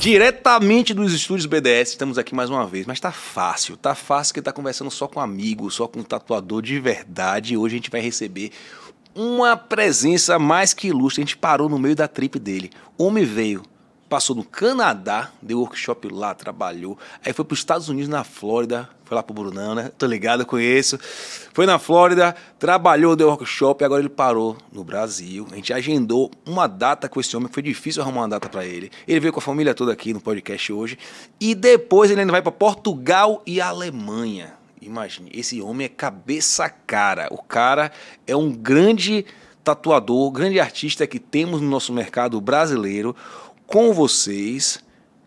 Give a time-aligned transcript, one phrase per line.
[0.00, 2.86] Diretamente dos estúdios BDS, estamos aqui mais uma vez.
[2.86, 6.62] Mas tá fácil, tá fácil que tá conversando só com amigo, só com um tatuador
[6.62, 7.54] de verdade.
[7.54, 8.50] Hoje a gente vai receber
[9.14, 11.20] uma presença mais que ilustre.
[11.20, 12.70] A gente parou no meio da trip dele.
[12.96, 13.62] O homem veio,
[14.08, 16.98] passou no Canadá, deu workshop lá, trabalhou.
[17.22, 18.88] Aí foi para os Estados Unidos, na Flórida.
[19.10, 19.90] Foi lá pro Brunão, né?
[19.98, 20.96] Tô ligado, conheço.
[21.52, 25.48] Foi na Flórida, trabalhou, deu workshop e agora ele parou no Brasil.
[25.50, 28.88] A gente agendou uma data com esse homem, foi difícil arrumar uma data para ele.
[29.08, 30.96] Ele veio com a família toda aqui no podcast hoje.
[31.40, 34.54] E depois ele ainda vai para Portugal e Alemanha.
[34.80, 37.26] Imagine, esse homem é cabeça cara.
[37.32, 37.90] O cara
[38.28, 39.26] é um grande
[39.64, 43.16] tatuador, grande artista que temos no nosso mercado brasileiro.
[43.66, 44.78] Com vocês,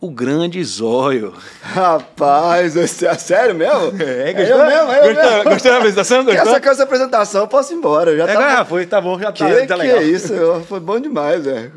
[0.05, 1.33] o grande zóio.
[1.61, 3.93] Rapaz, é sério mesmo?
[4.03, 4.43] É, gostou?
[4.43, 5.49] É eu mesmo, é eu gostou, mesmo.
[5.49, 6.25] gostou da apresentação?
[6.25, 6.41] Gostou?
[6.55, 8.15] Essa, essa apresentação eu posso ir embora.
[8.17, 9.97] Já É, tá, foi, tá bom, já tá, que, tá que legal.
[9.97, 10.33] é isso?
[10.67, 11.71] Foi bom demais, velho.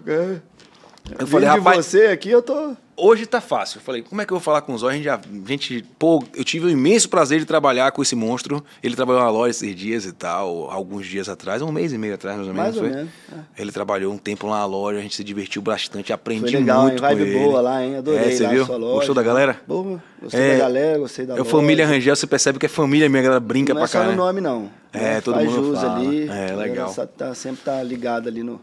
[1.11, 2.73] Eu Eu falei, rapaz, você aqui, eu tô...
[2.97, 3.79] hoje tá fácil.
[3.79, 4.93] Eu falei, como é que eu vou falar com o Zóio?
[4.93, 8.17] A gente, já, a gente, pô, eu tive o imenso prazer de trabalhar com esse
[8.17, 8.65] monstro.
[8.83, 12.15] Ele trabalhou na loja esses dias e tal, alguns dias atrás, um mês e meio
[12.15, 12.75] atrás, mais ou menos.
[12.75, 12.91] Mais ou foi?
[12.97, 13.11] menos,
[13.57, 13.63] é.
[13.63, 16.83] Ele trabalhou um tempo lá na loja, a gente se divertiu bastante, aprendi Foi legal,
[16.83, 17.01] muito hein?
[17.17, 17.45] Vibe com ele.
[17.45, 17.97] boa lá, hein?
[17.97, 18.67] Adorei É, você viu?
[18.67, 18.95] sua loja.
[18.97, 19.61] Gostou da galera?
[19.67, 21.51] Boa, gostei É, da galera, gostei da É loja.
[21.51, 23.99] Família Rangel, você percebe que é família minha, a galera brinca Não pra é só
[23.99, 24.17] caralho.
[24.17, 24.71] no nome, não.
[24.93, 25.97] É, todo Faz mundo fala.
[25.99, 26.29] ali.
[26.29, 26.93] É, legal.
[27.17, 28.61] Tá, sempre tá ligado ali no...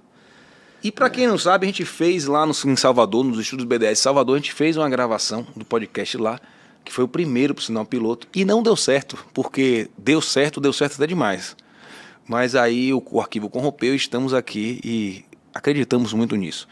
[0.84, 4.00] E pra quem não sabe, a gente fez lá no, em Salvador, nos estúdios BDS
[4.00, 6.38] Salvador, a gente fez uma gravação do podcast lá,
[6.84, 10.74] que foi o primeiro pro sinal piloto, e não deu certo, porque deu certo, deu
[10.74, 11.56] certo até demais.
[12.28, 16.68] Mas aí o, o arquivo corrompeu, estamos aqui e acreditamos muito nisso.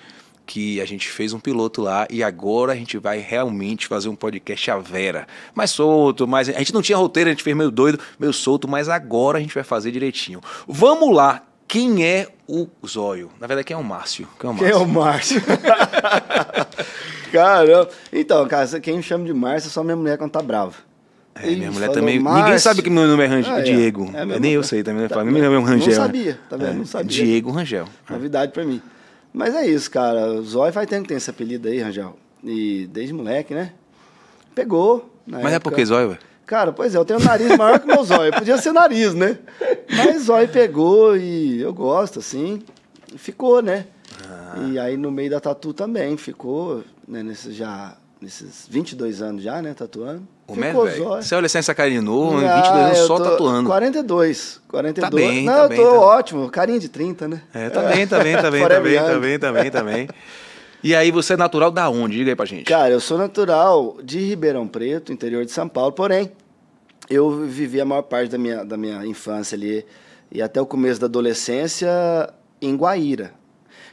[0.46, 4.16] Que a gente fez um piloto lá e agora a gente vai realmente fazer um
[4.16, 5.26] podcast à vera.
[5.56, 6.50] Mais solto, mais.
[6.50, 9.42] A gente não tinha roteiro, a gente fez meio doido, meio solto, mas agora a
[9.42, 10.42] gente vai fazer direitinho.
[10.68, 11.48] Vamos lá!
[11.72, 13.32] Quem é o Zóio?
[13.40, 14.28] Na verdade, quem é o Márcio?
[14.38, 14.84] Quem é o Quem é Márcio?
[14.84, 15.42] o Márcio?
[17.32, 17.90] Caramba.
[18.12, 20.74] Então, cara, quem me chama de Márcio é só minha mulher quando tá brava.
[21.34, 22.18] É, minha mulher também.
[22.18, 22.60] Ninguém Márcio.
[22.60, 23.64] sabe que meu nome é Rangel, Ah, é.
[23.64, 24.12] Diego.
[24.14, 24.26] É?
[24.38, 25.08] Nem eu sei também.
[25.08, 25.88] Tá Tá, meu nome é Rangel.
[25.88, 26.70] Não sabia, tá vendo?
[26.72, 27.08] É, Não sabia.
[27.08, 27.86] Diego Rangel.
[28.10, 28.82] Novidade pra mim.
[29.34, 30.28] Mas é isso, cara.
[30.34, 32.18] O Zóio faz tempo que tem esse apelido aí, Rangel.
[32.44, 33.72] E desde moleque, né?
[34.54, 35.10] Pegou.
[35.26, 35.62] Mas é época.
[35.72, 36.20] porque Zóio, velho?
[36.52, 38.34] Cara, pois é, eu tenho um nariz maior que o meu zóio.
[38.34, 39.38] Podia ser nariz, né?
[39.90, 42.62] Mas zóio pegou e eu gosto, assim.
[43.16, 43.86] Ficou, né?
[44.30, 44.56] Ah.
[44.70, 47.24] E aí no meio da tatu também ficou, né?
[47.24, 47.96] Nesses já.
[48.20, 49.74] Nesses 22 anos já, né?
[49.74, 50.28] Tatuando.
[50.46, 51.06] O ficou velho.
[51.22, 53.70] Você olha sem essa carinha de novo, Ah, 22 anos só tatuando.
[53.70, 54.60] 42.
[54.68, 55.10] 42.
[55.10, 56.00] Tá bem, Não, tá eu bem, tô tá bem.
[56.00, 56.50] ótimo.
[56.50, 57.42] Carinha de 30, né?
[57.54, 60.10] É, tá bem, tá bem, tá bem, tá bem, tá bem, tá bem, tá bem.
[60.84, 62.18] E aí, você é natural da onde?
[62.18, 62.66] Diga aí pra gente.
[62.66, 66.32] Cara, eu sou natural de Ribeirão Preto, interior de São Paulo, porém,
[67.12, 69.86] eu vivi a maior parte da minha, da minha infância ali
[70.32, 71.90] e até o começo da adolescência
[72.62, 73.34] em Guaíra.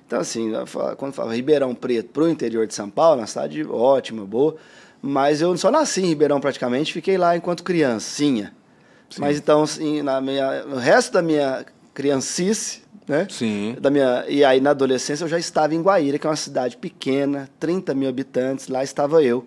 [0.07, 0.53] Então, assim,
[0.97, 4.57] quando fala Ribeirão Preto pro interior de São Paulo, uma cidade ótima, boa,
[5.03, 8.55] mas eu só nasci em Ribeirão praticamente, fiquei lá enquanto criancinha.
[9.19, 13.27] Mas então, assim, na minha, no resto da minha criancice, né?
[13.31, 13.77] Sim.
[13.81, 16.77] Da minha, e aí, na adolescência, eu já estava em Guaíra, que é uma cidade
[16.77, 19.47] pequena, 30 mil habitantes, lá estava eu,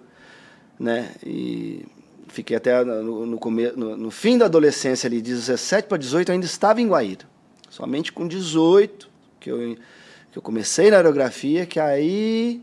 [0.79, 1.11] né?
[1.23, 1.85] E
[2.31, 6.29] fiquei até no, no, come- no, no fim da adolescência, ali, de 17 para 18,
[6.29, 7.25] eu ainda estava em Guaíra.
[7.69, 9.09] Somente com 18,
[9.39, 9.77] que eu,
[10.31, 12.61] que eu comecei na aerografia, que aí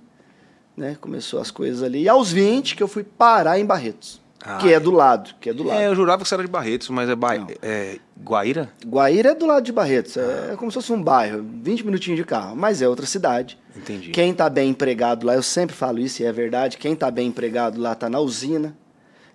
[0.76, 2.02] né, começou as coisas ali.
[2.02, 5.50] E aos 20, que eu fui parar em Barretos, Ah, que é do lado, que
[5.50, 5.80] é do lado.
[5.80, 7.34] É, eu jurava que você era de Barretos, mas é, ba...
[7.62, 8.70] É Guaíra?
[8.86, 12.18] Guaíra é do lado de Barretos, é, é como se fosse um bairro, 20 minutinhos
[12.18, 13.58] de carro, mas é outra cidade.
[13.76, 14.10] Entendi.
[14.10, 17.28] Quem está bem empregado lá, eu sempre falo isso e é verdade, quem está bem
[17.28, 18.76] empregado lá está na usina.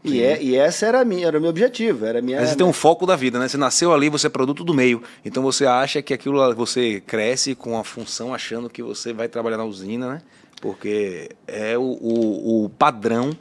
[0.04, 2.40] E, é, e essa era, a minha, era o meu objetivo, era a minha...
[2.40, 3.48] Mas você tem um foco da vida, né?
[3.48, 5.02] Você nasceu ali, você é produto do meio.
[5.24, 9.30] Então você acha que aquilo lá- você cresce com a função achando que você vai
[9.30, 10.22] trabalhar na usina, né?
[10.62, 13.32] Porque é o, o, o padrão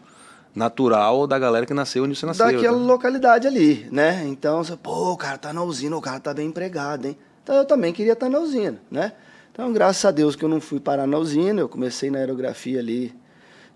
[0.55, 2.47] natural da galera que nasceu onde você nasceu.
[2.47, 2.85] daquela né?
[2.85, 4.23] localidade ali, né?
[4.27, 7.17] Então, você, pô, o cara tá na usina, o cara tá bem empregado, hein?
[7.43, 9.13] Então eu também queria estar na usina, né?
[9.51, 12.79] Então, graças a Deus que eu não fui parar na usina, eu comecei na aerografia
[12.79, 13.15] ali.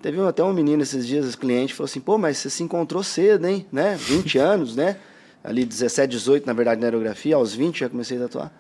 [0.07, 3.03] Teve até um menino esses dias, esse cliente, falou assim, pô, mas você se encontrou
[3.03, 3.67] cedo, hein?
[3.73, 3.97] Né?
[3.99, 4.99] 20 anos, né?
[5.43, 8.53] Ali 17, 18, na verdade, na aerografia, aos 20 já comecei a tatuar.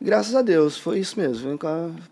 [0.00, 1.56] Graças a Deus, foi isso mesmo.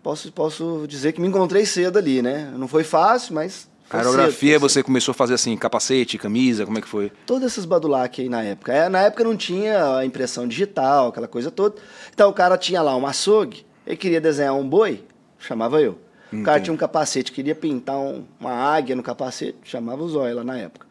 [0.01, 2.53] Posso, posso dizer que me encontrei cedo ali, né?
[2.55, 3.67] Não foi fácil, mas.
[3.89, 6.87] A foi cedo, aerografia, foi você começou a fazer assim, capacete, camisa, como é que
[6.87, 7.11] foi?
[7.25, 8.71] todos esses badulac aí na época.
[8.71, 11.75] É, na época não tinha a impressão digital, aquela coisa toda.
[12.13, 15.03] Então o cara tinha lá um açougue, ele queria desenhar um boi,
[15.37, 15.99] chamava eu.
[16.31, 16.63] O cara Entendi.
[16.65, 20.57] tinha um capacete, queria pintar um- uma águia no capacete, chamava o Zóio lá na
[20.57, 20.87] época.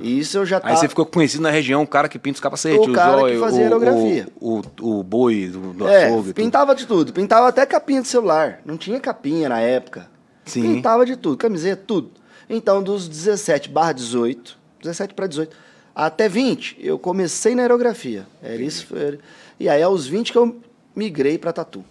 [0.00, 0.76] E isso eu já Aí tava...
[0.76, 3.40] você ficou conhecido na região, o cara que pinta os capacetes, O cara que zóio,
[3.40, 4.28] fazia aerografia.
[4.40, 6.22] O, o, o boi do, do É, açougue.
[6.28, 6.34] tudo.
[6.34, 7.12] pintava de tudo.
[7.12, 8.60] Pintava até capinha de celular.
[8.64, 10.08] Não tinha capinha na época.
[10.46, 10.62] Sim.
[10.62, 12.10] Pintava de tudo, camiseta, tudo.
[12.48, 15.54] Então, dos 17 barra 18, 17 para 18,
[15.94, 18.26] até 20, eu comecei na aerografia.
[18.42, 18.86] Era isso.
[18.86, 19.18] Foi,
[19.58, 20.56] e aí, aos 20 que eu
[20.94, 21.84] migrei para tatu.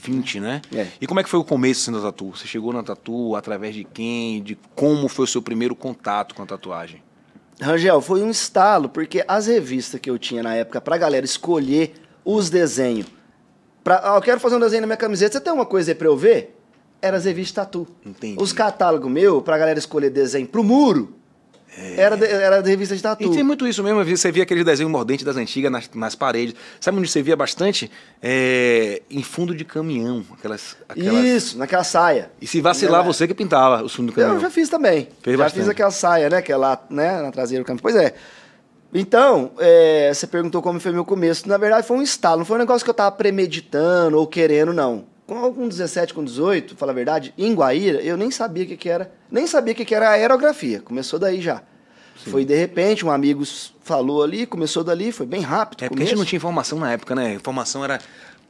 [0.00, 0.62] 20, né?
[0.74, 0.88] É.
[1.00, 2.30] E como é que foi o começo sendo da tatu?
[2.30, 4.42] Você chegou na tatu através de quem?
[4.42, 7.02] De como foi o seu primeiro contato com a tatuagem?
[7.60, 11.94] Rangel, foi um estalo, porque as revistas que eu tinha na época pra galera escolher
[12.24, 13.06] os desenhos.
[13.82, 15.94] Pra, ah, eu quero fazer um desenho na minha camiseta, você tem uma coisa aí
[15.94, 16.58] pra eu ver?
[17.00, 17.86] Era as revistas tatu.
[18.04, 18.36] Entendi.
[18.40, 21.14] Os catálogos meu, pra galera escolher desenho pro muro,
[21.96, 23.24] era, de, era da revista de tatu.
[23.24, 23.26] É.
[23.26, 26.54] E tem muito isso mesmo, você via aquele desenho mordente das antigas nas, nas paredes.
[26.80, 27.90] Sabe onde você via bastante?
[28.22, 30.24] É, em fundo de caminhão.
[30.32, 31.24] Aquelas, aquelas...
[31.24, 32.30] Isso, naquela saia.
[32.40, 33.06] E se vacilar, é.
[33.06, 34.36] você que pintava o fundo do caminhão.
[34.36, 35.08] Eu já fiz também.
[35.22, 35.62] Fez já bastante.
[35.62, 36.42] fiz aquela saia, né?
[36.42, 37.22] Que é lá, né?
[37.22, 37.82] Na traseira do campo.
[37.82, 38.14] Pois é.
[38.92, 41.48] Então, é, você perguntou como foi meu começo.
[41.48, 42.38] Na verdade, foi um estalo.
[42.38, 45.12] Não foi um negócio que eu tava premeditando ou querendo, não.
[45.26, 48.76] Com, com 17, com 18, fala a verdade, em Guaíra, eu nem sabia o que,
[48.76, 49.10] que era.
[49.30, 50.80] Nem sabia o que, que era aerografia.
[50.80, 51.62] Começou daí já.
[52.16, 53.42] Foi de repente, um amigo
[53.82, 55.84] falou ali, começou dali, foi bem rápido.
[55.84, 57.26] É porque a gente não tinha informação na época, né?
[57.28, 57.98] A informação era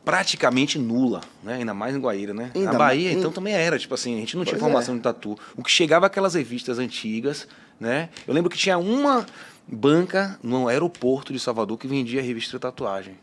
[0.04, 1.54] praticamente nula, né?
[1.54, 2.50] Ainda mais em Guaíra, né?
[2.54, 3.78] Ainda na Bahia, mais- então, também era.
[3.78, 4.96] Tipo assim, a gente não tinha Pois informação é.
[4.98, 5.38] de tatu.
[5.56, 7.48] O que chegava aquelas revistas antigas,
[7.80, 8.10] né?
[8.26, 9.24] Eu lembro que tinha uma
[9.66, 13.16] banca no aeroporto de Salvador que vendia revista de tatuagem.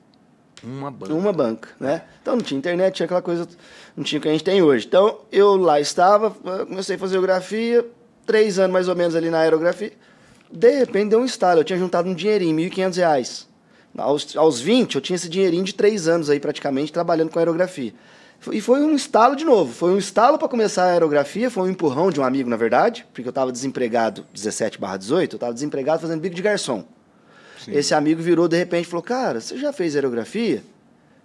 [0.64, 1.14] Uma banca.
[1.14, 2.04] Uma banca, né?
[2.22, 3.48] Então não tinha internet, tinha aquela coisa,
[3.96, 4.86] não tinha o que a gente tem hoje.
[4.88, 6.32] Então eu lá estava,
[6.66, 7.86] comecei a fazer geografia,
[8.26, 9.92] três anos mais ou menos ali na aerografia.
[10.52, 13.48] De repente deu um estalo, eu tinha juntado um dinheirinho, 1.500 reais.
[13.98, 17.94] Aos, aos 20, eu tinha esse dinheirinho de três anos aí praticamente trabalhando com aerografia.
[18.52, 19.72] E foi um estalo de novo.
[19.72, 23.06] Foi um estalo para começar a aerografia, foi um empurrão de um amigo, na verdade,
[23.14, 26.86] porque eu estava desempregado, 17 barra 18, eu estava desempregado fazendo bico de garçom.
[27.66, 27.72] Sim.
[27.74, 30.64] Esse amigo virou de repente e falou: Cara, você já fez aerografia?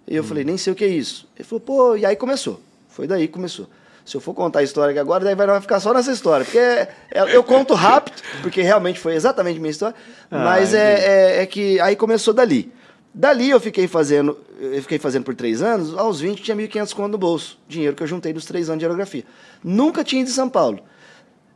[0.07, 1.27] E eu falei: Nem sei o que é isso.
[1.35, 2.61] Ele falou: Pô, e aí começou.
[2.89, 3.67] Foi daí que começou.
[4.05, 6.45] Se eu for contar a história aqui agora, daí vai ficar só nessa história.
[6.45, 9.95] Porque é- é- eu conto rápido, porque realmente foi exatamente a minha história.
[10.31, 10.93] Ah, mas é,
[11.39, 12.71] é- é que aí começou dali.
[13.13, 17.11] Dali eu fiquei fazendo, eu fiquei fazendo por três anos, aos 20 tinha 1.500 conto
[17.11, 17.59] no bolso.
[17.67, 19.23] Dinheiro que eu juntei dos três anos de aerografia.
[19.63, 20.79] Nunca tinha ido em São Paulo.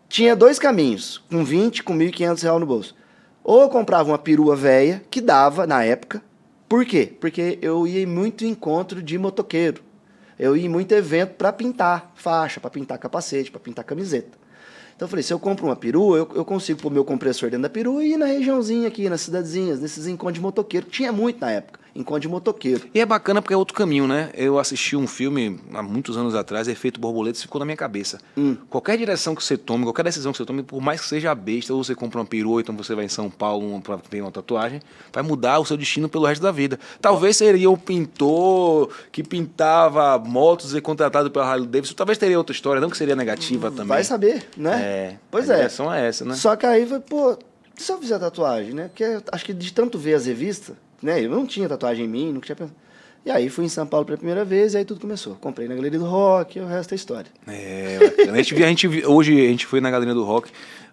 [0.10, 2.96] Tinha dois caminhos, com 20, com 1.500 reais no bolso.
[3.44, 6.22] Ou eu comprava uma perua velha, que dava na época.
[6.70, 7.12] Por quê?
[7.20, 9.82] Porque eu ia em muito encontro de motoqueiro.
[10.40, 14.40] Eu ia em muito evento para pintar faixa, para pintar capacete, para pintar camiseta.
[14.96, 17.64] Então eu falei, se eu compro uma perua, eu, eu consigo pôr meu compressor dentro
[17.64, 20.88] da perua e ir na regiãozinha aqui, nas cidadezinhas, nesses encontros de motoqueiro.
[20.88, 22.82] Tinha muito na época, encontro de motoqueiro.
[22.94, 24.30] E é bacana porque é outro caminho, né?
[24.34, 28.20] Eu assisti um filme há muitos anos atrás, Efeito Borboleta, ficou na minha cabeça.
[28.38, 28.56] Hum.
[28.70, 31.74] Qualquer direção que você tome, qualquer decisão que você tome, por mais que seja besta,
[31.74, 34.82] ou você compra uma perua, então você vai em São Paulo pra ver uma tatuagem,
[35.12, 36.80] vai mudar o seu destino pelo resto da vida.
[37.02, 42.54] Talvez seria um pintor que pintava motos e contratado pela Harley Davidson, talvez teria outra
[42.54, 43.88] história, não que seria negativa também.
[43.88, 44.82] Vai saber, né?
[44.82, 45.58] É, Pois a é.
[45.58, 46.36] direção é essa, né?
[46.36, 47.38] Só que aí, foi, pô,
[47.76, 48.88] se eu fizer tatuagem, né?
[48.88, 51.24] Porque acho que de tanto ver as revistas, né?
[51.24, 52.76] Eu não tinha tatuagem em mim, nunca tinha pensado.
[53.24, 55.36] E aí fui em São Paulo pela primeira vez e aí tudo começou.
[55.36, 57.32] Comprei na Galeria do Rock o resto é história.
[57.48, 58.00] É,
[58.32, 60.50] a gente, a gente hoje a gente foi na Galeria do Rock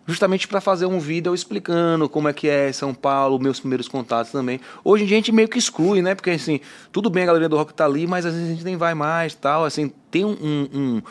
[0.07, 4.31] justamente para fazer um vídeo explicando como é que é São Paulo, meus primeiros contatos
[4.31, 4.61] também.
[4.85, 6.15] Hoje em dia a gente meio que exclui, né?
[6.15, 6.61] Porque assim,
[6.93, 8.93] tudo bem a Galeria do Rock tá ali, mas às vezes a gente nem vai
[8.95, 10.37] mais, tal, assim, tem um,
[10.75, 11.03] um-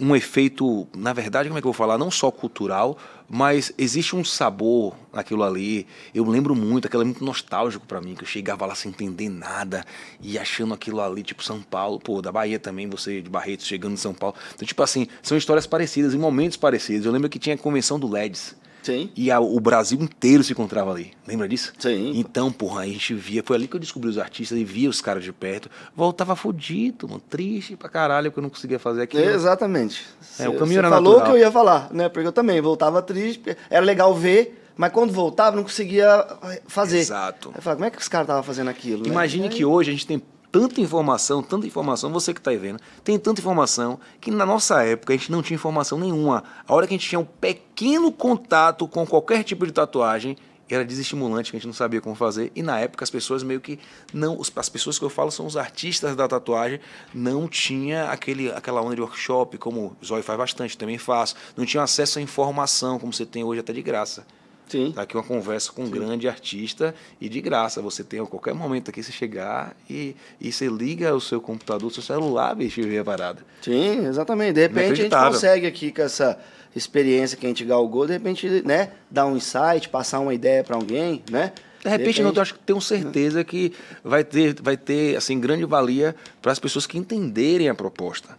[0.00, 4.14] um efeito, na verdade, como é que eu vou falar, não só cultural, mas existe
[4.14, 5.86] um sabor naquilo ali.
[6.14, 9.28] Eu lembro muito, aquilo é muito nostálgico para mim, que eu chegava lá sem entender
[9.28, 9.84] nada
[10.20, 13.94] e achando aquilo ali, tipo São Paulo, pô, da Bahia também, você de Barretos chegando
[13.94, 14.36] em São Paulo.
[14.54, 17.06] Então, tipo assim, são histórias parecidas, em momentos parecidos.
[17.06, 18.54] Eu lembro que tinha a convenção do LEDs.
[18.84, 19.10] Sim.
[19.16, 21.12] E a- o Brasil inteiro se encontrava ali.
[21.26, 21.72] Lembra disso?
[21.78, 22.12] Sim.
[22.14, 23.42] Então, porra, a gente via.
[23.44, 25.70] Foi ali que eu descobri os artistas e via os caras de perto.
[25.96, 27.20] Voltava fudido, mano.
[27.28, 29.24] Triste pra caralho, porque eu não conseguia fazer aquilo.
[29.24, 30.04] Exatamente.
[30.38, 31.32] É, o Cê- caminho cê era falou natural.
[31.32, 32.08] que eu ia falar, né?
[32.08, 36.26] Porque eu também voltava triste, era legal ver, mas quando voltava não conseguia
[36.66, 36.98] fazer.
[36.98, 37.52] Exato.
[37.56, 39.02] Eu falava, como é que os caras estavam fazendo aquilo?
[39.04, 39.08] né?
[39.08, 40.22] Imagine Aí- que hoje a gente tem
[40.54, 44.84] tanta informação, tanta informação, você que está aí vendo, tem tanta informação que na nossa
[44.84, 46.44] época a gente não tinha informação nenhuma.
[46.64, 50.36] A hora que a gente tinha um pequeno contato com qualquer tipo de tatuagem,
[50.68, 52.52] era desestimulante, que a gente não sabia como fazer.
[52.54, 53.80] E na época as pessoas meio que
[54.12, 54.40] não.
[54.54, 56.78] As pessoas que eu falo são os artistas da tatuagem,
[57.12, 61.34] não tinha aquele, aquela onda de workshop, como o Zóio faz bastante, também faço.
[61.56, 64.24] Não tinha acesso à informação, como você tem hoje até de graça.
[64.68, 64.92] Sim.
[64.92, 67.82] Tá aqui uma conversa com um grande artista e de graça.
[67.82, 71.88] Você tem a qualquer momento aqui, você chegar e, e você liga o seu computador,
[71.88, 73.44] o seu celular, bicho, e vê a parada.
[73.60, 74.54] Sim, exatamente.
[74.54, 76.38] De repente a gente consegue aqui com essa
[76.74, 80.76] experiência que a gente galgou, de repente, né, dar um insight, passar uma ideia para
[80.76, 81.52] alguém, né?
[81.82, 85.66] De repente, não, eu acho que tenho certeza que vai ter, vai ter assim, grande
[85.66, 88.38] valia para as pessoas que entenderem a proposta.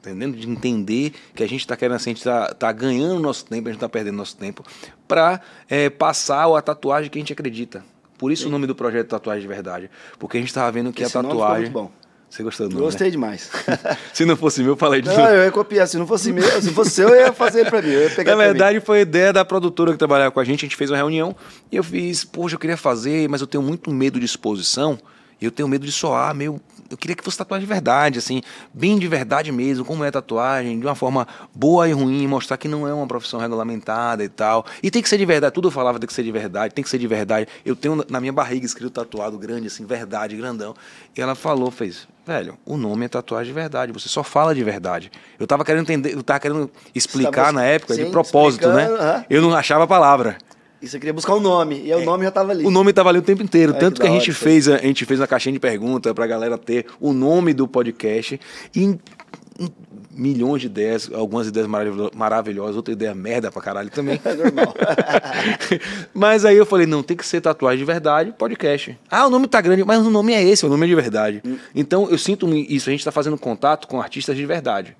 [0.00, 0.36] Entendendo?
[0.36, 3.68] De entender que a gente está querendo assim, a gente está tá ganhando nosso tempo,
[3.68, 4.64] a gente está perdendo nosso tempo,
[5.06, 7.84] para é, passar a tatuagem que a gente acredita.
[8.16, 8.48] Por isso Sim.
[8.48, 9.90] o nome do projeto Tatuagem de Verdade.
[10.18, 11.46] Porque a gente estava vendo que Esse a tatuagem.
[11.46, 12.08] Nome muito bom.
[12.28, 12.84] Você gostou do nome?
[12.84, 13.10] Gostei né?
[13.12, 13.50] demais.
[14.12, 15.86] se não fosse meu, eu falei de Não, eu ia copiar.
[15.88, 17.92] Se não fosse meu, se fosse seu, eu ia fazer para mim.
[18.26, 20.64] Na verdade, foi ideia da produtora que trabalhava com a gente.
[20.64, 21.34] A gente fez uma reunião
[21.72, 24.98] e eu fiz, poxa, eu queria fazer, mas eu tenho muito medo de exposição.
[25.40, 26.60] E eu tenho medo de soar meio.
[26.90, 28.42] Eu queria que fosse tatuagem de verdade, assim,
[28.72, 32.66] bem de verdade mesmo, como é tatuagem, de uma forma boa e ruim, mostrar que
[32.66, 34.64] não é uma profissão regulamentada e tal.
[34.82, 36.82] E tem que ser de verdade, tudo eu falava tem que ser de verdade, tem
[36.82, 37.46] que ser de verdade.
[37.64, 40.74] Eu tenho na minha barriga escrito tatuado grande, assim, verdade, grandão.
[41.16, 44.64] E ela falou, fez, velho, o nome é tatuagem de verdade, você só fala de
[44.64, 45.12] verdade.
[45.38, 49.24] Eu tava querendo entender, eu tava querendo explicar na época, sim, de propósito, né?
[49.28, 50.38] Eu não achava a palavra.
[50.80, 51.96] E você queria buscar o um nome, e é.
[51.96, 52.64] o nome já estava ali.
[52.64, 53.74] O nome estava ali o tempo inteiro.
[53.74, 56.24] Tanto que, que a gente fez, a, a gente fez uma caixinha de perguntas para
[56.24, 58.40] a galera ter o nome do podcast.
[58.74, 59.00] E em,
[59.58, 59.68] em
[60.18, 61.68] milhões de ideias, algumas ideias
[62.14, 64.20] maravilhosas, outra ideia merda pra caralho também.
[64.28, 64.74] É normal.
[66.12, 68.98] mas aí eu falei, não, tem que ser tatuagem de verdade, podcast.
[69.10, 71.42] Ah, o nome tá grande, mas o nome é esse, o nome é de verdade.
[71.46, 71.56] Hum.
[71.74, 74.94] Então eu sinto isso, a gente está fazendo contato com artistas de verdade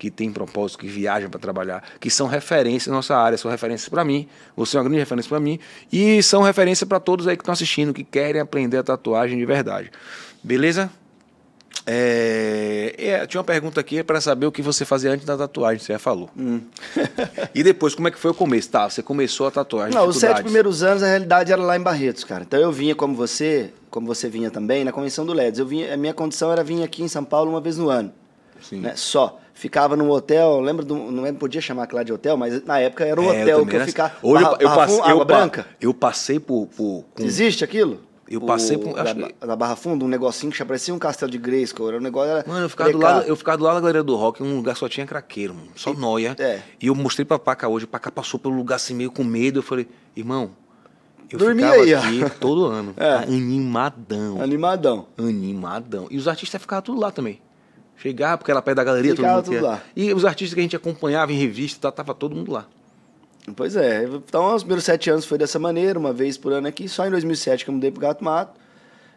[0.00, 3.86] que tem propósito, que viajam para trabalhar, que são referências na nossa área, são referências
[3.86, 4.26] para mim,
[4.56, 5.60] você é uma grande referência para mim,
[5.92, 9.44] e são referência para todos aí que estão assistindo, que querem aprender a tatuagem de
[9.44, 9.90] verdade.
[10.42, 10.90] Beleza?
[11.86, 15.78] É, é, tinha uma pergunta aqui para saber o que você fazia antes da tatuagem,
[15.78, 16.30] você já falou.
[16.34, 16.62] Hum.
[17.54, 18.70] e depois, como é que foi o começo?
[18.70, 19.94] Tá, você começou a tatuagem.
[19.94, 22.42] Não, os sete primeiros anos, a realidade era lá em Barretos, cara.
[22.42, 25.58] Então eu vinha como você, como você vinha também, na convenção do LEDs.
[25.58, 28.10] Eu vinha, a minha condição era vir aqui em São Paulo uma vez no ano.
[28.62, 28.80] Sim.
[28.80, 28.92] Né?
[28.96, 33.04] Só ficava num hotel, lembra do, não podia chamar aquela de hotel, mas na época
[33.04, 34.14] era um é, hotel eu que eu ficava.
[34.22, 35.66] Hoje barra, eu, eu passei, água eu, branca.
[35.80, 37.22] Eu passei por, por com...
[37.22, 38.00] existe aquilo?
[38.26, 38.94] Eu passei por.
[38.94, 39.12] Da,
[39.46, 41.88] da Barra Funda, um negocinho que parecia um castelo de Grayskull.
[41.88, 42.30] Era um negócio.
[42.30, 44.56] Era mano, eu ficava, do lado, eu ficava do lado da galeria do rock, um
[44.56, 46.36] lugar só tinha craqueiro, mano, só e, noia.
[46.38, 46.60] É.
[46.80, 49.58] E eu mostrei pra Paca hoje, Paca passou pelo lugar assim meio com medo.
[49.58, 50.52] Eu falei, irmão,
[51.28, 52.28] eu Dormia ficava aí, aqui ó.
[52.28, 52.94] todo ano.
[52.96, 53.14] É.
[53.14, 54.40] Animadão.
[54.40, 55.06] Animadão.
[55.18, 56.06] Animadão.
[56.08, 57.40] E os artistas ficavam tudo lá também.
[58.00, 59.82] Chegava, porque era perto da galeria, Ficava todo mundo tudo lá.
[59.94, 62.66] E os artistas que a gente acompanhava em revista, tá, tava todo mundo lá.
[63.54, 64.04] Pois é.
[64.04, 66.88] Então, os primeiros sete anos foi dessa maneira, uma vez por ano aqui.
[66.88, 68.58] Só em 2007 que eu mudei pro Gato Mato.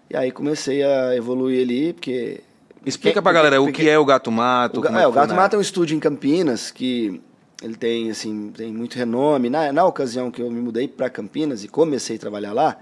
[0.09, 2.41] E aí comecei a evoluir ali, porque...
[2.85, 4.81] Explica pra galera o que é o Gato Mato.
[4.81, 7.21] O, é, é, o Gato Mato é um estúdio em Campinas que
[7.61, 9.49] ele tem, assim, tem muito renome.
[9.49, 12.77] Na, na ocasião que eu me mudei para Campinas e comecei a trabalhar lá,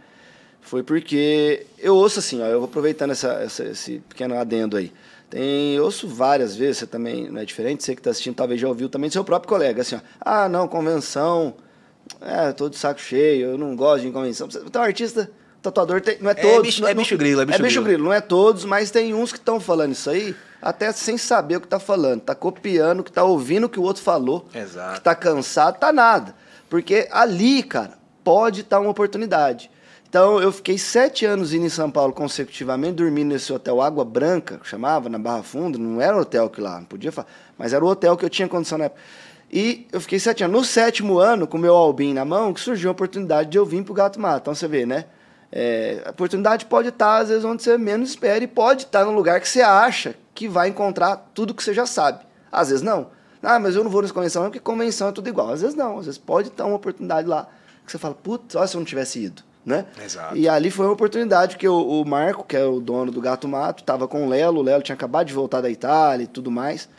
[0.61, 4.91] foi porque eu ouço assim, ó, eu vou aproveitando essa, essa, esse pequeno adendo aí.
[5.29, 8.59] Tem, eu ouço várias vezes, você também não é diferente, você que está assistindo talvez
[8.59, 11.55] já ouviu também do seu próprio colega, assim, ó, ah, não, convenção,
[12.19, 14.47] é, tô de saco cheio, eu não gosto de convenção.
[14.65, 16.61] Então, artista, tatuador, tem, não é, é todos.
[16.61, 18.03] Bicho, não, é, bicho grilo, é bicho, é bicho grilo.
[18.03, 21.61] Não é todos, mas tem uns que estão falando isso aí, até sem saber o
[21.61, 22.19] que está falando.
[22.19, 24.47] Está copiando, que está ouvindo o que o outro falou.
[24.53, 24.93] Exato.
[24.93, 26.35] Que está cansado, tá nada.
[26.69, 29.69] Porque ali, cara, pode estar tá uma oportunidade.
[30.11, 34.57] Então, eu fiquei sete anos indo em São Paulo consecutivamente, dormindo nesse hotel Água Branca,
[34.57, 35.77] que chamava, na Barra Funda.
[35.77, 37.29] Não era hotel que lá, não podia falar.
[37.57, 39.01] Mas era o hotel que eu tinha condição na época.
[39.49, 40.59] E eu fiquei sete anos.
[40.59, 43.65] No sétimo ano, com o meu albim na mão, que surgiu a oportunidade de eu
[43.65, 44.41] vir para o Gato Mato.
[44.41, 45.05] Então, você vê, né?
[45.49, 49.15] É, a oportunidade pode estar, às vezes, onde você menos espera e pode estar num
[49.15, 52.19] lugar que você acha que vai encontrar tudo que você já sabe.
[52.51, 53.11] Às vezes, não.
[53.41, 55.51] Ah, mas eu não vou nessa convenção porque convenção é tudo igual.
[55.51, 55.99] Às vezes, não.
[55.99, 57.47] Às vezes, pode estar uma oportunidade lá
[57.85, 59.85] que você fala, putz, olha se eu não tivesse ido né?
[60.03, 60.35] Exato.
[60.35, 63.47] E ali foi uma oportunidade, porque o, o Marco, que é o dono do Gato
[63.47, 66.49] Mato, estava com o Lelo, o Lelo tinha acabado de voltar da Itália e tudo
[66.49, 66.89] mais.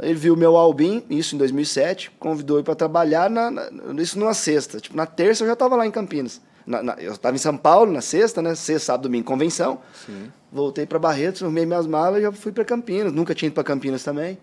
[0.00, 3.68] Ele viu meu Albin, isso em 2007, convidou ele para trabalhar, na, na,
[4.02, 4.80] isso numa sexta.
[4.80, 6.40] Tipo, na terça eu já estava lá em Campinas.
[6.66, 8.54] Na, na, eu estava em São Paulo na sexta, né?
[8.54, 9.78] Sexta, sábado, domingo, convenção.
[10.04, 10.32] Sim.
[10.50, 13.12] Voltei para Barretos, arrumei minhas malas e já fui para Campinas.
[13.12, 14.38] Nunca tinha ido para Campinas também.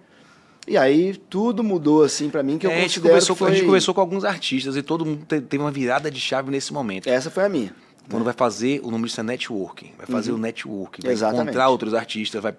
[0.68, 3.50] E aí tudo mudou assim para mim que eu é, considero a gente, foi...
[3.50, 6.72] a gente conversou com alguns artistas e todo mundo teve uma virada de chave nesse
[6.72, 7.08] momento.
[7.08, 7.74] Essa foi a minha.
[8.10, 8.26] Quando é.
[8.26, 9.92] vai fazer, o nome disso é networking.
[9.98, 10.38] Vai fazer uhum.
[10.38, 11.44] o networking, vai Exatamente.
[11.44, 12.56] encontrar outros artistas, vai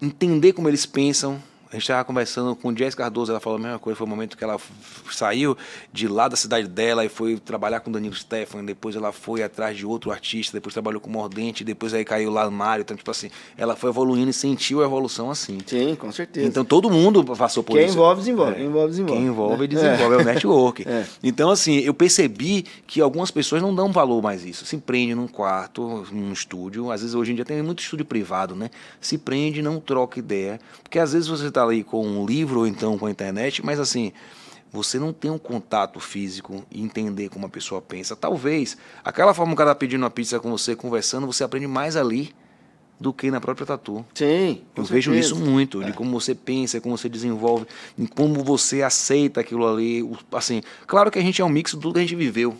[0.00, 1.42] entender como eles pensam,
[1.72, 4.10] a gente estava conversando com o Jess Cardoso, ela falou a mesma coisa, foi o
[4.10, 4.58] momento que ela
[5.10, 5.56] saiu
[5.90, 9.74] de lá da cidade dela e foi trabalhar com Danilo Stefan, depois ela foi atrás
[9.74, 13.10] de outro artista, depois trabalhou com Mordente, depois aí caiu lá no Mário, então tipo
[13.10, 15.58] assim, ela foi evoluindo e sentiu a evolução assim.
[15.64, 16.46] Sim, com certeza.
[16.46, 17.94] Então todo mundo passou por Quem isso.
[17.94, 18.54] Quem envolve, desenvolve.
[18.54, 18.64] É.
[18.64, 19.18] envolve, desenvolve.
[19.18, 20.86] Quem envolve, desenvolve, é, é o network.
[20.86, 21.06] É.
[21.22, 25.26] Então assim, eu percebi que algumas pessoas não dão valor mais isso, se prende num
[25.26, 28.68] quarto, num estúdio, às vezes hoje em dia tem muito estúdio privado, né?
[29.00, 32.66] Se prende, não troca ideia, porque às vezes você está ali com um livro ou
[32.66, 34.12] então com a internet, mas assim,
[34.72, 38.16] você não tem um contato físico e entender como a pessoa pensa.
[38.16, 41.94] Talvez aquela forma que ela está pedindo uma pizza com você, conversando, você aprende mais
[41.94, 42.34] ali
[42.98, 44.04] do que na própria tatu.
[44.14, 44.62] Sim.
[44.74, 45.86] Eu vejo isso muito, é.
[45.86, 47.66] de como você pensa, como você desenvolve,
[47.98, 50.08] em como você aceita aquilo ali.
[50.32, 52.56] Assim, claro que a gente é um mix de tudo que a gente viveu.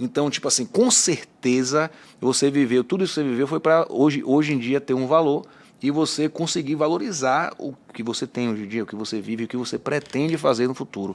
[0.00, 4.24] Então, tipo assim, com certeza você viveu, tudo isso que você viveu foi para hoje,
[4.24, 5.46] hoje em dia ter um valor
[5.84, 9.44] e você conseguir valorizar o que você tem hoje em dia, o que você vive,
[9.44, 11.14] o que você pretende fazer no futuro.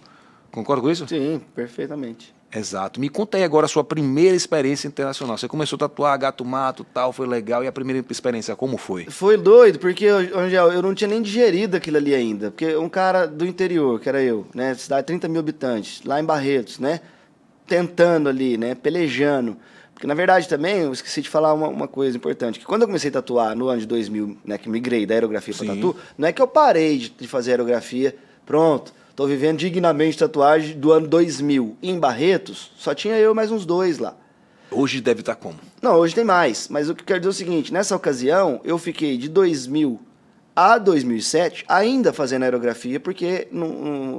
[0.51, 1.07] Concorda com isso?
[1.07, 2.35] Sim, perfeitamente.
[2.55, 2.99] Exato.
[2.99, 5.39] Me conta aí agora a sua primeira experiência internacional.
[5.39, 7.63] Você começou a tatuar gato mato, tal, foi legal.
[7.63, 9.05] E a primeira experiência, como foi?
[9.05, 12.51] Foi doido, porque, Angel, eu não tinha nem digerido aquilo ali ainda.
[12.51, 14.75] Porque um cara do interior, que era eu, né?
[14.75, 17.01] Cidade de 30 mil habitantes, lá em Barretos, né?
[17.65, 18.75] Tentando ali, né?
[18.75, 19.57] Pelejando.
[20.00, 22.58] Porque, na verdade, também, eu esqueci de falar uma, uma, coisa importante.
[22.58, 24.58] Que quando eu comecei a tatuar no ano de 2000, né?
[24.58, 28.15] Que migrei da aerografia para tatu, não é que eu parei de, de fazer aerografia,
[28.46, 31.75] pronto Estou vivendo dignamente tatuagem do ano 2000.
[31.84, 34.15] Em Barretos, só tinha eu mais uns dois lá.
[34.72, 35.60] Hoje deve estar tá como?
[35.82, 36.70] Não, hoje tem mais.
[36.70, 40.00] Mas o que eu quero dizer é o seguinte: nessa ocasião, eu fiquei de 2000
[40.56, 43.50] a 2007 ainda fazendo aerografia, porque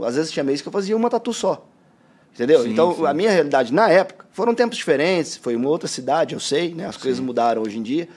[0.06, 1.66] às vezes tinha mês que eu fazia uma tatu só.
[2.34, 2.62] Entendeu?
[2.62, 3.06] Sim, então, sim.
[3.06, 6.86] a minha realidade na época foram tempos diferentes, foi uma outra cidade, eu sei, né?
[6.86, 7.02] As sim.
[7.02, 8.08] coisas mudaram hoje em dia.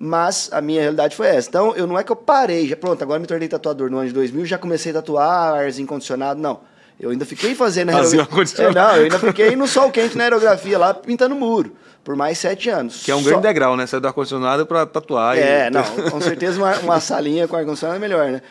[0.00, 1.48] Mas a minha realidade foi essa.
[1.48, 4.06] Então, eu não é que eu parei, já pronto, agora me tornei tatuador no ano
[4.06, 6.60] de 2000, já comecei a tatuar, arzinho condicionado, não.
[7.00, 8.64] Eu ainda fiquei fazendo aerografia.
[8.64, 12.38] É, não, eu ainda fiquei no sol quente na aerografia lá, pintando muro, por mais
[12.38, 13.04] sete anos.
[13.04, 13.30] Que é um Só...
[13.30, 13.86] grande degrau, né?
[13.86, 15.38] Sair do ar-condicionado para tatuar.
[15.38, 15.70] É, e...
[15.70, 18.42] não, com certeza uma, uma salinha com ar-condicionado é melhor, né?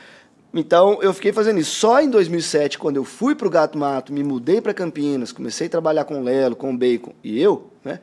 [0.60, 1.76] Então, eu fiquei fazendo isso.
[1.76, 5.68] Só em 2007, quando eu fui para o Gato Mato, me mudei para Campinas, comecei
[5.68, 8.00] a trabalhar com o Lelo, com o Bacon e eu, né?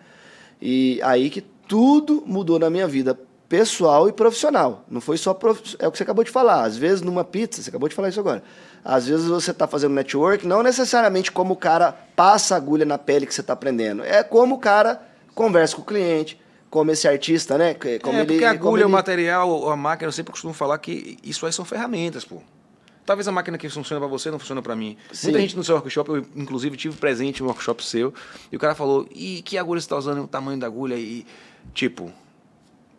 [0.63, 3.19] E aí que tudo mudou na minha vida
[3.49, 4.85] pessoal e profissional.
[4.89, 5.77] Não foi só prof...
[5.81, 6.63] é o que você acabou de falar.
[6.63, 8.43] Às vezes numa pizza, você acabou de falar isso agora.
[8.85, 12.99] Às vezes você está fazendo network, não necessariamente como o cara passa a agulha na
[12.99, 14.05] pele que você está aprendendo.
[14.05, 15.03] É como o cara
[15.35, 16.41] conversa com o cliente,
[16.75, 17.73] como esse artista, né?
[18.03, 18.87] Como é, ele, porque a agulha, ele...
[18.87, 22.43] o material, a máquina, eu sempre costumo falar que isso aí são ferramentas, pô.
[23.07, 24.97] Talvez a máquina que funciona para você não funciona para mim.
[25.13, 25.29] Sim.
[25.29, 28.13] Muita gente no seu workshop, eu inclusive tive presente no workshop seu,
[28.51, 30.25] e o cara falou: "E que agulha você está usando?
[30.25, 31.25] O tamanho da agulha?" E
[31.73, 32.13] tipo,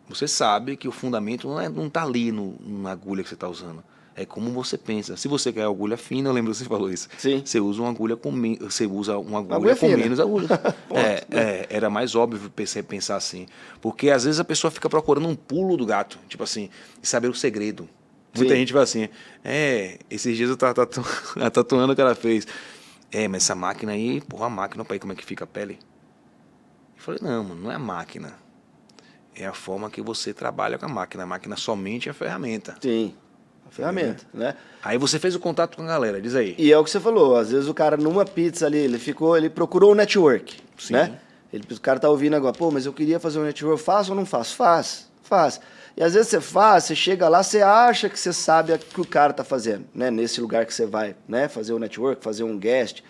[0.08, 3.34] você sabe que o fundamento não, é, não tá ali no, na agulha que você
[3.34, 3.84] está usando.
[4.18, 5.14] É como você pensa.
[5.14, 7.06] Se você quer agulha fina, eu lembro que você falou isso.
[7.18, 7.42] Sim.
[7.44, 9.98] Você usa uma agulha com você usa uma agulha, agulha com fina.
[9.98, 10.48] menos agulha.
[10.90, 13.46] é, é, era mais óbvio pensar, assim,
[13.78, 16.70] porque às vezes a pessoa fica procurando um pulo do gato, tipo assim,
[17.02, 17.86] e saber o segredo.
[18.34, 18.60] Muita Sim.
[18.60, 19.08] gente vai assim,
[19.44, 21.02] é, esses dias eu tava tatu...
[21.52, 22.46] tatuando o que ela fez.
[23.12, 25.78] É, mas essa máquina aí, porra, a máquina, para como é que fica a pele?
[26.96, 28.46] Eu falei, não, mano, não é a máquina
[29.36, 31.22] é a forma que você trabalha com a máquina.
[31.22, 32.76] A máquina somente é a ferramenta.
[32.80, 33.14] Sim,
[33.68, 34.38] a ferramenta, é.
[34.38, 34.54] né?
[34.82, 36.54] Aí você fez o contato com a galera, diz aí.
[36.58, 39.36] E é o que você falou, às vezes o cara numa pizza ali, ele ficou,
[39.36, 40.94] ele procurou o um network, Sim.
[40.94, 41.18] né?
[41.52, 44.16] Ele, o cara tá ouvindo agora, pô, mas eu queria fazer um network, faço ou
[44.16, 44.54] não faço?
[44.54, 45.60] Faz, faz.
[45.96, 49.00] E às vezes você faz, você chega lá, você acha que você sabe o que
[49.00, 50.10] o cara tá fazendo, né?
[50.10, 51.48] Nesse lugar que você vai, né?
[51.48, 53.02] Fazer o um network, fazer um guest.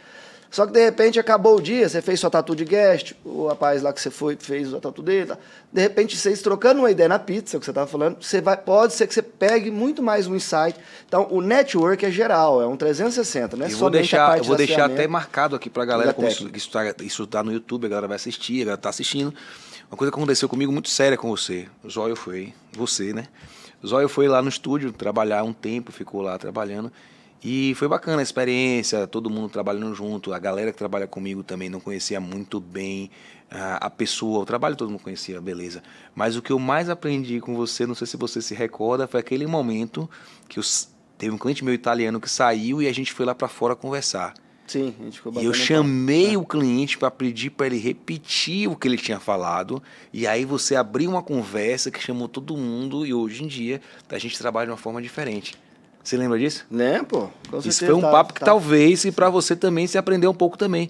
[0.50, 3.82] Só que de repente acabou o dia, você fez sua tatu de guest, o rapaz
[3.82, 5.26] lá que você foi fez a tatu dele.
[5.26, 5.38] Tá?
[5.72, 8.94] De repente, vocês trocando uma ideia na pizza, que você estava falando, você vai, pode
[8.94, 10.78] ser que você pegue muito mais um insight.
[11.06, 13.66] Então, o network é geral, é um 360, né?
[13.70, 16.70] Eu vou deixar, eu vou deixar até marcado aqui para a galera, como isso, isso,
[16.70, 19.34] tá, isso tá no YouTube, a galera vai assistir, a galera tá assistindo.
[19.90, 21.68] Uma coisa que aconteceu comigo muito séria com você.
[21.82, 23.28] O Zóio foi, você, né?
[23.82, 26.90] O Zóio foi lá no estúdio trabalhar um tempo, ficou lá trabalhando.
[27.42, 30.32] E foi bacana a experiência, todo mundo trabalhando junto.
[30.32, 33.10] A galera que trabalha comigo também não conhecia muito bem
[33.50, 35.82] a, a pessoa, o trabalho todo mundo conhecia, beleza.
[36.14, 39.20] Mas o que eu mais aprendi com você, não sei se você se recorda, foi
[39.20, 40.08] aquele momento
[40.48, 43.48] que os, teve um cliente meu italiano que saiu e a gente foi lá para
[43.48, 44.34] fora conversar.
[44.66, 46.36] Sim, a gente ficou E eu chamei é.
[46.36, 49.80] o cliente para pedir para ele repetir o que ele tinha falado.
[50.12, 53.06] E aí você abriu uma conversa que chamou todo mundo.
[53.06, 55.54] E hoje em dia a gente trabalha de uma forma diferente.
[56.06, 56.64] Você lembra disso?
[56.70, 57.58] Lembro, pô.
[57.64, 58.46] Isso foi um tá, papo que tá.
[58.46, 60.88] talvez, e para você também, se aprendeu um pouco também.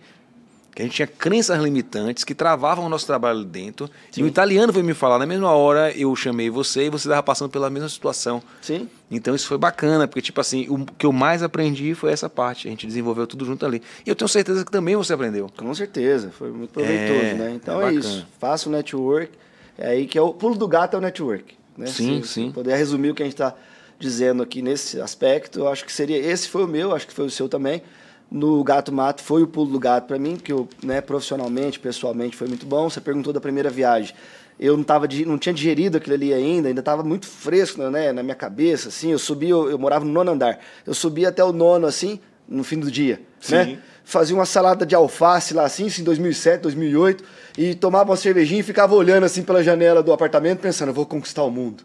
[0.74, 3.88] Que a gente tinha crenças limitantes que travavam o nosso trabalho dentro.
[4.10, 4.20] Sim.
[4.20, 7.22] E o italiano foi me falar, na mesma hora eu chamei você e você estava
[7.22, 8.42] passando pela mesma situação.
[8.60, 8.90] Sim.
[9.10, 12.68] Então isso foi bacana, porque, tipo assim, o que eu mais aprendi foi essa parte.
[12.68, 13.80] A gente desenvolveu tudo junto ali.
[14.04, 15.50] E eu tenho certeza que também você aprendeu.
[15.56, 17.52] Com certeza, foi muito proveitoso, é, né?
[17.54, 18.26] Então é, é isso.
[18.38, 19.32] Faça o network.
[19.78, 21.56] É aí que é o pulo do gato é o network.
[21.74, 21.86] Né?
[21.86, 22.52] Sim, Se, sim.
[22.52, 23.54] Poder resumir o que a gente está
[23.98, 25.60] dizendo aqui nesse aspecto.
[25.60, 27.82] Eu acho que seria esse foi o meu, acho que foi o seu também.
[28.30, 32.36] No Gato Mato foi o pulo do gato para mim, porque eu, né, profissionalmente, pessoalmente
[32.36, 32.90] foi muito bom.
[32.90, 34.14] Você perguntou da primeira viagem.
[34.58, 38.22] Eu não tava não tinha digerido aquilo ali ainda, ainda estava muito fresco, né, na
[38.22, 39.12] minha cabeça assim.
[39.12, 40.58] Eu subi, eu, eu morava no nono andar.
[40.84, 43.78] Eu subi até o nono assim, no fim do dia, né?
[44.04, 47.24] Fazia uma salada de alface lá assim, em 2007, 2008,
[47.58, 51.04] e tomava uma cervejinha e ficava olhando assim pela janela do apartamento pensando, eu vou
[51.04, 51.84] conquistar o mundo.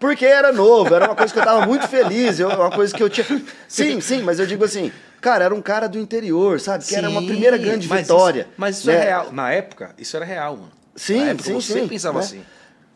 [0.00, 3.02] Porque era novo, era uma coisa que eu tava muito feliz, eu, uma coisa que
[3.02, 3.26] eu tinha.
[3.68, 6.86] Sim, sim, mas eu digo assim, cara, era um cara do interior, sabe?
[6.86, 8.40] Que era uma primeira grande mas vitória.
[8.40, 8.94] Isso, mas isso né?
[8.94, 9.30] é real.
[9.30, 10.72] Na época, isso era real, mano.
[10.96, 12.24] Sim, época, sim, você sim, pensava né?
[12.24, 12.42] assim.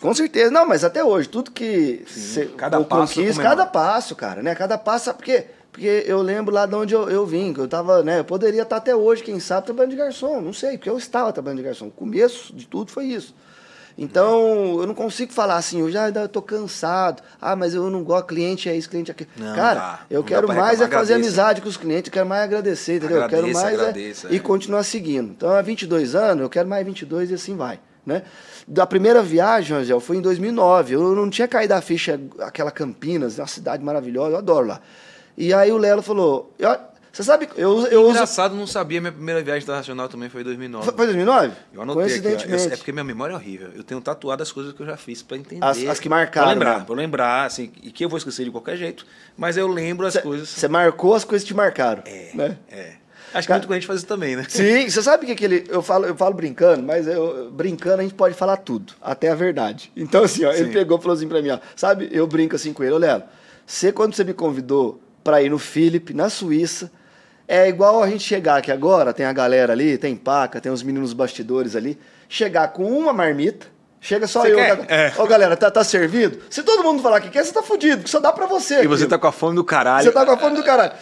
[0.01, 0.51] Com certeza.
[0.51, 3.57] Não, mas até hoje, tudo que você cada passo conquista, comemora.
[3.57, 4.55] cada passo, cara, né?
[4.55, 5.45] Cada passo, sabe por quê?
[5.71, 8.21] Porque eu lembro lá de onde eu, eu vim, que eu tava, né?
[8.21, 10.41] Eu poderia estar até hoje, quem sabe, trabalhando de garçom.
[10.41, 11.89] Não sei, porque eu estava trabalhando de garçom.
[11.89, 13.35] O começo de tudo foi isso.
[13.97, 17.23] Então, eu não consigo falar assim, eu já tô cansado.
[17.41, 19.31] Ah, mas eu não gosto, cliente é isso, cliente é aquilo.
[19.37, 20.01] Não Cara, dá.
[20.11, 23.19] eu Não quero mais é fazer amizade com os clientes, eu quero mais agradecer, entendeu?
[23.23, 24.39] eu quero Agradeça, mais é- agradeça, e é.
[24.41, 25.31] continuar seguindo.
[25.31, 28.23] Então, há 22 anos, eu quero mais 22 e assim vai, né?
[28.67, 30.95] Da primeira viagem, Angel, foi em 2009.
[30.95, 34.81] Eu não tinha caído a ficha, aquela Campinas, uma cidade maravilhosa, eu adoro lá.
[35.39, 36.77] E aí o Lelo falou, "Eu-
[37.15, 38.11] você sabe, eu, eu uso...
[38.11, 39.01] Engraçado, não sabia.
[39.01, 40.85] Minha primeira viagem internacional também foi em 2009.
[40.85, 41.53] Foi 2009?
[41.73, 42.17] Eu anotei aqui.
[42.17, 42.73] Eu- Coincidentemente.
[42.73, 43.69] é porque minha memória é horrível.
[43.75, 45.65] Eu tenho tatuado as coisas que eu já fiz pra entender.
[45.65, 46.85] As- as que marcaram, Pra lembrar, né?
[46.85, 50.17] pra lembrar, assim, e que eu vou esquecer de qualquer jeito, mas eu lembro as
[50.17, 50.49] coisas.
[50.49, 52.03] Você marcou, as coisas te marcaram.
[52.05, 52.59] É, né?
[52.69, 52.93] é.
[53.33, 54.47] Acho que muito a gente faz isso também, né?
[54.49, 55.65] Sim, você sabe que, que ele.
[55.69, 59.35] Eu falo, eu falo brincando, mas eu, brincando a gente pode falar tudo, até a
[59.35, 59.91] verdade.
[59.97, 62.73] Então, assim, ó, ele pegou e falou assim pra mim, ó, sabe, eu brinco assim
[62.73, 63.25] com ele, ô Lelo,
[63.67, 66.93] você quando você me convidou pra ir no Philip, na Suíça,
[67.47, 70.83] é igual a gente chegar aqui agora, tem a galera ali, tem paca, tem os
[70.83, 73.67] meninos bastidores ali, chegar com uma marmita.
[74.01, 74.57] Chega só Você eu.
[74.57, 75.15] quer?
[75.19, 75.27] Ô, É.
[75.27, 76.39] galera, tá, tá servido?
[76.51, 78.83] Se todo mundo falar que quer, você tá fudido, que só dá pra você.
[78.83, 80.05] E você tá com a fome do caralho.
[80.05, 80.93] Você tá com a fome do caralho.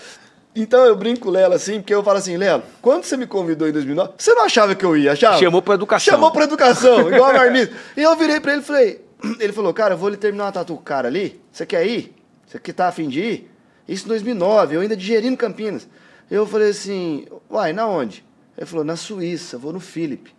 [0.55, 3.27] Então eu brinco com o Lela assim, porque eu falo assim, Lela, quando você me
[3.27, 5.37] convidou em 2009, você não achava que eu ia, achava?
[5.39, 6.13] Chamou pra educação.
[6.15, 7.75] Chamou pra educação, igual a marmita.
[7.97, 9.05] E eu virei pra ele e falei,
[9.41, 11.85] ele falou, cara, eu vou lhe terminar uma tatu com o cara ali, você quer
[11.87, 12.15] ir?
[12.47, 13.51] Você que tá afim de ir?
[13.89, 15.89] Isso em 2009, eu ainda digerindo Campinas.
[16.33, 18.25] Eu falei assim, uai, na onde?
[18.57, 20.33] Ele falou, na Suíça, vou no Philip.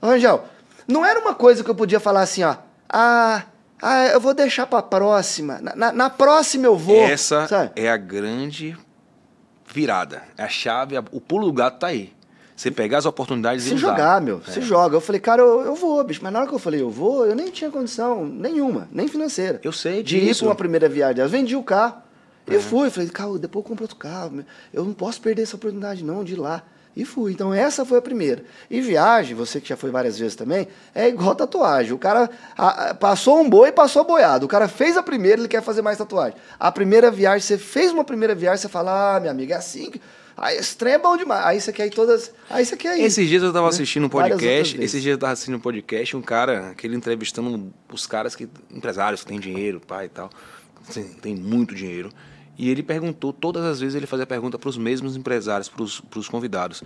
[0.00, 0.44] Ô, Rangel,
[0.88, 2.56] não era uma coisa que eu podia falar assim, ó,
[2.88, 3.42] ah,
[3.82, 7.72] ah eu vou deixar pra próxima, na, na- na próxima eu vou, Essa sabe?
[7.76, 8.76] é a grande
[9.72, 10.22] virada.
[10.36, 12.12] É a chave, o pulo do gato tá aí.
[12.56, 13.88] Você pegar as oportunidades e Se usar.
[13.88, 14.50] jogar, meu, É.
[14.50, 14.94] se joga.
[14.96, 16.20] Eu falei, cara, eu, eu vou, bicho.
[16.22, 19.60] Mas na hora que eu falei, eu vou, eu nem tinha condição nenhuma, nem financeira.
[19.64, 20.40] Eu sei De ir disso.
[20.44, 21.20] pra uma primeira viagem.
[21.20, 21.96] Eu vendi o carro.
[22.46, 22.54] É.
[22.56, 24.44] Eu fui, falei, cara, depois eu compro outro carro.
[24.72, 26.62] Eu não posso perder essa oportunidade, não, de ir lá.
[26.96, 27.32] E fui.
[27.32, 28.44] Então, essa foi a primeira.
[28.70, 31.92] E viagem, você que já foi várias vezes também, é igual tatuagem.
[31.92, 34.46] O cara a- a- passou um boi e passou boiado.
[34.46, 36.38] O cara fez a primeira, ele quer fazer mais tatuagem.
[36.60, 39.90] A primeira viagem, você fez uma primeira viagem, você fala, ah, minha amiga, é assim.
[39.90, 40.00] que-
[40.36, 41.44] Aí esse trem é bom demais.
[41.46, 42.32] Aí você quer ir todas.
[42.50, 43.02] Aí você quer ir.
[43.04, 43.70] Esses dias eu tava né?
[43.70, 44.80] assistindo um podcast.
[44.82, 48.48] Esses dias eu tava assistindo um podcast, um cara, aquele entrevistando os caras que.
[48.70, 50.30] empresários que têm dinheiro, pai e tal.
[50.88, 52.10] Assim, tem muito dinheiro.
[52.56, 55.82] E ele perguntou, todas as vezes ele fazia pergunta para os mesmos empresários, para
[56.18, 56.82] os convidados.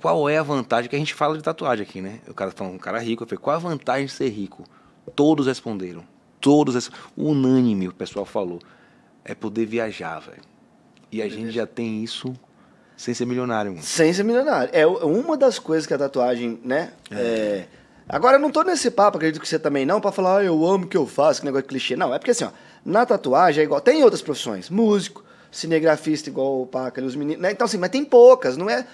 [0.00, 0.88] Qual é a vantagem?
[0.88, 2.20] Que a gente fala de tatuagem aqui, né?
[2.28, 3.22] O cara falou, um cara rico.
[3.22, 4.64] Eu falei, qual a vantagem de ser rico?
[5.14, 6.04] Todos responderam.
[6.40, 8.58] Todos, res- unânime, o pessoal falou.
[9.24, 10.42] É poder viajar, velho.
[11.10, 12.34] E a gente já tem isso
[12.96, 13.82] sem ser milionário, mano.
[13.82, 14.68] Sem ser milionário.
[14.72, 16.92] É uma das coisas que a tatuagem, né?
[17.10, 17.66] é-
[18.06, 20.66] Agora, eu não tô nesse papo, acredito que você também não, pra falar, ah, eu
[20.66, 21.96] amo o que eu faço, que negócio de clichê.
[21.96, 22.50] Não, é porque assim, ó,
[22.84, 23.80] na tatuagem é igual.
[23.80, 27.42] Tem outras profissões, músico, cinegrafista, igual o Paca, ali, os meninos.
[27.42, 27.52] Né?
[27.52, 28.86] Então, assim, mas tem poucas, não é.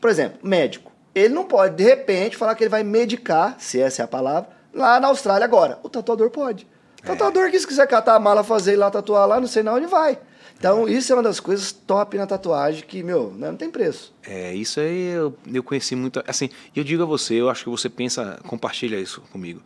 [0.00, 0.92] Por exemplo, médico.
[1.14, 4.48] Ele não pode, de repente, falar que ele vai medicar, se essa é a palavra,
[4.72, 5.78] lá na Austrália agora.
[5.82, 6.66] O tatuador pode.
[7.02, 9.62] O tatuador que se quiser catar a mala, fazer ir lá tatuar lá, não sei
[9.62, 10.18] não onde vai.
[10.56, 14.14] Então, isso é uma das coisas top na tatuagem que, meu, né, não tem preço.
[14.22, 16.22] É, isso aí eu, eu conheci muito.
[16.26, 19.60] Assim, e eu digo a você, eu acho que você pensa, compartilha isso comigo.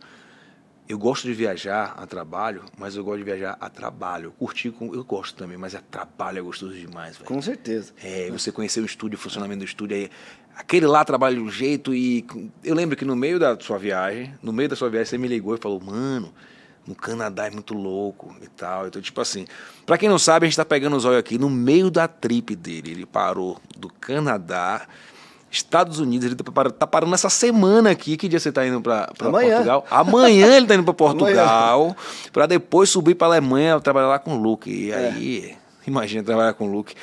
[0.87, 4.25] Eu gosto de viajar a trabalho, mas eu gosto de viajar a trabalho.
[4.25, 7.27] Eu curti, com, eu gosto também, mas a trabalho é gostoso demais, velho.
[7.27, 7.93] Com certeza.
[8.01, 10.09] É, você conhecer o estúdio, o funcionamento do estúdio, aí,
[10.55, 12.25] aquele lá trabalha de um jeito e
[12.63, 15.27] eu lembro que no meio da sua viagem, no meio da sua viagem você me
[15.27, 16.33] ligou e falou, mano,
[16.87, 18.87] no Canadá é muito louco e tal.
[18.87, 19.45] Então, tipo assim,
[19.85, 22.55] pra quem não sabe, a gente tá pegando os olhos aqui no meio da trip
[22.55, 22.91] dele.
[22.91, 24.87] Ele parou do Canadá,
[25.49, 28.17] Estados Unidos, ele tá parando, tá parando essa semana aqui.
[28.17, 28.81] Que dia você tá indo
[29.19, 29.49] Amanhã.
[29.55, 29.85] Portugal?
[29.89, 31.95] Amanhã ele tá indo pra Portugal,
[32.33, 34.69] pra depois subir pra Alemanha trabalhar lá com o Luke.
[34.69, 35.55] E aí,
[35.85, 36.93] imagina trabalhar com o Luke.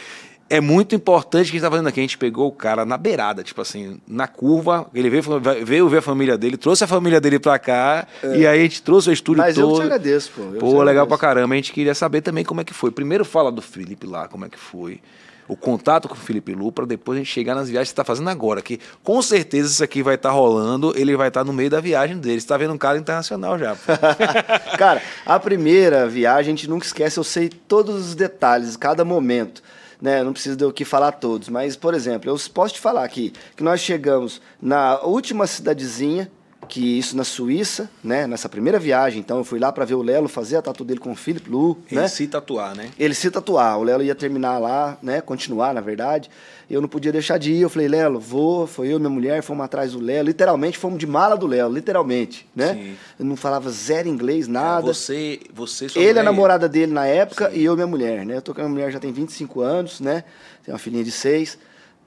[0.51, 1.99] É muito importante que a gente tá fazendo aqui.
[2.01, 4.87] A gente pegou o cara na beirada, tipo assim, na curva.
[4.95, 5.23] Ele veio,
[5.65, 8.07] veio ver a família dele, trouxe a família dele pra cá.
[8.23, 9.79] E aí a gente trouxe o estúdio Mas eu todo.
[9.81, 10.43] te agradeço, pô.
[10.43, 11.07] Eu Pô, legal agradeço.
[11.09, 11.55] pra caramba.
[11.55, 12.91] A gente queria saber também como é que foi.
[12.91, 15.01] Primeiro fala do Felipe lá, como é que foi.
[15.47, 17.97] O contato com o Felipe Lu, pra depois a gente chegar nas viagens que você
[17.97, 18.63] tá fazendo agora.
[18.63, 22.19] Que com certeza isso aqui vai estar rolando, ele vai estar no meio da viagem
[22.19, 22.41] dele.
[22.41, 23.77] Você tá vendo um cara internacional já.
[24.79, 29.63] Cara, a primeira viagem, a gente nunca esquece, eu sei todos os detalhes, cada momento.
[30.01, 30.23] né?
[30.23, 33.33] Não precisa de eu aqui falar todos, mas, por exemplo, eu posso te falar aqui
[33.57, 36.31] que nós chegamos na última cidadezinha,
[36.65, 38.27] que isso na Suíça, né?
[38.27, 41.01] Nessa primeira viagem, então eu fui lá para ver o Lelo fazer a tatu dele
[41.01, 42.09] com o Philip Lu, Ele né?
[42.09, 42.91] se tatuar, né?
[42.99, 45.21] Ele se tatuar, o Lelo ia terminar lá, né?
[45.21, 46.31] Continuar, na verdade.
[46.71, 47.61] Eu não podia deixar de ir.
[47.61, 48.67] Eu falei, Lelo, vou.
[48.67, 50.27] Foi eu e minha mulher, fomos atrás do Lelo.
[50.29, 52.73] Literalmente, fomos de mala do Lelo, literalmente, né?
[52.75, 52.97] Sim.
[53.19, 54.87] Eu não falava zero inglês, nada.
[54.87, 58.37] Você, você sua Ele, mulher- a namorada dele na época, e eu, minha mulher, né?
[58.37, 60.25] Eu tô com a minha mulher já tem 25 anos, né?
[60.65, 61.59] Tem uma filhinha de 6.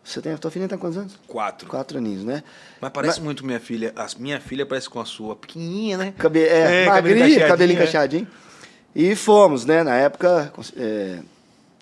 [0.08, 0.32] Você tem.
[0.32, 1.20] A tua filhinha tá com quantos anos?
[1.28, 1.68] Quatro.
[1.68, 2.42] Quatro aninhos, né?
[2.80, 3.92] Mas parece muito minha filha.
[3.94, 5.36] A minha filha parece com a sua.
[5.36, 6.14] Pequenininha, né?
[6.18, 7.82] Cabe, é, É, cabelo magrinho, encaixadinho, cabelinho é.
[7.82, 8.28] encaixadinho.
[8.96, 9.84] E fomos, né?
[9.84, 11.20] Na época, é,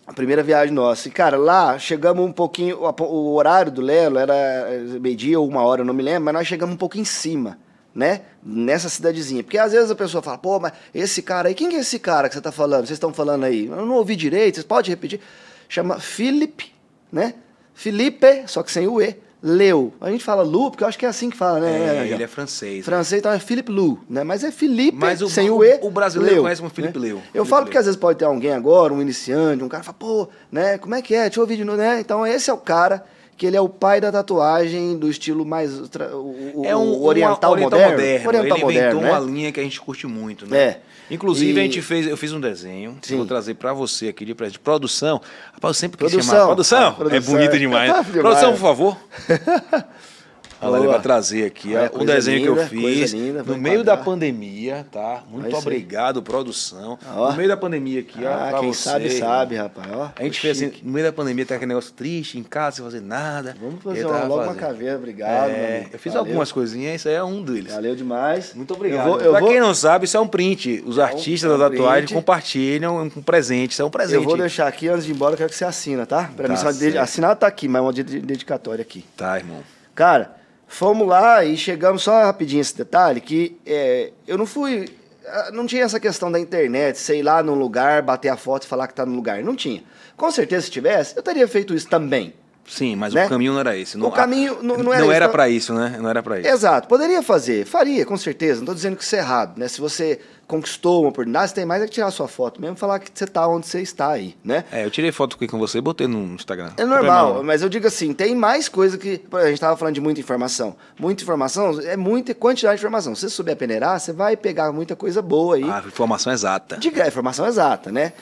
[0.04, 1.06] a primeira viagem nossa.
[1.06, 2.80] E, cara, lá chegamos um pouquinho.
[2.80, 6.34] O, horário do Lelo era é, meio-dia ou uma hora, eu não me lembro, mas
[6.34, 7.56] nós chegamos um pouco em cima,
[7.94, 8.22] né?
[8.42, 9.44] Nessa cidadezinha.
[9.44, 12.00] Porque às vezes a pessoa fala, pô, mas esse cara aí, quem que é esse
[12.00, 12.86] cara que você tá falando?
[12.86, 13.66] Vocês estão falando aí?
[13.66, 15.20] Eu não ouvi direito, vocês podem repetir?
[15.68, 16.72] Chama Philip,
[17.12, 17.34] né?
[17.76, 19.14] Felipe, só que sem o E.
[19.42, 19.92] Leu.
[20.00, 21.76] A gente fala Lu, porque eu acho que é assim que fala, né?
[21.76, 22.84] É, né, ele é francês.
[22.84, 24.24] Francês, então é Philippe Lou, né?
[24.24, 25.78] Mas é Felipe Mas o- sem o- o E.
[25.82, 27.06] o brasileiro Leu, conhece como Felipe né?
[27.08, 27.16] Leu.
[27.16, 27.66] Eu Felipe falo Leu.
[27.66, 30.78] porque às vezes pode ter alguém agora, um iniciante, um cara fala, pô, né?
[30.78, 31.24] Como é que é?
[31.24, 32.00] Deixa eu ouvir de novo, né?
[32.00, 33.04] Então esse é o cara
[33.36, 37.60] que ele é o pai da tatuagem do estilo mais o, É um oriental, uma-
[37.60, 37.90] moderno.
[37.92, 38.28] moderno.
[38.28, 39.10] Oriental ele moderno, inventou né?
[39.10, 40.58] uma linha que a gente curte muito, né?
[40.58, 40.80] É.
[41.10, 43.14] Inclusive, E- a gente fez, eu fiz um desenho, que Sim.
[43.14, 44.58] eu vou trazer pra você aqui de presente.
[44.58, 45.20] Produção.
[45.52, 46.32] Rapaz, eu sempre quis Produção.
[46.34, 46.46] chamar.
[46.46, 46.88] Produção!
[46.88, 47.16] Ah, produção.
[47.16, 47.90] É bonito demais.
[48.06, 48.08] Demais.
[48.10, 48.96] Produção, por favor.
[50.60, 50.92] Ela Boa.
[50.92, 53.96] vai trazer aqui ó, É, o desenho que eu linda, fiz linda, no meio da
[53.96, 55.22] pandemia, tá?
[55.30, 55.56] Muito sim.
[55.56, 56.98] obrigado, produção.
[57.14, 57.30] Ó.
[57.30, 58.82] No meio da pandemia aqui, ó, Ah, quem você.
[58.88, 59.86] sabe, sabe, rapaz.
[59.92, 62.76] Ó, A gente fez assim, no meio da pandemia, tem aquele negócio triste em casa,
[62.76, 63.54] sem fazer nada.
[63.60, 64.60] Vamos fazer uma, logo uma fazendo.
[64.60, 65.50] caveira, obrigado.
[65.50, 66.26] É, eu fiz Valeu.
[66.26, 67.72] algumas coisinhas, isso aí é um deles.
[67.74, 68.54] Valeu demais.
[68.54, 69.06] Muito obrigado.
[69.06, 70.82] Eu vou, eu pra vou, quem não sabe, isso é um print.
[70.86, 72.14] Os É artistas é um da tatuagem print.
[72.14, 73.72] compartilham um presente.
[73.72, 74.14] Isso é um presente.
[74.16, 76.30] eu vou deixar aqui, antes de ir embora, eu quero que você assina, tá?
[76.34, 76.98] Pra Tá mim, só de- certo.
[76.98, 79.04] assinado tá aqui, mas uma de- de- dedicatória aqui.
[79.16, 79.60] Tá, irmão.
[79.94, 80.35] Cara,
[80.66, 84.88] fomos lá e chegamos, só rapidinho esse detalhe, que é, eu não fui.
[85.26, 88.66] ah, Não tinha essa questão da internet, sei lá num lugar, bater a foto e
[88.66, 89.42] falar que tá no lugar.
[89.42, 89.82] Não tinha.
[90.16, 92.34] Com certeza, se tivesse, eu teria feito isso também.
[92.68, 93.26] Sim, mas Né?
[93.26, 93.96] o caminho não era esse.
[93.96, 95.96] Não, O caminho não- não era Não isso, era pra isso, né?
[96.00, 96.48] Não era pra isso.
[96.48, 98.54] Exato, poderia fazer, faria, com certeza.
[98.56, 99.68] Não estou dizendo que isso é errado, né?
[99.68, 102.98] Se você conquistou uma oportunidade, você tem mais é que tirar sua foto mesmo, falar
[103.00, 104.64] que você está onde você está aí, né?
[104.70, 106.70] É, eu tirei foto aqui com você e botei no Instagram.
[106.76, 109.20] É Não normal, problema, mas eu digo assim, tem mais coisa que.
[109.32, 110.76] A gente estava falando de muita informação.
[110.98, 113.14] Muita informação é muita quantidade de informação.
[113.14, 115.64] Se você souber peneirar, você vai pegar muita coisa boa aí.
[115.64, 116.76] Ah, informação exata.
[116.76, 118.12] De gra- informação exata, né?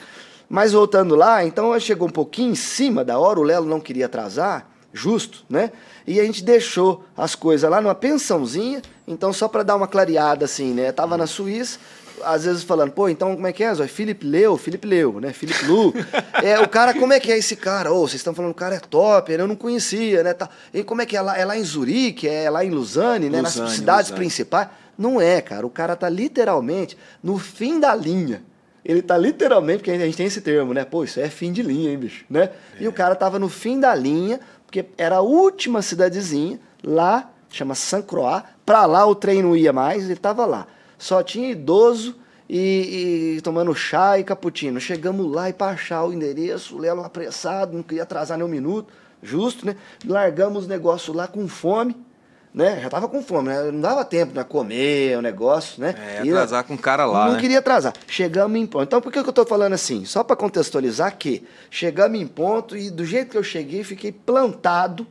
[0.49, 4.07] Mas voltando lá, então chegou um pouquinho em cima da hora, o Lelo não queria
[4.07, 5.73] atrasar, justo, né?
[6.07, 10.45] E a gente deixou as coisas lá numa pensãozinha, então só para dar uma clareada
[10.45, 10.93] assim, né?
[10.93, 11.79] Tava na Suíça,
[12.23, 13.89] às vezes falando, pô, então como é que é, Zói?
[13.89, 15.33] Felipe Leu, Felipe Leu, né?
[15.33, 15.93] Felipe Lu.
[16.43, 17.93] é, o cara, como é que é esse cara?
[17.93, 20.35] Ô, vocês estão falando, o cara é top, eu não conhecia, né?
[20.35, 20.49] Tá.
[20.73, 21.37] E como é que é lá?
[21.37, 23.41] É lá em Zurique, é lá em Lausanne, né?
[23.41, 24.69] Nas cidades principais.
[24.97, 25.67] Não é, cara.
[25.67, 28.43] O cara tá literalmente no fim da linha.
[28.85, 30.85] Ele tá literalmente, porque a gente tem esse termo, né?
[30.85, 32.25] Pô, isso é fim de linha, hein, bicho?
[32.29, 32.51] Né?
[32.79, 37.75] E o cara tava no fim da linha, porque era a última cidadezinha, lá, chama
[37.75, 38.43] Saint Croix.
[38.67, 40.67] Pra lá o trem não ia mais, ele tava lá.
[40.99, 42.17] Só tinha idoso
[42.49, 44.79] e, e tomando chá e cappuccino.
[44.79, 48.51] Chegamos lá e pra achar o endereço, o Lelo apressado, não queria atrasar nem um
[48.51, 48.93] minuto,
[49.23, 49.77] justo, né?
[50.07, 51.97] Largamos o negócio lá com fome,
[52.55, 52.79] né?
[52.81, 53.65] Já tava com fome, né?
[53.73, 55.95] Não dava tempo de comer o negócio, né?
[55.99, 57.41] É, E- atrasar com o cara lá, não né?
[57.41, 57.93] queria atrasar.
[58.07, 58.85] Chegamos em ponto.
[58.85, 60.05] Então, por que que eu tô falando assim?
[60.05, 65.05] Só para contextualizar que chegamos em ponto e do jeito que eu cheguei, fiquei plantado,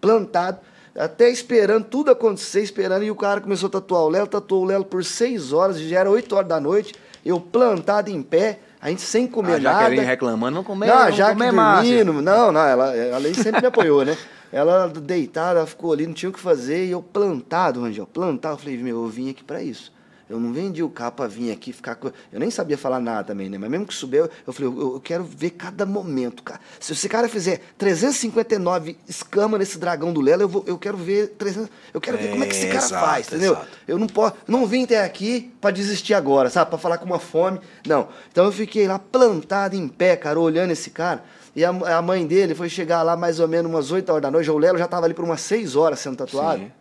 [0.00, 0.58] plantado,
[0.98, 3.02] até esperando tudo acontecer, esperando.
[3.04, 6.00] E o cara começou a tatuar o Lelo, tatuou o Lelo por seis horas, já
[6.00, 9.72] era oito horas da noite, eu plantado em pé, a gente sem comer Ah, já
[9.72, 9.84] nada.
[9.90, 12.04] querendo reclamando, não comer, Não, não já que comer Márcia.
[12.04, 14.16] dormindo, não, não, ela, ela sempre me apoiou, né?
[14.52, 18.54] Ela deitada, ela ficou ali, não tinha o que fazer, e eu plantado, Rangel, plantado.
[18.54, 19.92] Eu falei, meu, eu vim aqui pra isso.
[20.28, 21.94] Eu não vendi o carro pra vir aqui ficar.
[21.94, 23.56] com- Eu nem sabia falar nada também, né?
[23.58, 26.42] Mas mesmo que subiu, eu falei, eu, eu quero ver cada momento.
[26.42, 26.58] cara.
[26.80, 31.28] Se esse cara fizer 359 escamas nesse dragão do Lela, eu, vou, eu quero ver
[31.38, 31.70] 300.
[31.94, 33.52] Eu quero ver como é que esse É, cara exato, faz, entendeu?
[33.52, 33.68] exato.
[33.86, 36.70] Eu não posso, não vim até aqui pra desistir agora, sabe?
[36.70, 37.60] Pra falar com uma fome.
[37.86, 38.08] Não.
[38.30, 41.22] Então eu fiquei lá plantado em pé, cara, olhando esse cara.
[41.54, 44.30] E a, a mãe dele foi chegar lá mais ou menos umas 8 horas da
[44.30, 44.50] noite.
[44.50, 46.60] O Lelo já tava ali por umas 6 horas sendo tatuado.
[46.62, 46.72] Sim.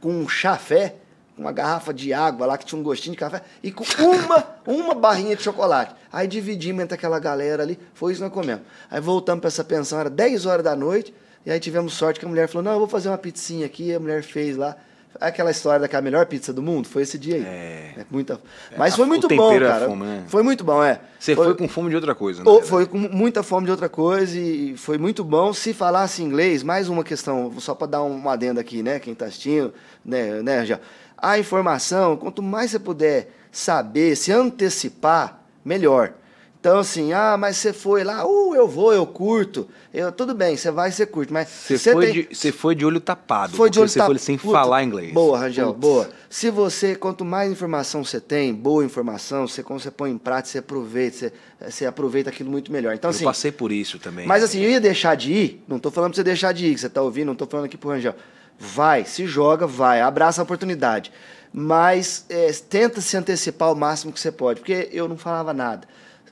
[0.00, 0.96] Com um chafé,
[1.36, 3.42] uma garrafa de água lá que tinha um gostinho de café.
[3.62, 5.94] E com uma, uma barrinha de chocolate.
[6.12, 7.78] Aí dividimos entre aquela galera ali.
[7.94, 8.62] Foi isso que nós comemos.
[8.90, 11.14] Aí voltamos pra essa pensão, era 10 horas da noite.
[11.44, 13.88] E aí tivemos sorte que a mulher falou: Não, eu vou fazer uma pizzinha aqui.
[13.90, 14.76] E a mulher fez lá.
[15.18, 17.42] Aquela história daquela melhor pizza do mundo, foi esse dia aí.
[17.42, 17.94] É.
[18.00, 18.38] É muita...
[18.76, 19.86] Mas a- foi muito bom, é cara.
[19.86, 20.24] fome, né?
[20.26, 21.00] Foi muito bom, é.
[21.18, 22.60] Você foi, com fome de outra coisa, né?
[22.62, 25.54] Foi com muita fome de outra coisa e foi muito bom.
[25.54, 28.98] Se falasse inglês, mais uma questão, só para dar um adendo aqui, né?
[29.00, 29.72] Quem está assistindo,
[30.04, 30.78] né, né, Angel?
[31.16, 36.12] A informação, quanto mais você puder saber, se antecipar, melhor.
[36.60, 39.68] Então, assim, ah, mas você foi lá, uh, eu vou, eu curto.
[39.94, 42.98] Eu, tudo bem, você vai, você curte, mas Você foi, tem- de, foi de olho
[42.98, 43.56] tapado.
[43.56, 45.12] foi de olho você tap- foi sem Puta, falar inglês.
[45.12, 45.80] Boa, Rangel, Putz.
[45.80, 46.08] boa.
[46.28, 50.52] Se você, quanto mais informação você tem, boa informação, você, quando você põe em prática,
[50.52, 51.32] você aproveita, você,
[51.70, 52.94] você aproveita aquilo muito melhor.
[52.94, 54.26] Então, Eu assim, passei por isso também.
[54.26, 56.74] mas assim, eu ia deixar de ir, não tô falando pra você deixar de ir,
[56.74, 58.14] que você tá ouvindo, não tô falando aqui pro Rangel.
[58.58, 61.12] Vai, se joga, vai, abraça a oportunidade.
[61.52, 65.86] Mas é, tenta se antecipar o máximo que você pode, porque eu não falava nada.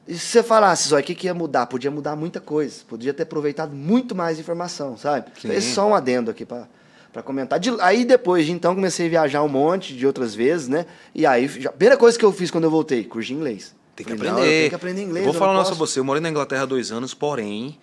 [0.06, 1.66] E se você falasse, só o que, que ia mudar?
[1.66, 2.82] Podia mudar muita coisa.
[2.86, 5.26] Podia ter aproveitado muito mais informação, sabe?
[5.40, 5.50] Sim.
[5.50, 6.68] Esse é só um adendo aqui pra,
[7.10, 7.58] pra comentar.
[7.58, 10.84] De- aí depois de então comecei a viajar um monte de outras vezes, né?
[11.14, 13.74] E aí, a primeira coisa que eu fiz quando eu voltei, curso de inglês.
[13.96, 14.46] Tem que Falei, aprender.
[14.46, 15.26] não, tenho que aprender inglês.
[15.26, 15.74] Eu vou falar não posso.
[15.74, 16.00] você.
[16.00, 17.78] Eu morei na Inglaterra há dois anos, porém,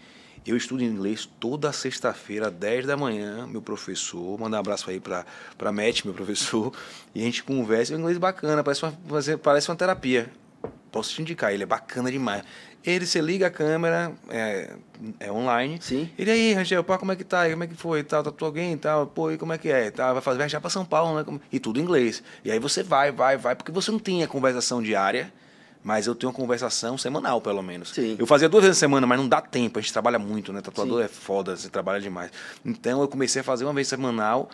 [0.46, 3.46] eu estudo inglês toda sexta-feira, 10 da manhã.
[3.48, 5.26] Meu professor, mandar um abraço aí pra,
[5.58, 6.74] pra Matt, meu professor.
[7.14, 7.94] E a gente conversa.
[7.94, 8.94] É um inglês bacana, parece uma,
[9.44, 10.32] parece uma terapia.
[10.90, 12.42] Posso te indicar, ele é bacana demais.
[12.84, 14.74] Ele, você liga a câmera, é,
[15.20, 15.78] é online.
[15.82, 16.10] Sim.
[16.18, 17.50] Ele aí, Rangel, pá, como é que tá?
[17.50, 18.02] Como é que foi?
[18.04, 19.06] Tal, tá alguém e tal?
[19.08, 19.92] Pô, e como é que é?
[19.92, 21.40] Tá, vai fazer viajar pra São Paulo, né?
[21.52, 22.24] E tudo em inglês.
[22.46, 25.32] E aí você vai, vai, vai, porque você não tem a conversação diária,
[25.84, 27.90] mas eu tenho uma conversação semanal, pelo menos.
[27.90, 28.16] Sim.
[28.20, 30.62] Eu fazia duas vezes na semana, mas não dá tempo, a gente trabalha muito, né?
[30.62, 31.06] Tatuador Sim.
[31.06, 32.32] é foda, você trabalha demais.
[32.64, 34.50] Então eu comecei a fazer uma vez semanal,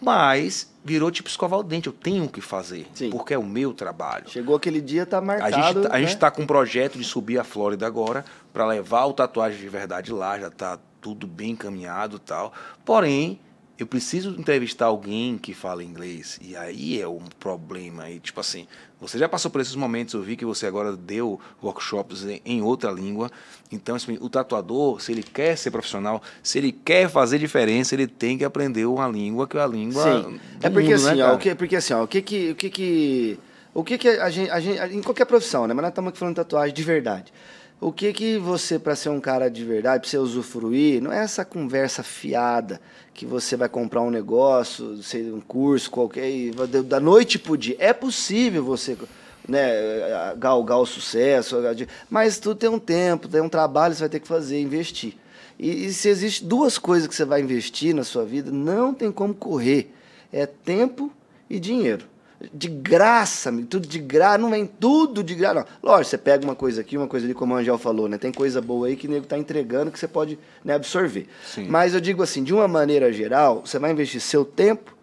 [0.00, 3.10] mas virou tipo escovar o dente, eu tenho que fazer, Sim.
[3.10, 4.28] porque é o meu trabalho.
[4.28, 5.54] Chegou aquele dia, tá A marcado.
[5.54, 6.06] gente, tá- a né?
[6.06, 9.68] gente tá com um projeto de subir a Flórida agora para levar o tatuagem de
[9.68, 12.52] verdade lá, já tá tudo bem encaminhado e tal.
[12.84, 13.38] Porém,
[13.76, 16.38] eu preciso entrevistar alguém que fala inglês.
[16.40, 18.08] E aí é um problema.
[18.08, 18.68] E, tipo assim,
[19.00, 22.90] você já passou por esses momentos, eu vi que você agora deu workshops em, outra
[22.92, 23.30] língua.
[23.72, 28.06] Então, assim, o tatuador, se ele quer ser profissional, se ele quer fazer diferença, ele
[28.06, 30.04] tem que aprender uma língua que é a língua.
[30.04, 30.40] Sim.
[30.62, 31.34] É porque mundo, né, assim, ó, cara?
[31.34, 33.38] o que, porque assim, ó, o que que, o que que,
[33.74, 35.74] o que que a gente, a gente, em qualquer profissão, né?
[35.74, 37.32] Mas nós estamos aqui falando de tatuagem de verdade.
[37.84, 41.18] O que que você, para ser um cara de verdade, para você usufruir, não é
[41.18, 42.80] essa conversa fiada
[43.12, 46.32] que você vai comprar um negócio, sei, um curso qualquer,
[46.86, 47.76] da noite pro dia.
[47.78, 48.96] É possível você
[49.46, 51.56] né, galgar o sucesso,
[52.08, 55.18] mas tudo tem um tempo, tem um trabalho que você vai ter que fazer, investir.
[55.58, 59.12] E, e se existe duas coisas que você vai investir na sua vida, não tem
[59.12, 59.92] como correr.
[60.32, 61.12] É tempo
[61.50, 62.06] e dinheiro.
[62.52, 65.66] De graça, tudo de graça, não vem tudo de graça, não.
[65.82, 68.18] Lógico, você pega uma coisa aqui, uma coisa ali, como o Angel falou, né?
[68.18, 71.26] Tem coisa boa aí que o nego tá entregando que você pode né, absorver.
[71.46, 71.66] Sim.
[71.68, 74.94] Mas eu digo assim, de uma maneira geral, você vai investir seu tempo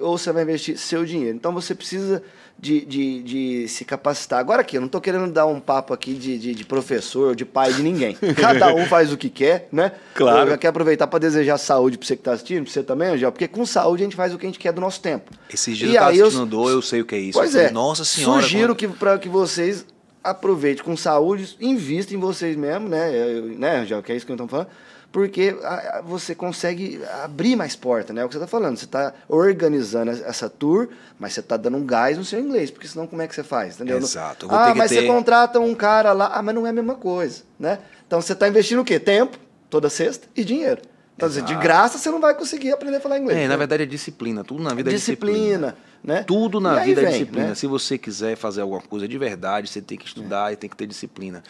[0.00, 1.36] ou você vai investir seu dinheiro.
[1.36, 2.22] Então você precisa
[2.58, 4.38] de, de, de se capacitar.
[4.38, 7.44] Agora aqui, eu não estou querendo dar um papo aqui de, de, de professor, de
[7.44, 8.16] pai de ninguém.
[8.40, 9.92] Cada um faz o que quer, né?
[10.14, 10.50] Claro.
[10.50, 13.30] Eu quero aproveitar para desejar saúde para você que está assistindo, para você também, Angel,
[13.30, 15.30] porque com saúde a gente faz o que a gente quer do nosso tempo.
[15.52, 17.38] Esses dias E eu tava eu- assistindo dor, eu sei o que é isso.
[17.38, 17.70] Pois Eu é.
[17.70, 18.40] Nossa senhora.
[18.42, 19.84] Sugiro como- que para que vocês
[20.22, 23.10] aproveitem com saúde, invista em vocês mesmo, né?
[23.14, 24.68] Eu- né, já que é isso que eu estou falando,
[25.14, 25.56] porque
[26.04, 28.22] você consegue abrir mais porta, né?
[28.22, 28.76] É o que você está falando.
[28.76, 30.88] Você está organizando essa tour,
[31.20, 33.44] mas você está dando um gás no seu inglês, porque senão como é que você
[33.44, 33.98] faz, entendeu?
[33.98, 34.48] Exato.
[34.50, 36.96] Ah, ter mas você ter- contrata um cara lá, ah, mas não é a mesma
[36.96, 37.78] coisa, né?
[38.04, 38.98] Então você está investindo o quê?
[38.98, 39.38] Tempo,
[39.70, 40.82] toda sexta, e dinheiro.
[41.14, 43.38] Então, assim, de graça você não vai conseguir aprender a falar inglês.
[43.38, 43.48] É, né?
[43.48, 44.42] na verdade é disciplina.
[44.42, 45.38] Tudo na vida é disciplina.
[45.38, 46.24] disciplina, né?
[46.24, 47.48] Tudo na vida é vem, disciplina.
[47.50, 47.54] né?
[47.54, 50.76] Se você quiser fazer alguma coisa de verdade, você tem que estudar e tem que
[50.76, 51.40] ter disciplina.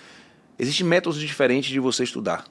[0.58, 2.44] Existem métodos diferentes de você estudar.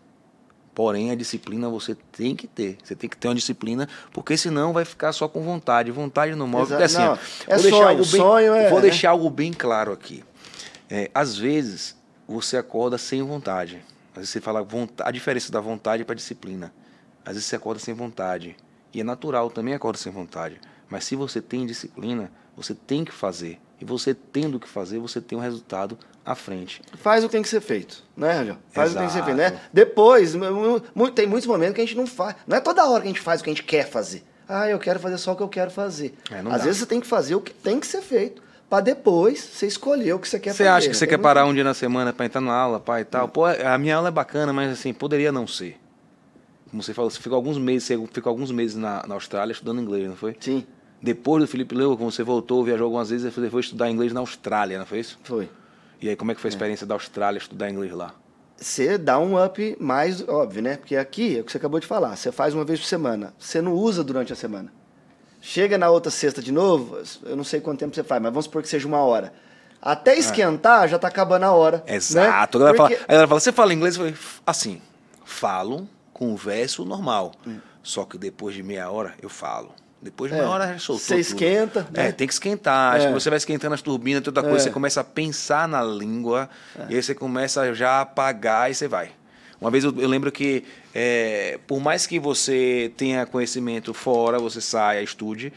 [0.75, 2.77] Porém, a disciplina você tem que ter.
[2.83, 5.91] Você tem que ter uma disciplina, porque senão vai ficar só com vontade.
[5.91, 6.73] Vontade não move.
[6.73, 6.83] Exato.
[6.83, 8.81] Assim, Não, ó, é vou deixar sonho, algo bem, sonho é, Vou né?
[8.81, 10.23] deixar algo bem claro aqui.
[10.89, 11.95] É, às vezes,
[12.27, 13.83] você acorda sem vontade.
[14.11, 14.65] Às vezes você fala
[15.03, 16.73] a diferença da vontade para disciplina.
[17.25, 18.55] Às vezes você acorda sem vontade.
[18.93, 20.59] E é natural, também acorda sem vontade.
[20.89, 23.59] Mas se você tem disciplina, você tem que fazer.
[23.83, 26.81] E você tendo que fazer, você tem um resultado à frente.
[26.95, 28.57] Faz o que tem que ser feito, né, Rangel?
[28.71, 29.47] Faz o que tem que ser feito, né?
[29.47, 29.61] Exato.
[29.73, 30.33] Depois,
[31.13, 32.37] tem muitos momentos que a gente não faz.
[32.47, 34.23] Não é toda hora que a gente faz o que a gente quer fazer.
[34.47, 36.13] Ah, eu quero fazer só o que eu quero fazer.
[36.31, 36.57] É, Às dá.
[36.59, 38.41] vezes você tem que fazer o que tem que ser feito.
[38.69, 40.69] Pra depois você escolher o que você quer Você fazer.
[40.69, 43.01] acha que você Tem quer parar um dia na semana para entrar na aula, pai
[43.01, 43.27] e tal?
[43.27, 45.77] Pô, a minha aula é bacana, mas assim, poderia não ser.
[46.71, 49.81] Como você falou, você ficou alguns meses, você ficou alguns meses na, na Austrália estudando
[49.81, 50.35] inglês, não foi?
[50.39, 50.65] Sim,
[51.03, 54.21] Depois do Felipe Leu, quando você voltou, viajou algumas vezes, você foi estudar inglês na
[54.21, 55.19] Austrália, não foi isso?
[55.21, 55.49] foi.
[56.01, 58.13] E aí, como é que foi a experiência da Austrália estudar inglês lá?
[58.57, 60.77] Você dá um up mais óbvio, né?
[60.77, 62.15] Porque aqui é o que você acabou de falar.
[62.15, 63.33] Você faz uma vez por semana.
[63.37, 64.71] Você não usa durante a semana.
[65.41, 68.45] Chega na outra sexta de novo, eu não sei quanto tempo você faz, mas vamos
[68.45, 69.33] supor que seja uma hora.
[69.81, 71.83] Até esquentar, já tá acabando a hora.
[71.85, 71.95] É.
[71.95, 72.57] Exato.
[72.59, 72.65] Né?
[72.65, 73.95] A galera Porque- fala, aí ela fala, você fala inglês?
[73.95, 74.81] Eu falei, assim,
[75.25, 77.33] falo, converso normal.
[77.45, 77.59] Hum.
[77.81, 79.73] Só que depois de meia hora, eu falo.
[80.03, 82.11] Depois de meia hora já soltou Você esquenta, É, né?
[82.11, 82.99] tem que esquentar.
[82.99, 83.11] É.
[83.11, 84.59] você vai esquentando as turbinas, toda coisa, É.
[84.59, 86.49] você começa a pensar na língua,
[86.89, 89.11] e aí você começa já a apagar e você vai.
[89.61, 94.59] Uma vez eu, eu lembro que, é, por mais que você tenha conhecimento fora, você
[94.59, 95.53] saia, estude.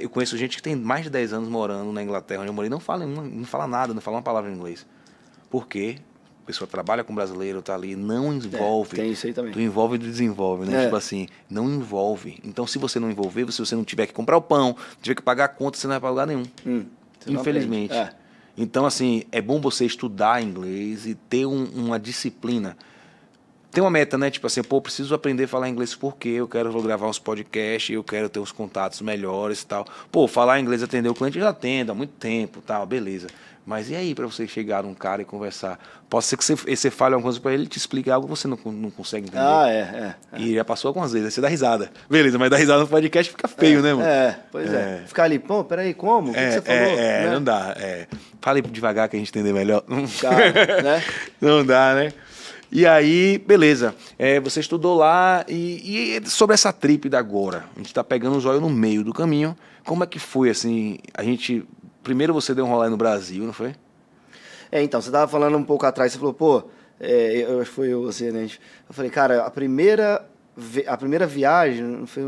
[0.00, 2.70] Eu conheço gente que tem mais de 10 anos morando na Inglaterra, onde eu morei,
[2.70, 4.86] não fala, não, não fala nada, não fala uma palavra em inglês.
[5.50, 5.96] Por quê?
[6.50, 8.96] Pessoa trabalha com brasileiro, tá ali, não envolve.
[8.96, 9.52] tem isso aí também.
[9.52, 10.80] Tu envolve e desenvolve, né?
[10.80, 10.84] É.
[10.84, 12.40] Tipo assim, não envolve.
[12.44, 15.22] Então, se você não envolver, se você não tiver que comprar o pão, tiver que
[15.22, 16.42] pagar a conta, você não vai para lugar nenhum.
[16.66, 16.86] Hum,
[17.28, 17.94] Infelizmente.
[17.94, 18.10] É.
[18.58, 22.76] Então, assim, é bom você estudar inglês e ter um- uma disciplina.
[23.70, 24.28] Tem uma meta, né?
[24.28, 28.02] Tipo assim, pô, preciso aprender a falar inglês porque eu quero gravar uns podcasts, eu
[28.02, 29.86] quero ter uns contatos melhores e tal.
[30.10, 33.28] Pô, falar inglês, atender o cliente, eu já atendo há muito tempo tal, beleza.
[33.66, 35.78] Mas e aí para você chegar num cara e conversar?
[36.08, 38.30] Pode ser que você, você fale alguma coisa para ele, ele te explique algo que
[38.30, 39.42] você não, não consegue entender.
[39.42, 40.40] Ah, é, é.
[40.40, 41.90] E já passou algumas vezes, aí você dá risada.
[42.08, 44.08] Beleza, mas dar risada no podcast fica feio, né, mano?
[44.08, 45.02] É, pois é.
[45.06, 46.30] Ficar ali, pô, peraí, como?
[46.30, 46.80] O que, que É, você falou?
[46.82, 47.34] é, é, Né?
[47.34, 47.74] não dá.
[47.78, 48.06] É.
[48.40, 49.84] Fale devagar que a gente entender melhor.
[50.20, 51.04] Cara, né?
[51.40, 52.12] Não dá, né?
[52.72, 53.94] E aí, beleza.
[54.18, 57.64] É, você estudou lá e, e sobre essa trip da agora.
[57.76, 59.56] A gente tá pegando o zóio no meio do caminho.
[59.84, 61.64] Como é que foi, assim, a gente...
[62.02, 63.74] Primeiro você deu um rolê no Brasil, não foi?
[64.72, 66.62] É, então, você tava falando um pouco atrás, você falou, pô,
[66.98, 68.44] é, eu acho que foi eu, você, né?
[68.88, 70.24] Eu falei, cara, a primeira,
[70.86, 72.22] a primeira viagem, não foi,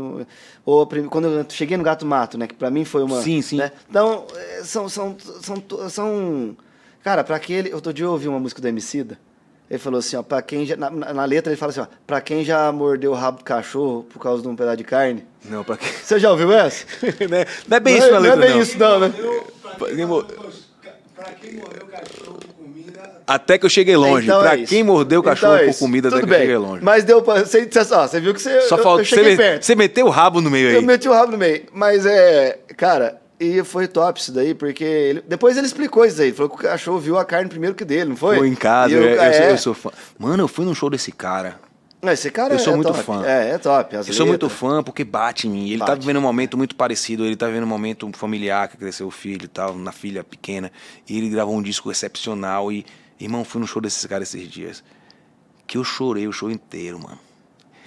[0.65, 2.45] ou a prim- quando eu cheguei no Gato Mato, né?
[2.47, 3.21] Que pra mim foi uma...
[3.21, 3.57] Sim, sim.
[3.57, 3.71] né?
[3.89, 6.55] Então, é, são, são, são, to- são,
[7.03, 9.17] cara, pra aquele, outro dia eu ouvi uma música do Emicida,
[9.69, 11.87] ele falou assim, ó, pra quem já, na, na na letra ele fala assim, ó,
[12.05, 15.25] pra quem já mordeu o rabo do cachorro por causa de um pedaço de carne.
[15.45, 15.85] Não, pra quê?
[16.03, 16.85] Você já ouviu essa?
[17.29, 17.45] Né?
[17.67, 19.13] não é bem não isso é, na não é letra, bem isso não, né?
[19.95, 20.23] Quem mo-
[21.15, 24.25] Pra quem morreu cachorro com comida, Até que eu cheguei longe.
[24.25, 26.37] Então pra é quem mordeu o Então cachorro é por comida, até Tudo que eu
[26.37, 26.47] bem.
[26.47, 26.83] cheguei longe.
[26.83, 27.45] Mas deu pra.
[27.45, 28.61] Você, você, ó, você viu que você.
[28.61, 29.01] Só eu, falta...
[29.03, 29.63] eu Você, me- perto.
[29.63, 30.75] você meteu o rabo no meio aí.
[30.75, 31.63] Eu meti o rabo no meio.
[31.71, 32.57] Mas é.
[32.75, 34.83] Cara, e foi top isso daí, porque.
[34.83, 36.29] Ele, depois ele explicou isso aí.
[36.29, 38.37] Ele falou que o cachorro viu a carne primeiro que dele, não foi?
[38.37, 39.91] Foi em casa, eu, eu, eu sou, é, eu sou fã.
[40.17, 41.59] Mano, eu fui num show desse cara.
[42.03, 43.01] Não, esse cara eu sou é muito top.
[43.01, 43.25] fã.
[43.25, 43.95] É, é top.
[43.95, 44.59] Eu sou muito letras.
[44.59, 45.69] fã porque bate em mim.
[45.69, 46.01] Ele tá Bate.
[46.01, 47.25] vivendo um momento muito parecido.
[47.25, 50.69] Ele tá vivendo um momento familiar, que cresceu o filho e tal, na filha pequena.
[51.07, 52.69] E ele gravou um disco excepcional.
[52.73, 52.85] E,
[53.17, 54.83] irmão, fui no show desses caras esses dias.
[55.65, 57.19] Que eu chorei o show inteiro, mano.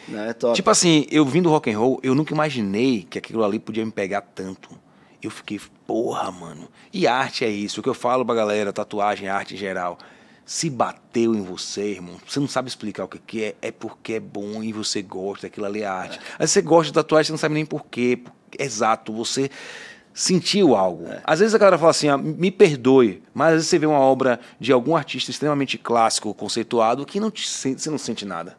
[0.09, 0.55] Não, é top.
[0.55, 3.85] Tipo assim, eu vim do rock and roll, eu nunca imaginei que aquilo ali podia
[3.85, 4.71] me pegar tanto.
[5.23, 6.69] Eu fiquei, porra, mano.
[6.91, 9.99] E arte é isso, o que eu falo pra galera, tatuagem, arte em geral.
[10.47, 14.13] Se bateu em você, irmão, você não sabe explicar o que que é, é porque
[14.13, 16.21] é bom e você gosta, aquilo ali é arte.
[16.35, 18.23] Às vezes você gosta de tatuagem, você não sabe nem por quê.
[18.57, 19.51] Exato, você
[20.15, 21.09] sentiu algo.
[21.25, 23.99] Às vezes a galera fala assim, ah, me perdoe, mas às vezes você vê uma
[23.99, 28.57] obra de algum artista extremamente clássico, conceituado, que não te sente, você não sente nada.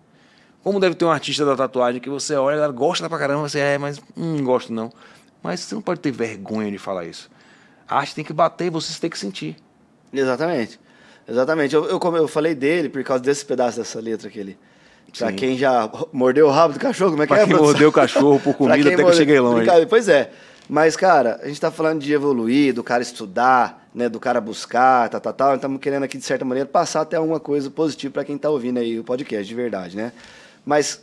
[0.62, 3.60] Como deve ter um artista da tatuagem que você olha, ela gosta pra caramba, você
[3.60, 4.92] é, mas hum, não gosto não.
[5.42, 7.32] Mas você não pode ter vergonha de falar isso.
[7.88, 9.56] A arte tem que bater, você tem que sentir.
[10.12, 10.78] Exatamente.
[11.28, 11.76] Exatamente.
[11.76, 14.58] Eu, eu, eu falei dele por causa desse pedaço dessa letra que ele.
[15.18, 15.36] Pra Sim.
[15.36, 17.46] quem já mordeu o rabo do cachorro, como é que Pra é?
[17.46, 17.72] quem produção?
[17.72, 19.70] mordeu o cachorro por Pra comida, quem até que eu cheguei longe.
[19.90, 20.32] Pois é.
[20.70, 25.08] Mas, cara, a gente tá falando de evoluir, do cara estudar, né, do cara buscar,
[25.10, 25.56] tal, tal, tal.
[25.56, 28.78] Estamos querendo aqui, de certa maneira, passar até alguma coisa positiva para quem tá ouvindo
[28.80, 30.12] aí o podcast, de verdade, né?
[30.66, 31.02] Mas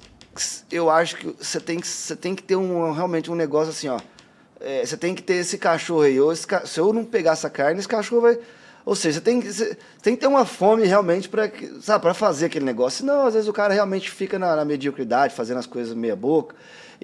[0.71, 3.89] eu acho que você tem que, você tem que ter um, realmente um negócio assim,
[3.89, 3.99] ó.
[4.61, 6.21] É, você tem que ter esse cachorro aí.
[6.21, 8.39] Ou esse se eu não pegar essa carne, esse cachorro vai.
[8.85, 9.41] Ou seja, você tem,
[10.03, 12.99] tem que ter uma fome realmente para fazer aquele negócio.
[12.99, 16.55] Senão, às vezes, o cara realmente fica na, na mediocridade, fazendo as coisas meia boca.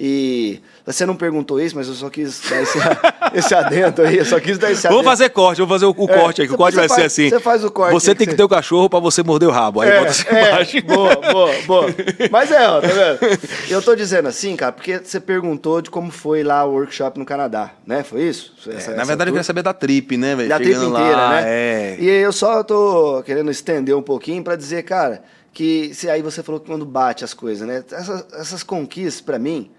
[0.02, 2.78] E você não perguntou isso, mas eu só quis dar esse,
[3.34, 4.16] esse adendo aí.
[4.16, 5.10] Eu só quis dar esse Vamos adendo.
[5.10, 7.06] fazer corte, vamos fazer o, o É, corte aí, que o corte vai ser faz-
[7.12, 7.28] assim.
[7.28, 9.82] você faz o corte Você tem que ter o cachorro pra você morder o rabo.
[9.82, 10.82] Aí É, bota assim é, embaixo.
[10.88, 11.86] boa, boa, boa.
[12.30, 13.38] Mas é, ó, tá vendo?
[13.68, 17.26] Eu tô dizendo assim, cara, porque você perguntou de como foi lá o workshop no
[17.26, 18.02] Canadá, né?
[18.02, 18.54] Foi isso?
[18.68, 20.48] É, Essa- na essa verdade, eu queria saber da trip, né, velho?
[20.48, 21.42] da trip inteira, lá, né?
[21.44, 21.96] É.
[22.00, 25.22] E eu só tô querendo estender um pouquinho pra dizer, cara,
[25.52, 27.84] que se aí você falou que quando bate as coisas, né?
[27.92, 29.70] Essas, essas conquistas pra mim,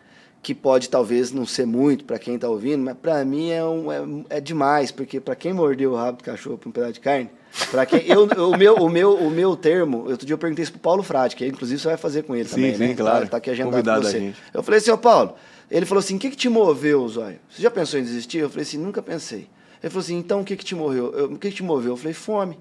[0.42, 3.92] que pode talvez não ser muito pra quem tá ouvindo, mas pra mim é, um,
[3.92, 7.00] é, é demais, porque pra quem mordeu o rabo do cachorro pra um pedaço de
[7.00, 7.30] carne,
[7.70, 10.72] para quem eu, o meu o meu o meu termo, outro dia eu perguntei isso
[10.72, 12.94] pro Paulo Frade, que inclusive você vai fazer com ele Sim, também, sim, né?
[12.96, 13.26] claro.
[13.26, 14.34] Tá, tá aqui agendado Convidado com você.
[14.54, 15.36] Eu falei assim, ô Paulo,
[15.70, 17.40] ele falou assim, o que que te moveu, Zóio?
[17.50, 18.40] Você já pensou em desistir?
[18.40, 19.48] Eu falei assim, nunca pensei.
[19.82, 21.14] Ele falou assim, então o que que te moveu?
[21.14, 21.94] Eu, o que que te moveu?
[21.94, 22.58] Eu falei, fome.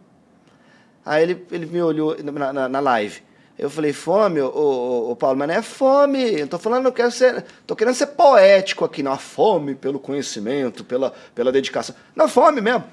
[1.05, 3.23] Aí ele, ele me olhou na, na, na live.
[3.61, 6.41] Eu falei, fome, ô, ô, ô, Paulo, mas não é fome.
[6.41, 7.45] Eu tô falando, eu quero ser.
[7.67, 9.13] tô querendo ser poético aqui, não.
[9.13, 11.95] A fome pelo conhecimento, pela, pela dedicação.
[12.17, 12.85] Não, fome mesmo.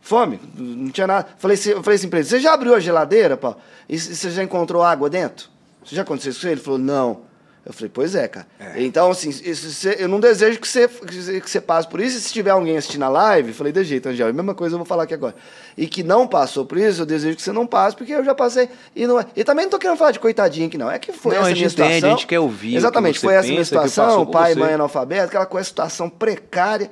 [0.00, 1.28] Fome, não tinha nada.
[1.38, 3.58] Falei, eu falei assim pra ele, você já abriu a geladeira, Paulo?
[3.88, 5.48] E você já encontrou água dentro?
[5.84, 6.54] Você já aconteceu isso com ele?
[6.54, 7.20] Ele falou, não.
[7.66, 8.46] Eu falei, pois é, cara.
[8.60, 8.80] É.
[8.80, 12.16] Então, assim, isso, eu não desejo que você, que você passe por isso.
[12.16, 14.78] E se tiver alguém assistindo a live, falei, de jeito, Angel, a mesma coisa eu
[14.78, 15.34] vou falar aqui agora.
[15.76, 18.36] E que não passou por isso, eu desejo que você não passe, porque eu já
[18.36, 18.68] passei.
[18.94, 20.88] E, não é, e também não tô querendo falar de coitadinho aqui, não.
[20.88, 22.08] É que foi não, essa a minha entende, situação.
[22.08, 22.76] A gente quer ouvir.
[22.76, 26.88] Exatamente, foi essa minha situação, pai e mãe analfabeto, aquela coisa, situação precária.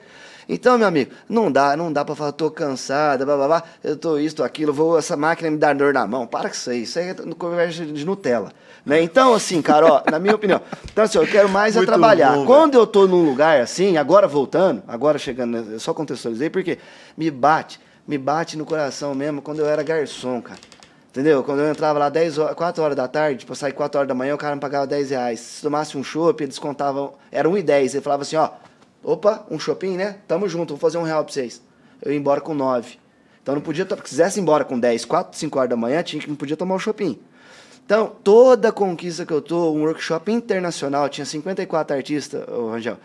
[0.49, 3.97] Então, meu amigo, não dá, não dá para falar, tô cansada, blá, blá, blá, eu
[3.97, 6.27] tô isso, tô aquilo, vou, essa máquina me dá dor na mão.
[6.27, 8.53] Para com isso aí, isso aí é conversa de Nutella.
[8.85, 9.03] Né?
[9.03, 10.61] Então, assim, cara, ó, na minha opinião,
[10.93, 12.35] então assim, eu quero mais é trabalhar.
[12.35, 16.79] Bom, Quando eu tô num lugar assim, agora voltando, agora chegando, eu só contextualizei, porque
[17.17, 20.61] me bate, me bate no coração mesmo quando eu era garçom, cara.
[21.15, 21.45] Entendeu?
[21.45, 24.09] Quando eu entrava lá 10 horas, 4 horas da tarde, tipo, eu saí 4 horas
[24.09, 25.39] da manhã, o cara me pagava 10 reais.
[25.39, 27.95] Se tomasse um chopp, eles contavam, era 1,10.
[27.95, 28.51] Ele falava assim, ó,
[29.05, 30.17] Opa, um shopping, né?
[30.27, 31.63] Tamo junto, vou fazer um real pra vocês.
[32.01, 32.99] Eu ia embora com nove.
[33.43, 36.21] Então não podia, se quisesse ir embora com 10, 4, 5 horas da manhã, tinha
[36.21, 37.19] que não podia tomar o um shopping.
[37.85, 42.97] Então, toda conquista que eu tô, um workshop internacional, tinha 54 artistas, ô Rangel,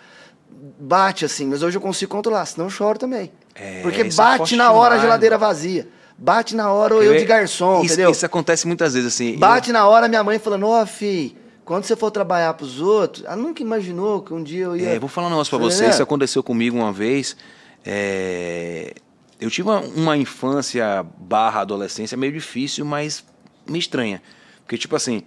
[0.80, 3.30] bate assim, mas hoje eu consigo controlar, senão eu choro também.
[3.56, 5.88] É, Porque é bate na hora a geladeira vazia.
[6.18, 8.12] Bate na hora eu de garçom, isso, entendeu?
[8.12, 9.38] Isso acontece muitas vezes assim.
[9.38, 9.74] Bate eu...
[9.74, 11.36] na hora minha mãe falando, ó, oh, filho,
[11.70, 14.90] quando você for trabalhar para os outros, ela nunca imaginou que um dia eu ia.
[14.90, 15.88] É, vou falar um negócio para você.
[15.88, 17.38] Isso aconteceu comigo uma vez.
[17.86, 18.96] É...
[19.40, 23.24] Eu tive uma, uma infância barra adolescência meio difícil, mas
[23.68, 24.20] meio estranha.
[24.62, 25.22] Porque, tipo assim,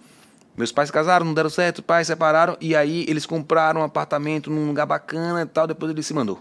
[0.56, 3.84] meus pais se casaram, não deram certo, os pais separaram, e aí eles compraram um
[3.84, 6.40] apartamento num lugar bacana e tal, depois ele se mandou.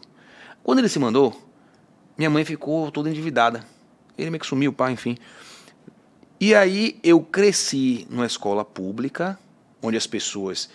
[0.64, 1.40] Quando ele se mandou,
[2.18, 3.64] minha mãe ficou toda endividada.
[4.18, 5.16] Ele meio que sumiu, pai, enfim.
[6.40, 9.38] E aí eu cresci numa escola pública,
[9.82, 10.70] onde as pessoas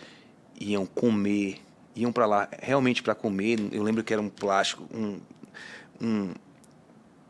[0.61, 1.61] iam comer,
[1.95, 3.59] iam para lá realmente para comer.
[3.73, 5.21] Eu lembro que era um plástico, um,
[6.01, 6.35] um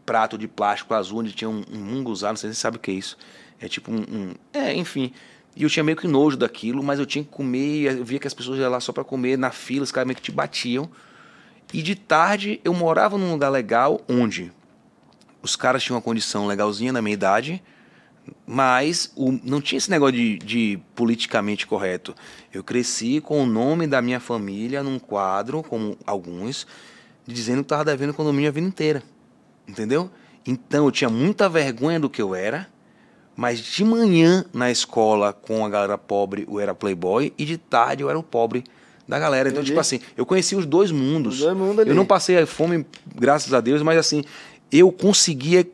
[0.04, 2.80] prato de plástico azul onde tinha um, um munguzá, não sei se você sabe o
[2.80, 3.16] que é isso.
[3.60, 5.12] É tipo um, um, É, enfim.
[5.54, 8.26] E eu tinha meio que nojo daquilo, mas eu tinha que comer, eu via que
[8.26, 10.88] as pessoas iam lá só para comer, na fila, os caras meio que te batiam.
[11.72, 14.52] E de tarde eu morava num lugar legal onde
[15.42, 17.62] os caras tinham uma condição legalzinha na minha idade,
[18.46, 22.14] mas o, não tinha esse negócio de, de, politicamente correto.
[22.52, 26.66] Eu cresci com o nome da minha família num quadro, como alguns,
[27.26, 29.02] dizendo que estava devendo condomínio a vida inteira.
[29.66, 30.10] Entendeu?
[30.46, 32.68] Então eu tinha muita vergonha do que eu era,
[33.34, 38.02] mas de manhã na escola com a galera pobre eu era playboy e de tarde
[38.02, 38.64] eu era o pobre
[39.08, 39.48] da galera.
[39.48, 39.72] Então, Entendi.
[39.72, 41.34] tipo assim, eu conheci os dois mundos.
[41.34, 44.24] Os dois mundos eu não passei a fome, graças a Deus, mas assim,
[44.70, 45.66] eu conseguia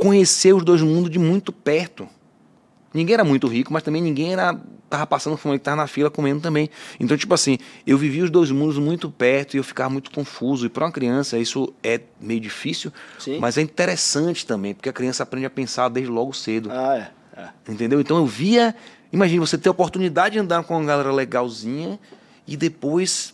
[0.00, 2.08] conhecer os dois mundos de muito perto.
[2.92, 6.40] Ninguém era muito rico, mas também ninguém era tava passando fome, estava na fila comendo
[6.40, 6.68] também.
[6.98, 10.66] Então, tipo assim, eu vivi os dois mundos muito perto e eu ficava muito confuso.
[10.66, 13.38] E para uma criança isso é meio difícil, Sim.
[13.38, 16.70] mas é interessante também, porque a criança aprende a pensar desde logo cedo.
[16.72, 16.96] Ah,
[17.36, 17.40] é.
[17.40, 17.72] é.
[17.72, 18.00] Entendeu?
[18.00, 18.74] Então eu via,
[19.12, 22.00] imagina você ter a oportunidade de andar com uma galera legalzinha
[22.48, 23.32] e depois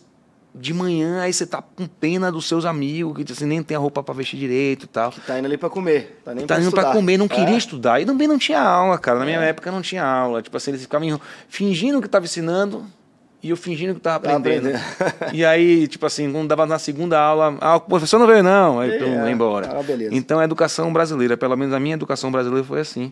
[0.59, 3.79] de manhã, aí você tá com pena dos seus amigos, que você nem tem a
[3.79, 5.11] roupa para vestir direito e tal.
[5.11, 6.19] Que tá indo ali para comer.
[6.25, 7.57] Tá, nem tá pra indo para comer, não queria é.
[7.57, 8.01] estudar.
[8.01, 9.19] E também não tinha aula, cara.
[9.19, 9.49] Na minha é.
[9.49, 10.41] época não tinha aula.
[10.41, 12.85] Tipo assim, eles ficavam fingindo que tava ensinando
[13.41, 14.75] e eu fingindo que tava aprendendo.
[14.75, 15.33] aprendendo.
[15.33, 18.79] e aí, tipo assim, quando dava na segunda aula, ah, o professor não veio não,
[18.79, 19.31] aí então, é.
[19.31, 19.69] embora.
[19.71, 23.11] Ah, então a educação brasileira, pelo menos a minha educação brasileira foi assim.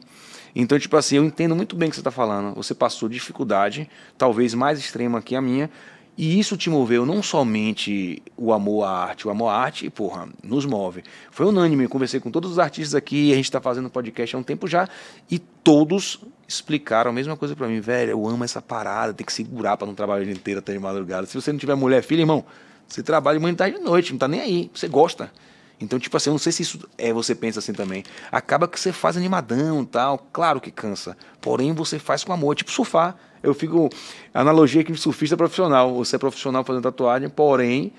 [0.56, 2.56] Então, tipo assim, eu entendo muito bem o que você está falando.
[2.56, 5.70] Você passou dificuldade, talvez mais extrema que a minha,
[6.18, 10.28] e isso te moveu não somente o amor à arte, o amor à arte, porra,
[10.44, 11.04] nos move.
[11.30, 14.40] Foi unânime, eu conversei com todos os artistas aqui, a gente está fazendo podcast há
[14.40, 14.88] um tempo já,
[15.30, 19.34] e todos explicaram a mesma coisa para mim, velho, eu amo essa parada, tem que
[19.34, 21.28] segurar para não trabalhar inteiro até de madrugada.
[21.28, 22.46] Se você não tiver mulher, filha, irmão,
[22.88, 25.32] você trabalha de tarde e noite, não tá nem aí, você gosta.
[25.80, 28.04] Então, tipo assim, eu não sei se isso é você pensa assim também.
[28.32, 31.18] Acaba que você faz animadão tal, claro que cansa.
[31.42, 33.18] Porém, você faz com amor, tipo surfar.
[33.46, 33.90] Eu fico.
[34.34, 35.94] Analogia que surfista profissional.
[35.96, 37.94] Você é profissional fazendo tatuagem, porém.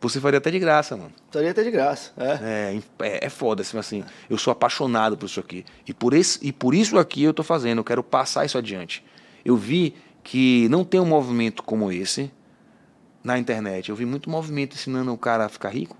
[0.00, 1.12] Você faria até de graça, mano.
[1.30, 2.30] Faria até de graça, é.
[2.42, 4.04] É, é, é foda, assim, assim.
[4.28, 5.64] Eu sou apaixonado por isso aqui.
[5.86, 7.78] E por, esse, e por isso aqui eu tô fazendo.
[7.78, 9.02] Eu quero passar isso adiante.
[9.44, 12.30] Eu vi que não tem um movimento como esse
[13.24, 13.88] na internet.
[13.88, 15.96] Eu vi muito movimento ensinando o cara a ficar rico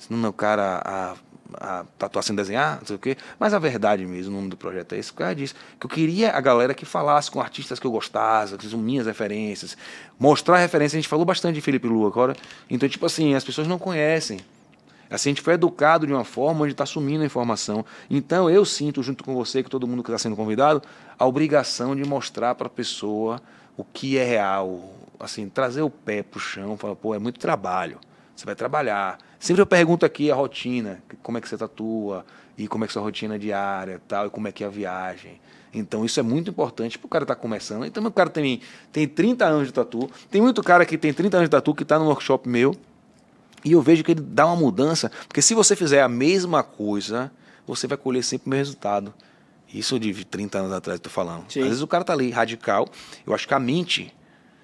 [0.00, 1.14] ensinando o cara a,
[1.54, 3.16] a tatuar sem desenhar, não sei o quê.
[3.38, 5.90] Mas a verdade mesmo, o nome do projeto é esse, o cara disse que eu
[5.90, 9.76] queria a galera que falasse com artistas que eu gostasse, que são minhas referências,
[10.18, 10.96] mostrar referência.
[10.96, 12.36] A gente falou bastante de Felipe Lu agora.
[12.68, 14.40] Então, tipo assim, as pessoas não conhecem.
[15.10, 17.84] Assim, a gente foi educado de uma forma onde está sumindo a informação.
[18.08, 20.80] Então, eu sinto, junto com você, que todo mundo que está sendo convidado,
[21.18, 23.42] a obrigação de mostrar para a pessoa
[23.76, 24.94] o que é real.
[25.18, 27.98] Assim, trazer o pé para o chão, falar, pô, é muito trabalho.
[28.36, 29.18] Você vai trabalhar.
[29.40, 32.26] Sempre eu pergunto aqui a rotina, como é que você tatua,
[32.58, 34.70] e como é que é sua rotina diária, tal, e como é que é a
[34.70, 35.40] viagem.
[35.72, 37.86] Então isso é muito importante para o cara estar tá começando.
[37.86, 38.60] Então o cara tem,
[38.92, 40.10] tem 30 anos de tatu.
[40.30, 42.76] Tem muito cara que tem 30 anos de tatu que está no workshop meu.
[43.64, 45.10] E eu vejo que ele dá uma mudança.
[45.26, 47.32] Porque se você fizer a mesma coisa,
[47.66, 49.14] você vai colher sempre o mesmo resultado.
[49.72, 51.50] Isso de 30 anos atrás eu tô falando.
[51.50, 51.60] Sim.
[51.60, 52.88] Às vezes o cara tá ali, radical.
[53.26, 54.12] Eu acho que a mente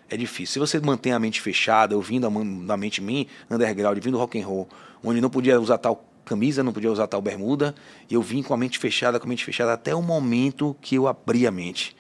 [0.09, 0.55] é difícil.
[0.55, 4.47] Se você mantém a mente fechada, eu vim da mente minha, underground, vindo rock and
[4.47, 4.69] roll,
[5.03, 7.75] onde não podia usar tal camisa, não podia usar tal bermuda.
[8.11, 11.07] Eu vim com a mente fechada, com a mente fechada, até o momento que eu
[11.07, 11.97] abri a mente.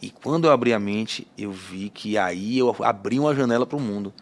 [0.00, 3.76] E quando eu abri a mente, eu vi que aí eu abri uma janela para
[3.76, 4.12] o mundo.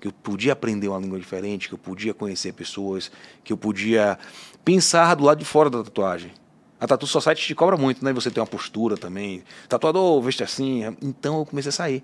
[0.00, 3.10] Que eu podia aprender uma língua diferente, que eu podia conhecer pessoas,
[3.44, 4.18] que eu podia
[4.64, 6.32] pensar do lado de fora da tatuagem.
[6.80, 8.12] A Tatu Society te cobra muito, né?
[8.12, 9.42] Você tem uma postura também.
[9.68, 10.82] Tatuador, veste assim.
[11.02, 12.02] Então eu comecei a sair.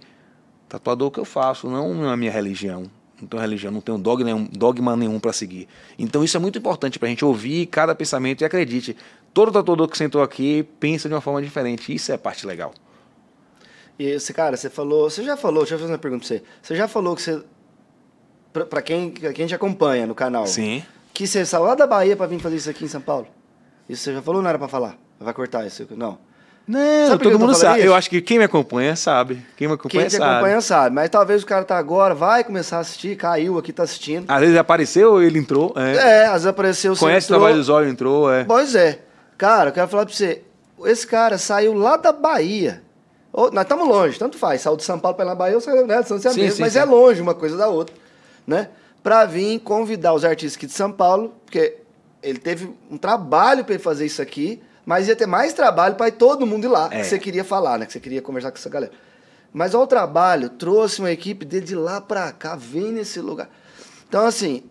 [0.68, 2.90] Tatuador que eu faço, não a minha religião
[3.20, 5.68] não tenho religião, não tenho dogma nenhum, dogma nenhum para seguir.
[5.98, 8.96] Então isso é muito importante para a gente ouvir cada pensamento e acredite,
[9.32, 11.94] todo tatuador que sentou aqui pensa de uma forma diferente.
[11.94, 12.72] Isso é a parte legal.
[13.98, 16.42] E esse cara, você falou, você já falou, deixa eu fazer uma pergunta para você.
[16.62, 17.42] Você já falou que você
[18.52, 20.84] para quem quem te acompanha no canal, Sim.
[21.12, 23.26] que você saiu lá da Bahia para vir fazer isso aqui em São Paulo?
[23.88, 24.96] Isso você já falou, não era para falar?
[25.18, 25.86] Vai cortar isso?
[25.96, 26.18] Não.
[26.66, 27.80] Não, sabe todo mundo sabe.
[27.80, 27.88] Isso?
[27.88, 29.44] Eu acho que quem me acompanha sabe.
[29.56, 30.32] Quem me acompanha quem sabe.
[30.32, 30.94] Acompanha sabe.
[30.94, 34.24] Mas talvez o cara tá agora, vai começar a assistir, caiu aqui, tá assistindo.
[34.28, 35.74] Às vezes apareceu ele entrou.
[35.76, 36.96] É, é às vezes apareceu.
[36.96, 37.38] Conhece entrou.
[37.38, 38.44] o trabalho do Zóio, entrou, é.
[38.44, 39.00] Pois é.
[39.36, 40.42] Cara, eu quero falar pra você.
[40.86, 42.82] Esse cara saiu lá da Bahia.
[43.52, 44.62] nós estamos longe, tanto faz.
[44.62, 46.02] Saiu de São Paulo para ir na Bahia, eu saio, né?
[46.02, 46.78] São sim, sim, mas sim.
[46.78, 47.94] é longe uma coisa da outra,
[48.46, 48.68] né?
[49.02, 51.76] Pra vir convidar os artistas aqui de São Paulo, porque
[52.22, 56.10] ele teve um trabalho para ele fazer isso aqui mas ia ter mais trabalho para
[56.10, 57.00] todo mundo ir lá, é.
[57.00, 57.86] que você queria falar, né?
[57.86, 58.92] Que você queria conversar com essa galera.
[59.52, 63.48] Mas ao trabalho, trouxe uma equipe dele de lá para cá, vem nesse lugar.
[64.08, 64.64] Então, assim,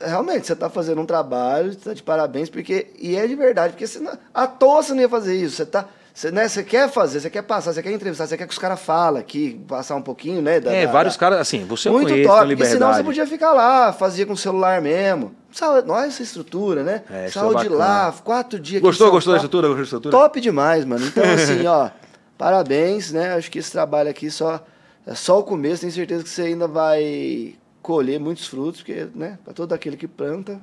[0.00, 2.88] realmente, você está fazendo um trabalho, está de parabéns, porque.
[2.98, 5.56] E é de verdade, porque você não, à toa você não ia fazer isso.
[5.56, 5.86] Você tá.
[6.18, 8.80] Você, né, quer fazer, você quer passar, você quer entrevistar, você quer que os caras
[8.80, 10.58] falem aqui, passar um pouquinho, né?
[10.58, 13.52] Da, é, da, vários caras, assim, você Muito conhece top, porque senão você podia ficar
[13.52, 15.32] lá, fazia com o celular mesmo.
[15.52, 17.04] Essa estrutura, né?
[17.08, 18.82] É, Saiu de lá, quatro dias.
[18.82, 19.68] Gostou, gostou da estrutura?
[19.68, 20.10] Gostou da estrutura?
[20.10, 21.06] Top demais, mano.
[21.06, 21.88] Então, assim, ó,
[22.36, 23.34] parabéns, né?
[23.34, 24.66] Acho que esse trabalho aqui só,
[25.06, 25.82] é só o começo.
[25.82, 29.38] Tenho certeza que você ainda vai colher muitos frutos, porque, né?
[29.44, 30.60] Para todo aquele que planta, né,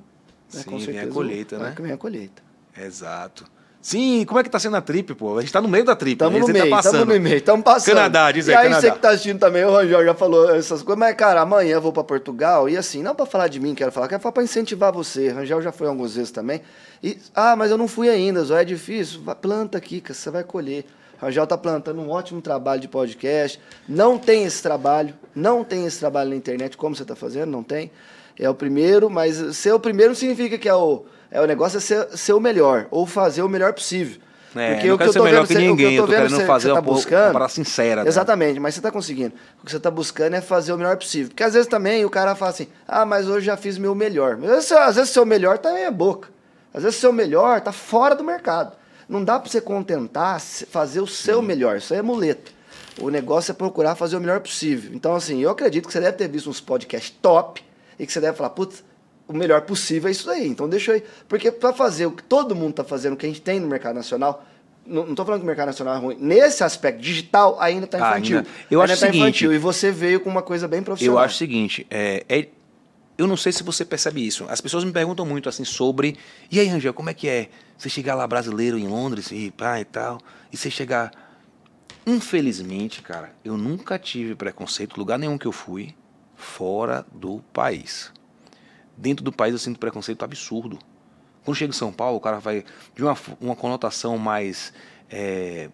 [0.49, 0.99] Sim, com certeza.
[0.99, 1.75] Vem a colheita, né?
[1.79, 2.43] Vem a colheita.
[2.77, 3.54] Exato.
[3.85, 5.37] Sim, como é que tá sendo a trip, pô?
[5.37, 6.17] A gente tá no meio da trip.
[6.17, 6.39] Tamo né?
[6.39, 7.93] no meio, tá tamo no meio, tamo passando.
[7.93, 8.81] Canadá, diz aí, E aí Canadá.
[8.81, 11.81] você que tá assistindo também, o Rangel já falou essas coisas, mas cara, amanhã eu
[11.81, 14.41] vou para Portugal e assim, não para falar de mim, quero falar, quero falar para
[14.41, 15.29] incentivar você.
[15.29, 16.61] O Rangel já foi algumas vezes também.
[17.03, 19.21] E, ah, mas eu não fui ainda, Zó, é difícil.
[19.39, 20.83] Planta aqui, você vai colher.
[21.21, 23.61] O Rangel tá plantando um ótimo trabalho de podcast.
[23.87, 27.61] Não tem esse trabalho, não tem esse trabalho na internet como você tá fazendo, não
[27.61, 27.91] tem.
[28.35, 31.77] É o primeiro, mas ser o primeiro não significa que é o, é o negócio
[31.77, 34.21] é ser, ser o melhor, ou fazer o melhor possível.
[34.55, 36.69] É, Porque o que eu tô melhor vendo, que ninguém, eu tô, querendo você, fazer
[36.69, 38.03] você tá buscando, uma sincera.
[38.03, 38.07] Né?
[38.07, 39.35] Exatamente, mas você está conseguindo.
[39.61, 41.27] O que você está buscando é fazer o melhor possível.
[41.27, 44.37] Porque às vezes também o cara fala assim, ah, mas hoje já fiz meu melhor.
[44.37, 46.29] Mas, às vezes o seu melhor tá meia boca.
[46.73, 48.77] Às vezes o seu melhor tá fora do mercado.
[49.09, 51.45] Não dá para você contentar fazer o seu Sim.
[51.45, 51.77] melhor.
[51.77, 52.51] Isso aí é muleta.
[52.99, 54.91] O negócio é procurar fazer o melhor possível.
[54.93, 57.61] Então, assim, eu acredito que você deve ter visto uns podcasts top
[57.99, 58.83] e que você deve falar, putz,
[59.27, 60.47] o melhor possível é isso aí.
[60.47, 61.03] Então deixa ir.
[61.27, 63.67] Porque para fazer o que todo mundo está fazendo, o que a gente tem no
[63.67, 64.45] mercado nacional,
[64.85, 66.17] não estou falando que o mercado nacional é ruim.
[66.19, 68.37] Nesse aspecto digital, ainda está infantil.
[68.37, 68.49] Ainda.
[68.69, 69.23] Eu ainda acho tá seguinte.
[69.23, 71.17] Infantil, e você veio com uma coisa bem profissional.
[71.17, 71.87] Eu acho o seguinte.
[71.89, 72.47] É, é,
[73.17, 74.45] eu não sei se você percebe isso.
[74.47, 76.17] As pessoas me perguntam muito assim sobre.
[76.51, 77.49] E aí, Angel, como é que é?
[77.77, 80.19] Você chegar lá brasileiro em Londres e pá e tal.
[80.51, 81.11] E você chegar.
[82.05, 85.95] Infelizmente, cara, eu nunca tive preconceito, lugar nenhum que eu fui,
[86.35, 88.11] fora do país.
[88.97, 90.79] Dentro do país eu sinto preconceito absurdo.
[91.43, 92.63] Quando chega em São Paulo, o cara vai
[92.95, 94.73] de uma, uma conotação mais,
[95.09, 95.69] é,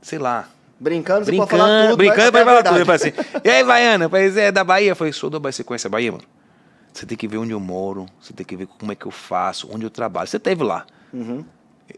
[0.00, 0.48] sei lá.
[0.78, 1.96] Brincando, você brincando, pode falar tudo.
[1.96, 2.92] Brincando, vai falar tudo.
[2.92, 3.12] Assim,
[3.44, 4.08] e aí, Baiana?
[4.08, 4.92] Pois é, da Bahia.
[4.92, 5.52] Eu falei, sou da Bahia.
[5.52, 6.24] Você conhece a Bahia, mano?
[6.92, 9.10] Você tem que ver onde eu moro, você tem que ver como é que eu
[9.10, 10.28] faço, onde eu trabalho.
[10.28, 10.86] Você teve lá.
[11.12, 11.44] Uhum.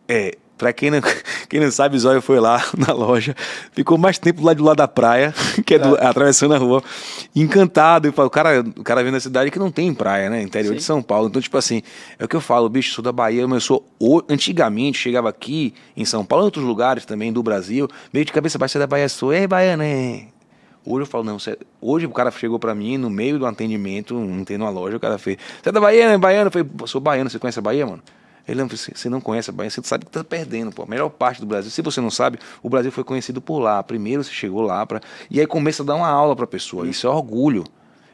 [0.09, 1.01] É, Pra quem não,
[1.49, 3.35] quem não sabe, Zóio foi lá na loja,
[3.73, 5.33] ficou mais tempo lá do lado da praia,
[5.65, 6.05] que é, do, é.
[6.05, 6.85] atravessando a rua,
[7.35, 8.07] encantado.
[8.07, 10.43] E o cara, o cara vem da cidade que não tem praia, né?
[10.43, 10.77] Interior Sim.
[10.77, 11.29] de São Paulo.
[11.29, 11.81] Então, tipo assim,
[12.19, 14.27] é o que eu falo, bicho, sou da Bahia, mas eu sou.
[14.29, 18.59] Antigamente, chegava aqui em São Paulo, em outros lugares também do Brasil, meio de cabeça
[18.59, 20.25] baixa da Bahia, sou, ei, baiana, é.
[20.85, 21.57] Hoje eu falo, não, você...
[21.81, 25.01] hoje o cara chegou pra mim no meio do atendimento, não tem numa loja, o
[25.01, 26.19] cara fez, você é da Bahia, né?
[26.19, 26.49] Baiano?
[26.49, 28.03] Eu falei, sou baiano, você conhece a Bahia, mano?
[28.55, 30.83] Falou, você não conhece a Bahia, você sabe que tá perdendo, pô.
[30.83, 33.83] A melhor parte do Brasil, se você não sabe, o Brasil foi conhecido por lá.
[33.83, 35.01] Primeiro você chegou lá, pra...
[35.31, 36.87] e aí começa a dar uma aula pra pessoa.
[36.87, 37.65] Isso é orgulho.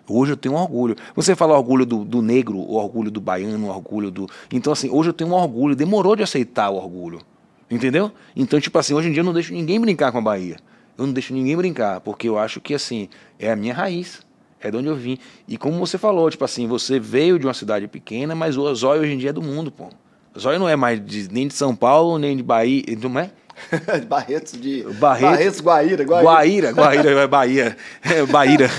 [0.08, 0.94] Hoje eu tenho orgulho.
[1.16, 4.28] Você fala orgulho do, do negro, o orgulho do baiano, o orgulho do.
[4.52, 5.74] Então, assim, hoje eu tenho um orgulho.
[5.74, 7.20] Demorou de aceitar o orgulho.
[7.68, 8.12] Entendeu?
[8.36, 10.56] Então, tipo assim, hoje em dia eu não deixo ninguém brincar com a Bahia.
[10.96, 13.08] Eu não deixo ninguém brincar, porque eu acho que, assim,
[13.38, 14.24] é a minha raiz.
[14.60, 15.18] É de onde eu vim.
[15.46, 19.02] E como você falou, tipo assim, você veio de uma cidade pequena, mas o Zóio
[19.02, 19.90] hoje em dia é do mundo, pô.
[20.38, 22.82] Zóio não é mais de, nem de São Paulo, nem de Bahia.
[23.02, 23.30] Não é?
[24.08, 24.82] Barretos de.
[24.94, 26.22] Barretos, Barretos, Guaíra, Guaíra.
[26.22, 27.76] Guaíra, Guaíra, é Bahia.
[28.02, 28.70] É, Bahia.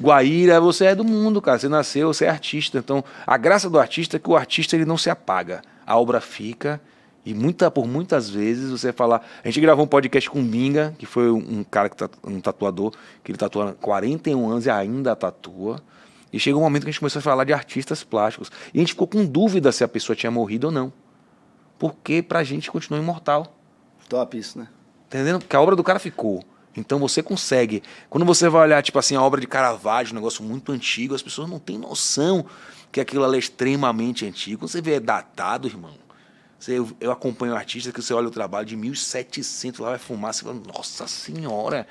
[0.00, 1.58] Guaíra, você é do mundo, cara.
[1.58, 2.78] Você nasceu, você é artista.
[2.78, 5.62] Então, a graça do artista é que o artista ele não se apaga.
[5.86, 6.80] A obra fica.
[7.26, 9.26] E muita, por muitas vezes você falar.
[9.42, 12.38] A gente gravou um podcast com o Binga, que foi um cara que tá, um
[12.38, 12.92] tatuador,
[13.22, 15.80] que ele tatua há 41 anos e ainda tatua.
[16.34, 18.50] E chegou um momento que a gente começou a falar de artistas plásticos.
[18.72, 20.92] E a gente ficou com dúvida se a pessoa tinha morrido ou não.
[21.78, 23.56] Porque pra gente continuou imortal.
[24.08, 24.66] Top isso, né?
[25.06, 25.38] Entendendo?
[25.38, 26.42] Porque a obra do cara ficou.
[26.76, 27.84] Então você consegue.
[28.10, 31.22] Quando você vai olhar, tipo assim, a obra de Caravaggio, um negócio muito antigo, as
[31.22, 32.44] pessoas não têm noção
[32.90, 34.62] que aquilo ali é extremamente antigo.
[34.62, 35.94] Quando você vê é datado, irmão.
[36.58, 40.34] Você, eu acompanho um artista que você olha o trabalho de 1700, lá vai fumar,
[40.34, 41.86] você fala, nossa senhora.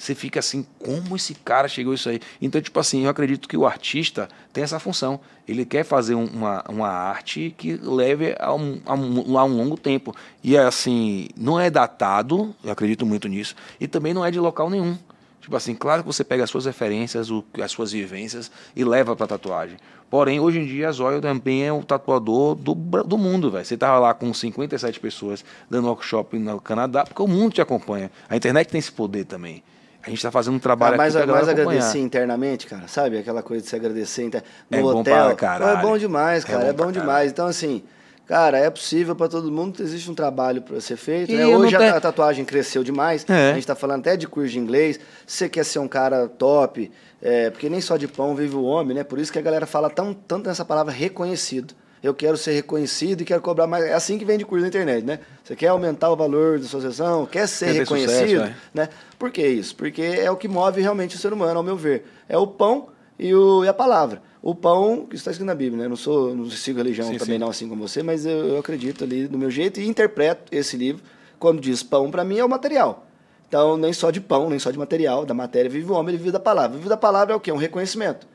[0.00, 2.22] Você fica assim, como esse cara chegou a isso aí?
[2.40, 5.20] Então, tipo assim, eu acredito que o artista tem essa função.
[5.46, 9.76] Ele quer fazer uma, uma arte que leve a um, a, um, a um longo
[9.76, 10.16] tempo.
[10.42, 14.70] E assim, não é datado, eu acredito muito nisso, e também não é de local
[14.70, 14.96] nenhum.
[15.42, 19.14] Tipo assim, claro que você pega as suas referências, o, as suas vivências e leva
[19.14, 19.76] para tatuagem.
[20.08, 23.66] Porém, hoje em dia, a Zóio também é o tatuador do, do mundo, velho.
[23.66, 28.10] Você tava lá com 57 pessoas dando workshop no Canadá, porque o mundo te acompanha.
[28.30, 29.62] A internet tem esse poder também.
[30.02, 33.18] A gente está fazendo um trabalho ah, mais, aqui mais agradecer internamente, cara, sabe?
[33.18, 34.42] Aquela coisa de se agradecer inter...
[34.70, 35.28] no é hotel.
[35.28, 36.64] Bom pra é bom demais, cara.
[36.64, 37.30] É bom, é bom demais.
[37.30, 37.82] Então, assim,
[38.26, 39.82] cara, é possível para todo mundo.
[39.82, 41.30] Existe um trabalho para ser feito.
[41.30, 41.46] Né?
[41.46, 43.26] Hoje a, a, tatuagem cresceu demais.
[43.28, 43.50] É.
[43.50, 44.98] A gente está falando até de curso de inglês.
[45.26, 46.90] Você quer ser um cara top,
[47.20, 49.04] é, porque nem só de pão vive o homem, né?
[49.04, 51.74] Por isso que a galera fala tão, tanto nessa palavra reconhecido.
[52.02, 53.84] Eu quero ser reconhecido e quero cobrar mais.
[53.84, 55.20] É assim que vende curso na internet, né?
[55.44, 58.54] Você quer aumentar o valor da sua sessão, quer ser quer reconhecido, sucesso, é.
[58.72, 58.88] né?
[59.18, 59.76] Por que isso?
[59.76, 62.04] Porque é o que move realmente o ser humano, ao meu ver.
[62.26, 62.88] É o pão
[63.18, 64.22] e, o, e a palavra.
[64.42, 65.84] O pão, que está escrito na Bíblia, né?
[65.84, 67.40] Eu não sou, não sigo religião sim, também sim.
[67.40, 70.78] não assim como você, mas eu, eu acredito ali do meu jeito e interpreto esse
[70.78, 71.02] livro
[71.38, 73.06] quando diz pão para mim é o material.
[73.46, 76.18] Então, nem só de pão, nem só de material, da matéria vive o homem, ele
[76.18, 76.76] vive da palavra.
[76.76, 77.50] Vive da palavra é o quê?
[77.50, 78.26] Um reconhecimento.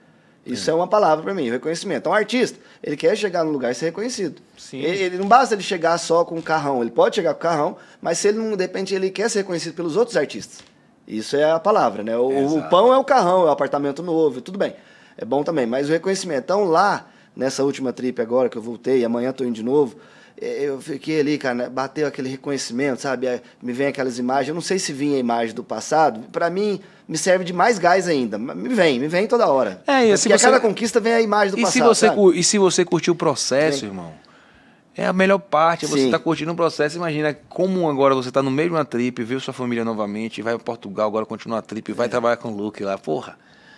[0.46, 2.02] Isso é, é uma palavra para mim, reconhecimento.
[2.02, 4.42] Então, um artista, ele quer chegar num lugar e ser reconhecido.
[4.58, 4.80] Sim.
[4.80, 7.78] Ele, ele, não basta ele chegar só com um carrão, ele pode chegar com carrão,
[8.00, 10.60] mas se ele não, de repente, ele quer ser reconhecido pelos outros artistas.
[11.08, 12.16] Isso é a palavra, né?
[12.18, 14.76] O, o pão é o carrão, é o apartamento novo, tudo bem.
[15.18, 16.44] É bom também, mas o reconhecimento.
[16.44, 19.98] Então, lá, nessa última trip agora que eu voltei, amanhã estou indo de novo,
[20.40, 21.70] é, eu fiquei ali, cara, né?
[21.70, 23.28] bateu aquele reconhecimento, sabe?
[23.28, 26.50] É, me vem aquelas imagens, eu não sei se vinha a imagem do passado, para
[26.50, 28.38] mim me serve de mais gás ainda.
[28.38, 29.82] Me vem, me vem toda hora.
[29.86, 30.46] É, e se Porque você...
[30.46, 31.74] a cada conquista vem a imagem do e passado.
[31.74, 32.40] Se você, sabe?
[32.40, 33.90] E se você curtiu o processo, vem.
[33.90, 34.14] irmão?
[34.98, 36.96] É a melhor parte, é você estar tá curtindo o processo.
[36.96, 40.56] Imagina como agora você está no meio de uma trip, viu sua família novamente, vai
[40.56, 42.10] para Portugal, agora continua a trip, vai é.
[42.10, 42.98] trabalhar com o Luke lá.
[42.98, 43.38] Porra.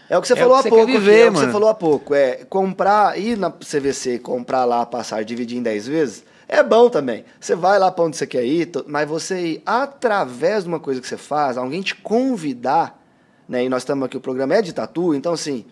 [0.10, 1.74] É o que você é falou há pouco, viver, é o que você falou há
[1.74, 2.14] pouco.
[2.14, 7.26] É comprar, ir na CVC, comprar lá, passar, dividir em 10 vezes, é bom também.
[7.40, 11.02] Você vai lá para onde você quer ir, mas você ir através de uma coisa
[11.02, 12.98] que você faz, alguém te convidar,
[13.48, 13.66] né?
[13.66, 15.66] E nós estamos aqui, o programa é de tatu, então assim,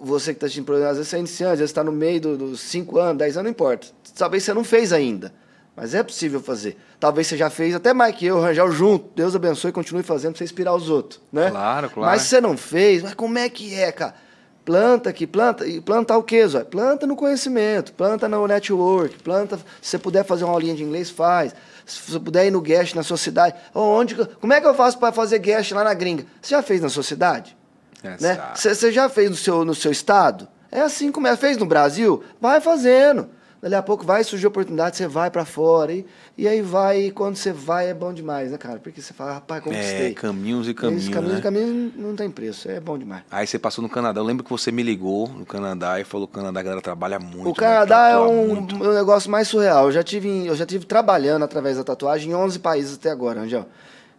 [0.00, 2.20] você que está assistindo programa, às vezes você é iniciante, às vezes está no meio
[2.20, 3.88] dos 5 anos, 10 anos, não importa.
[4.16, 5.32] Talvez você não fez ainda,
[5.76, 6.76] mas é possível fazer.
[7.00, 9.10] Talvez você já fez, até mais que eu, Rangel, junto.
[9.14, 11.50] Deus abençoe e continue fazendo para você inspirar os outros, né?
[11.50, 12.10] Claro, claro.
[12.10, 14.14] Mas se você não fez, mas como é que é, cara?
[14.64, 15.66] Planta aqui, planta.
[15.66, 16.64] E plantar o quê, Zóia?
[16.64, 19.56] Planta no conhecimento, planta no network, planta.
[19.80, 21.54] Se você puder fazer uma aulinha de inglês, faz.
[21.88, 23.54] Se você puder ir no guest na sua cidade.
[23.74, 26.26] Onde, como é que eu faço para fazer guest lá na gringa?
[26.40, 27.56] Você já fez na sua cidade?
[28.02, 28.40] É, né?
[28.54, 30.46] Você, já fez no seu, no seu estado?
[30.70, 31.36] É assim como é.
[31.36, 32.22] Fez no Brasil?
[32.40, 33.30] Vai fazendo.
[33.60, 35.92] Dali a pouco vai surgir oportunidade, você vai para fora.
[35.92, 36.06] E,
[36.36, 38.78] e aí vai, e quando você vai é bom demais, né, cara?
[38.78, 40.10] Porque você fala, rapaz, conquistei.
[40.10, 41.02] É, caminhos e caminhos.
[41.02, 41.40] Esses caminhos né?
[41.40, 43.22] e caminhos não tem preço, é bom demais.
[43.30, 44.20] Aí você passou no Canadá.
[44.20, 46.82] Eu lembro que você me ligou no Canadá e falou que o Canadá a galera
[46.82, 47.50] trabalha muito.
[47.50, 49.86] O Canadá é um, um, negócio mais surreal.
[49.86, 53.40] Eu já, tive, eu já tive trabalhando através da tatuagem em 11 países até agora,
[53.40, 53.66] Angel.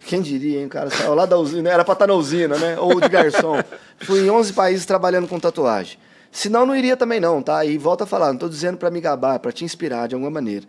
[0.05, 0.89] Quem diria, hein, cara?
[0.89, 2.77] Saiu lá da usina, era pra estar na usina, né?
[2.79, 3.61] Ou de garçom.
[3.99, 5.97] Fui em 11 países trabalhando com tatuagem.
[6.31, 7.65] Senão não iria também não, tá?
[7.65, 10.29] E volta a falar, não estou dizendo para me gabar, para te inspirar de alguma
[10.29, 10.65] maneira.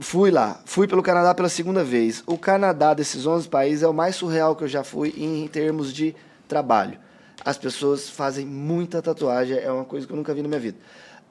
[0.00, 2.22] Fui lá, fui pelo Canadá pela segunda vez.
[2.26, 5.92] O Canadá desses 11 países é o mais surreal que eu já fui em termos
[5.92, 6.16] de
[6.48, 6.98] trabalho.
[7.44, 10.78] As pessoas fazem muita tatuagem, é uma coisa que eu nunca vi na minha vida.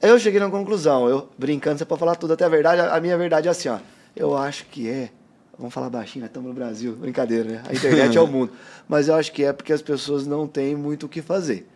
[0.01, 3.17] Eu cheguei na conclusão, eu brincando, você pode falar tudo, até a verdade, a minha
[3.17, 3.79] verdade é assim, ó.
[4.15, 5.09] Eu acho que é.
[5.57, 6.27] Vamos falar baixinho, né?
[6.27, 6.95] Estamos no Brasil.
[6.95, 7.63] Brincadeira, né?
[7.67, 8.51] A internet é o mundo.
[8.87, 11.67] Mas eu acho que é porque as pessoas não têm muito o que fazer.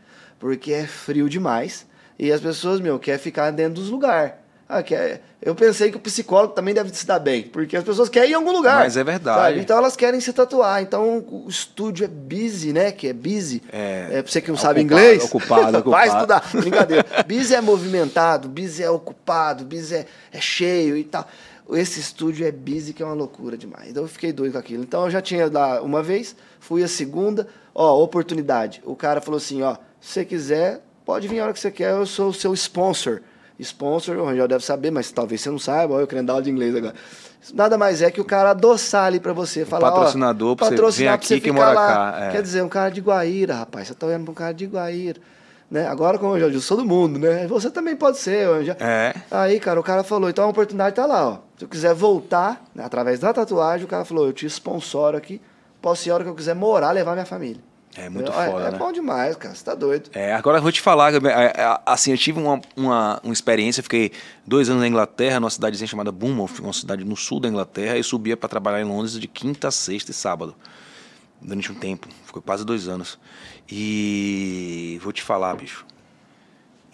[0.41, 1.85] Porque é frio demais.
[2.17, 4.33] E as pessoas, meu, querem ficar dentro dos lugares.
[4.67, 5.21] Ah, quer...
[5.41, 8.33] Eu pensei que o psicólogo também deve se dar bem, porque as pessoas querem ir
[8.33, 8.79] em algum lugar.
[8.79, 9.39] Mas é verdade.
[9.39, 9.59] sabe?
[9.59, 10.81] Então elas querem se tatuar.
[10.81, 12.91] Então o estúdio é busy, né?
[12.91, 13.61] Que é busy.
[13.71, 14.07] É.
[14.11, 15.23] é pra você que não É sabe ocupado, inglês.
[15.25, 16.15] ocupado, Vai ocupado.
[16.33, 16.61] estudar.
[16.61, 17.05] Brincadeira.
[17.27, 21.27] busy é movimentado, busy é ocupado, busy é, é cheio e tal.
[21.71, 23.89] Esse estúdio é busy que é uma loucura demais.
[23.89, 24.83] Então eu fiquei doido com aquilo.
[24.83, 28.81] Então eu já tinha lá uma vez, fui a segunda, ó, oportunidade.
[28.85, 31.91] O cara falou assim, ó, se você quiser, pode vir a hora que você quer,
[31.91, 33.21] eu sou o seu sponsor.
[33.59, 36.75] Sponsor, o Rangel deve saber, mas talvez você não saiba, querendo dar aula de inglês
[36.75, 36.95] agora.
[37.53, 40.71] Nada mais é que o cara adoçar ali pra você, falar, patrocinador ó, pra você
[40.71, 41.87] patrocinar vir pra você aqui que mora lá.
[41.87, 42.31] cá, é.
[42.31, 45.21] Quer dizer, um cara de Guaíra, rapaz, você tá olhando pra um cara de Guaíra.
[45.69, 45.87] Né?
[45.87, 47.47] Agora, como eu já disse, sou do mundo, né?
[47.47, 48.75] Você também pode ser, já...
[48.79, 49.13] É.
[49.29, 51.37] Aí, cara, o cara falou, então a oportunidade tá lá, ó.
[51.57, 55.39] Se eu quiser voltar, né, através da tatuagem, o cara falou, eu te sponsoro aqui,
[55.81, 57.61] posso ir a hora que eu quiser morar, levar minha família.
[57.95, 58.77] É muito é, foda, é né?
[58.77, 60.09] bom demais, cara, você tá doido.
[60.13, 63.83] É, agora eu vou te falar, é, é, assim, eu tive uma, uma, uma experiência,
[63.83, 64.11] fiquei
[64.47, 68.03] dois anos na Inglaterra, numa cidadezinha chamada Bournemouth, uma cidade no sul da Inglaterra, e
[68.03, 70.55] subia para trabalhar em Londres de quinta, sexta e sábado,
[71.41, 73.19] durante um tempo, ficou quase dois anos.
[73.69, 75.85] E vou te falar, bicho,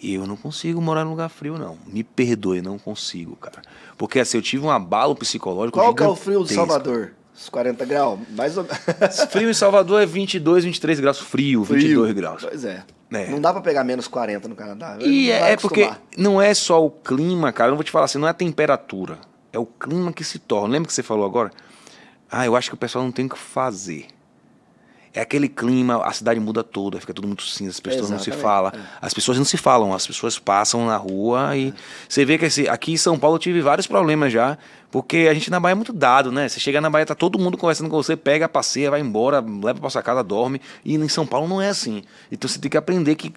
[0.02, 1.76] eu não consigo morar num lugar frio, não.
[1.86, 3.62] Me perdoe, não consigo, cara.
[3.96, 6.48] Porque assim, eu tive um abalo psicológico Qual que é o frio do.
[6.48, 7.14] Salvador?
[7.40, 8.18] Os 40 graus?
[8.30, 9.20] Mais ou menos.
[9.30, 11.18] Frio em Salvador é 22, 23 graus.
[11.20, 12.42] Frio, 22 graus.
[12.42, 12.82] Pois é.
[13.12, 13.30] É.
[13.30, 14.98] Não dá pra pegar menos 40 no Canadá.
[15.00, 17.68] E é, é porque não é só o clima, cara.
[17.68, 19.18] Eu não vou te falar assim, não é a temperatura.
[19.52, 20.72] É o clima que se torna.
[20.72, 21.50] Lembra que você falou agora?
[22.30, 24.06] Ah, eu acho que o pessoal não tem o que fazer.
[25.12, 28.30] É aquele clima, a cidade muda toda, fica tudo muito cinza, as pessoas não se
[28.30, 28.72] Exatamente, falam.
[28.74, 28.78] é.
[29.00, 31.72] As pessoas não se falam, as pessoas passam na rua e
[32.08, 34.56] você vê que esse, aqui em São Paulo eu tive vários problemas já,
[34.90, 36.48] porque a gente na Bahia é muito dado, né?
[36.48, 39.80] Você chega na Bahia, tá todo mundo conversando com você, pega, passeia, vai embora, leva
[39.80, 40.60] pra sua casa, dorme.
[40.82, 42.02] E em São Paulo não é assim.
[42.32, 43.28] Então você tem que aprender que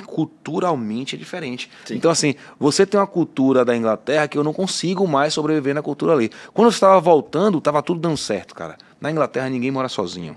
[0.46, 1.70] culturalmente é diferente.
[1.86, 1.96] Sim.
[1.96, 5.82] Então, assim, você tem uma cultura da Inglaterra que eu não consigo mais sobreviver na
[5.82, 6.32] cultura ali.
[6.54, 8.78] Quando eu estava voltando, estava tudo dando certo, cara.
[9.00, 10.36] Na Inglaterra ninguém mora sozinho.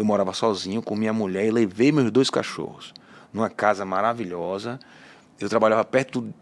[0.00, 2.94] Eu morava sozinho com minha mulher e levei meus dois cachorros
[3.30, 4.80] numa casa maravilhosa.
[5.38, 6.32] Eu trabalhava perto,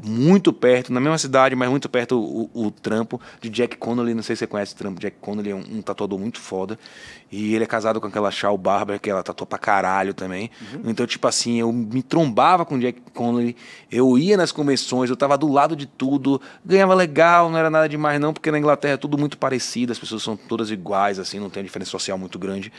[0.00, 4.14] muito perto, na mesma cidade, mas muito perto o, o trampo de Jack Connolly.
[4.14, 5.00] Não sei se você conhece o trampo.
[5.00, 6.78] Jack Connolly é um, um tatuador muito foda.
[7.36, 10.52] E ele é casado com aquela Shaw Barber, que ela tatua pra caralho também.
[10.84, 13.56] Então, tipo assim, eu me trombava com o Jack Connolly.
[13.90, 16.40] Eu ia nas convenções, eu tava do lado de tudo.
[16.64, 19.90] Ganhava legal, não era nada demais não, porque na Inglaterra é tudo muito parecido.
[19.90, 22.72] As pessoas são todas iguais, assim, não tem uma diferença social muito grande.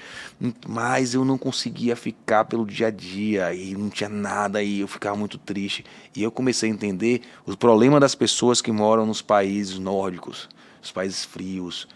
[0.66, 3.53] Mas eu não conseguia ficar pelo dia a dia.
[3.53, 5.84] E não tinha nada, e eu ficava muito triste.
[6.16, 10.47] E eu comecei a entender o problema das pessoas que moram nos países nórdicos,
[10.82, 11.89] os países frios,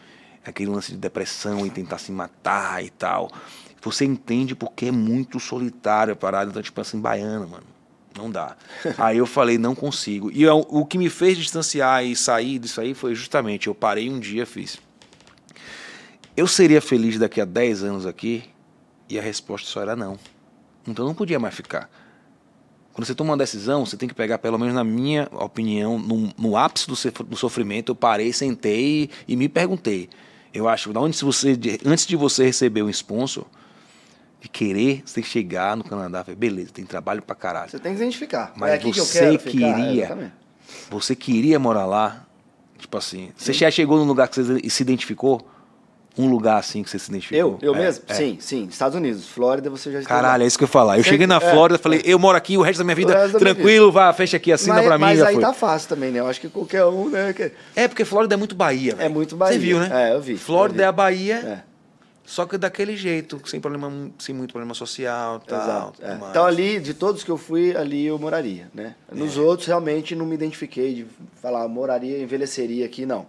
[0.49, 3.31] aquele lance de depressão e tentar se matar e tal.
[3.81, 7.63] Você entende porque é muito solitário a parada, então, tipo assim, baiana, mano.
[8.17, 8.57] Não dá.
[8.97, 10.29] Aí eu falei, não consigo.
[10.31, 14.09] E eu- o que me fez distanciar e sair disso aí foi justamente, eu parei
[14.09, 14.77] um dia, fiz.
[16.35, 18.43] Eu seria feliz daqui a 10 anos aqui?
[19.07, 20.17] E a resposta só era não.
[20.87, 21.89] Então eu não podia mais ficar.
[22.93, 26.33] Quando você toma uma decisão, você tem que pegar, pelo menos na minha opinião, no,
[26.37, 30.09] no ápice do, do sofrimento, eu parei, sentei e, e me perguntei.
[30.53, 33.45] Eu acho, se você, antes de você receber um sponsor,
[34.41, 37.69] de querer, você chegar no Canadá, beleza, tem trabalho pra caralho.
[37.69, 38.53] Você tem que se identificar.
[38.55, 39.51] Mas é aqui que eu você quero ficar.
[39.51, 40.33] queria- É, exatamente.
[40.89, 42.25] Você queria morar lá?
[42.77, 45.45] Tipo assim, você já chegou num lugar que você se identificou?
[46.21, 47.57] Um lugar assim que você se identificou?
[47.61, 47.69] Eu?
[47.73, 48.03] Eu É, mesmo?
[48.09, 48.13] é.
[48.13, 48.65] Sim, sim.
[48.69, 49.27] Estados Unidos.
[49.29, 50.43] Flórida você já Caralho, lá.
[50.43, 50.97] é isso que eu ia falar.
[50.97, 53.15] Eu Você- cheguei na é, Flórida, falei, eu moro aqui o resto da minha vida,
[53.27, 55.41] minha tranquilo, vá, fecha aqui, assina mas, pra mim, mas aí foi.
[55.43, 56.19] tá fácil também, né?
[56.19, 57.31] Eu acho que qualquer um, né?
[57.31, 59.09] que- É, porque Flórida é muito Bahia, velho.
[59.13, 59.53] muito Bahia.
[59.53, 59.89] Você viu, né?
[60.09, 60.83] É, eu vi, Flórida eu vi.
[60.83, 61.59] é a Bahia, É.
[62.25, 63.89] só que daquele jeito, sem problema,
[64.19, 65.91] sem muito problema social, tal, Exato.
[66.01, 66.15] tudo é.
[66.17, 66.31] mais.
[66.31, 68.93] Então ali, de todos que eu fui, ali eu moraria, né?
[69.09, 69.39] Nos É.
[69.39, 71.05] outros, realmente, não me identifiquei de
[71.41, 73.25] falar, moraria, envelheceria aqui, não.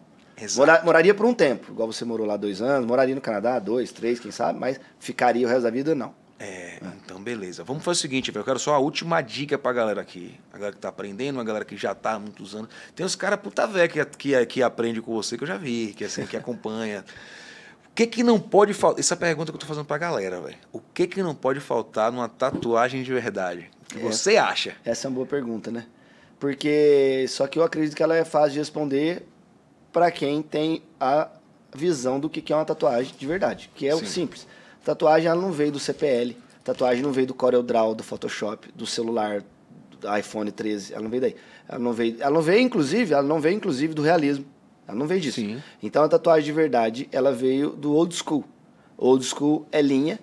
[0.56, 3.92] Mora- moraria por um tempo, igual você morou lá dois anos, moraria no Canadá, dois,
[3.92, 6.14] três, quem sabe, mas ficaria o resto da vida, não.
[6.42, 7.62] É, então beleza.
[7.62, 8.40] Vamos fazer o seguinte, velho.
[8.40, 10.34] Eu quero só a última dica pra galera aqui.
[10.50, 12.70] A galera que tá aprendendo, a galera que já tá há muitos anos.
[12.96, 15.92] Tem uns caras puta velho que, que, que aprende com você, que eu já vi,
[15.94, 17.04] que assim, que acompanha.
[17.90, 19.00] O que que não pode faltar?
[19.00, 20.56] Essa é a pergunta que eu tô fazendo pra galera, velho.
[20.72, 23.68] O que que não pode faltar numa tatuagem de verdade?
[23.82, 24.02] O que É.
[24.10, 24.74] você acha?
[24.82, 25.84] Essa é uma boa pergunta, né?
[26.38, 29.26] Porque só que eu acredito que ela é fácil de responder
[29.92, 31.28] para quem tem a
[31.74, 34.02] visão do que é uma tatuagem de verdade, que é Sim.
[34.02, 34.46] o simples.
[34.84, 39.42] Tatuagem ela não veio do CPL, tatuagem não veio do CorelDRAW, do Photoshop, do celular,
[40.00, 40.94] do iPhone 13.
[40.94, 41.36] Ela não veio daí.
[41.68, 44.46] Ela não veio, ela não veio inclusive, ela não veio inclusive do realismo.
[44.88, 45.40] Ela não veio disso.
[45.40, 45.62] Sim.
[45.82, 48.44] Então a tatuagem de verdade, ela veio do old school.
[48.96, 50.18] Old school é linha,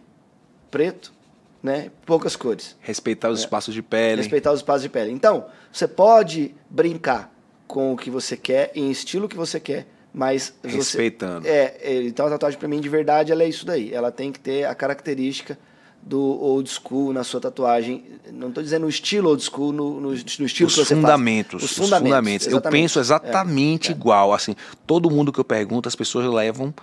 [0.70, 1.14] preto,
[1.62, 1.92] né?
[2.06, 2.76] Poucas cores.
[2.82, 4.22] Respeitar os espaços de pele.
[4.22, 5.12] Respeitar os espaços de pele.
[5.12, 7.34] Então, você pode brincar
[7.68, 11.48] com o que você quer, em estilo que você quer, mas você- Respeitando.
[11.48, 13.94] é, então a tatuagem pra mim de verdade ela é isso daí.
[13.94, 15.58] Ela tem que ter a característica
[16.02, 18.06] do old school na sua tatuagem.
[18.32, 20.88] Não estou dizendo o estilo old school no, no, no estilo os que você faz.
[20.90, 22.08] fundamentos, Os os fundamentos.
[22.46, 22.48] fundamentos.
[22.48, 23.96] Eu penso exatamente É, é.
[23.96, 24.34] igual.
[24.34, 24.56] Assim,
[24.86, 26.74] todo mundo que eu pergunto, as pessoas levam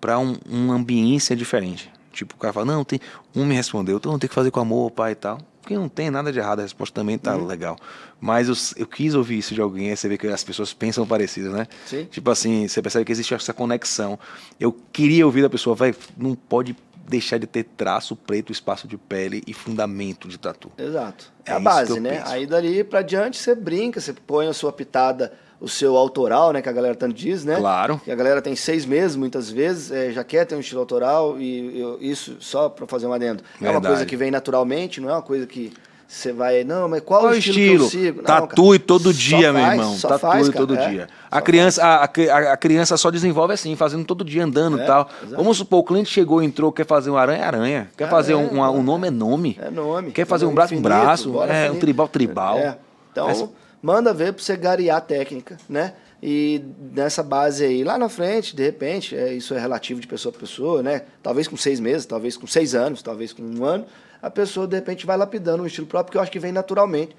[0.00, 1.90] para um, uma ambiência diferente.
[2.12, 3.00] Tipo, o cara fala, não, tem.
[3.34, 5.38] Um me respondeu, então não tem que fazer com amor, pai e tal.
[5.68, 7.44] Porque não tem nada de errado, a resposta também tá Uhum.
[7.44, 7.76] legal.
[8.18, 11.06] Mas eu, eu quis ouvir isso de alguém, aí você vê que as pessoas pensam
[11.06, 11.66] parecido, né?
[11.84, 12.06] Sim.
[12.06, 14.18] Tipo assim, você percebe que existe essa conexão.
[14.58, 16.74] Eu queria ouvir da pessoa, vai, não pode
[17.06, 20.72] deixar de ter traço preto, espaço de pele e fundamento de tatu.
[20.78, 21.30] Exato.
[21.44, 22.16] É É, a que base, né?
[22.20, 22.32] penso.
[22.32, 26.62] Aí dali pra diante você brinca, você põe a sua pitada, o seu autoral, né?
[26.62, 27.56] Que a galera tanto diz, né?
[27.56, 28.00] Claro.
[28.04, 31.36] Que a galera tem seis meses, muitas vezes, é, já quer ter um estilo autoral
[31.38, 33.42] e eu- isso só pra fazer um adendo.
[33.60, 33.86] É uma Verdade.
[33.94, 35.72] coisa que vem naturalmente, não é uma coisa que
[36.06, 38.22] você vai, não, mas qual, Qual o o estilo, estilo?
[38.22, 39.94] Tatue todo dia, meu faz, irmão.
[39.94, 40.88] Só Tatue faz, todo é.
[40.88, 41.08] dia.
[41.30, 44.84] A criança, a, a a- criança só desenvolve assim, fazendo todo dia, andando e É,
[44.86, 45.10] tal.
[45.22, 45.36] exato.
[45.36, 47.90] Vamos supor, o cliente chegou, entrou, quer fazer um aranha, é aranha.
[47.94, 48.82] Quer fazer um, Aranha, uma- um é.
[48.82, 49.58] nome, é nome.
[49.60, 50.12] É nome.
[50.12, 51.30] Quer fazer um braço, um Infinito, braço.
[51.30, 51.80] bora É, um fazer.
[51.80, 52.58] tribal, tribal.
[52.58, 52.78] É.
[53.12, 53.50] Então,
[53.82, 55.94] manda ver pra você garear a técnica, né?
[56.22, 56.62] E
[56.92, 60.40] nessa base aí, lá na frente, de repente, é, isso é relativo de pessoa para
[60.40, 61.02] pessoa, né?
[61.22, 63.86] Talvez com seis meses, talvez com seis anos, talvez com um ano,
[64.20, 67.14] a pessoa de repente vai lapidando um estilo próprio, que eu acho que vem naturalmente.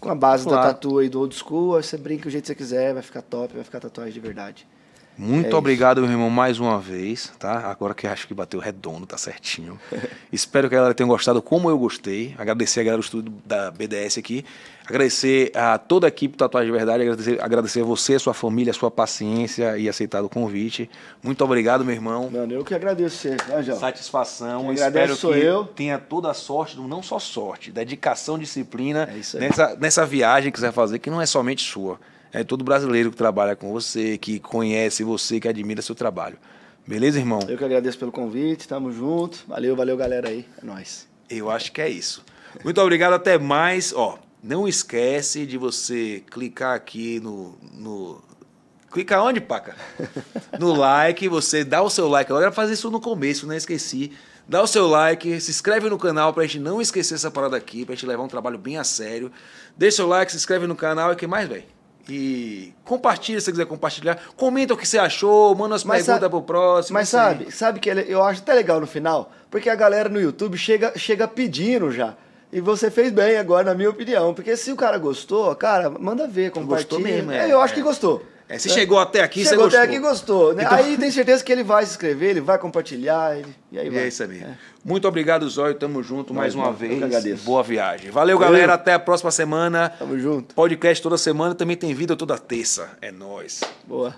[0.00, 0.62] Com a base Claro.
[0.62, 3.02] da tatu aí do old school, aí você brinca do jeito que você quiser, vai
[3.02, 4.66] ficar top, vai ficar tatuagem de verdade.
[5.18, 7.68] Muito É obrigado, meu irmão, mais uma vez, tá?
[7.68, 9.78] Agora que acho que bateu redondo, tá certinho.
[10.32, 12.36] Espero que a galera tenha gostado como eu gostei.
[12.38, 14.44] Agradecer a galera do estúdio da BDS aqui.
[14.86, 17.02] Agradecer a toda a equipe do Tatuagem de Verdade.
[17.02, 20.88] Agradecer, agradecer a você, a sua família, a sua paciência e aceitar o convite.
[21.20, 22.30] Muito obrigado, meu irmão.
[22.30, 23.78] Mano, eu que agradeço né, João?
[23.78, 24.62] Satisfação.
[24.62, 25.64] Quem Espero agradece sou que eu.
[25.64, 30.66] tenha toda a sorte, não só sorte, dedicação, disciplina É nessa, nessa viagem que você
[30.66, 31.98] vai fazer, que não é somente sua.
[32.32, 36.38] É todo brasileiro que trabalha com você, que conhece você, que admira seu trabalho.
[36.86, 37.40] Beleza, irmão?
[37.48, 39.44] Eu que agradeço pelo convite, tamo junto.
[39.46, 40.46] Valeu, valeu, galera aí.
[40.62, 41.06] É nóis.
[41.28, 42.24] Eu acho que é isso.
[42.64, 43.92] Muito obrigado, até mais.
[43.94, 47.58] Ó, não esquece de você clicar aqui no.
[47.72, 48.22] no...
[48.90, 49.76] Clica onde, Paca?
[50.58, 52.30] No like, você dá o seu like.
[52.30, 53.56] Eu ia fazer isso no começo, né?
[53.56, 54.12] Esqueci.
[54.48, 57.84] Dá o seu like, se inscreve no canal pra gente não esquecer essa parada aqui,
[57.84, 59.30] pra gente levar um trabalho bem a sério.
[59.76, 61.64] Deixa seu like, se inscreve no canal e o que mais, velho?
[62.08, 64.18] E compartilha se você quiser compartilhar.
[64.36, 66.94] Comenta o que você achou, manda as Mas perguntas sabe- pro próximo.
[66.94, 67.20] Mas aí.
[67.20, 70.92] sabe, sabe que eu acho até legal no final, porque a galera no YouTube chega,
[70.96, 72.14] chega pedindo já.
[72.50, 74.32] E você fez bem agora, na minha opinião.
[74.32, 76.76] Porque se o cara gostou, cara, manda ver, compartilha.
[76.78, 77.48] Gostou mesmo, é.
[77.48, 77.76] é, eu acho é.
[77.76, 78.22] que gostou.
[78.48, 78.72] É, você é.
[78.72, 79.80] chegou até aqui, chegou você gostou.
[79.80, 80.54] Chegou até aqui e gostou.
[80.54, 80.64] Né?
[80.64, 80.78] Então...
[80.78, 83.54] Aí tem certeza que ele vai se inscrever, ele vai compartilhar, ele...
[83.70, 84.04] e aí vai.
[84.04, 84.38] É isso aí.
[84.38, 84.56] É.
[84.82, 85.74] Muito obrigado, Zóio.
[85.74, 86.92] Tamo junto mais, mais uma vez.
[86.92, 87.44] Eu que agradeço.
[87.44, 88.10] Boa viagem.
[88.10, 88.72] Valeu, Valeu, galera.
[88.72, 89.90] Até a próxima semana.
[89.90, 90.54] Tamo junto.
[90.54, 91.54] Podcast toda semana.
[91.54, 92.96] Também tem vida toda terça.
[93.02, 93.60] É nóis.
[93.86, 94.16] Boa.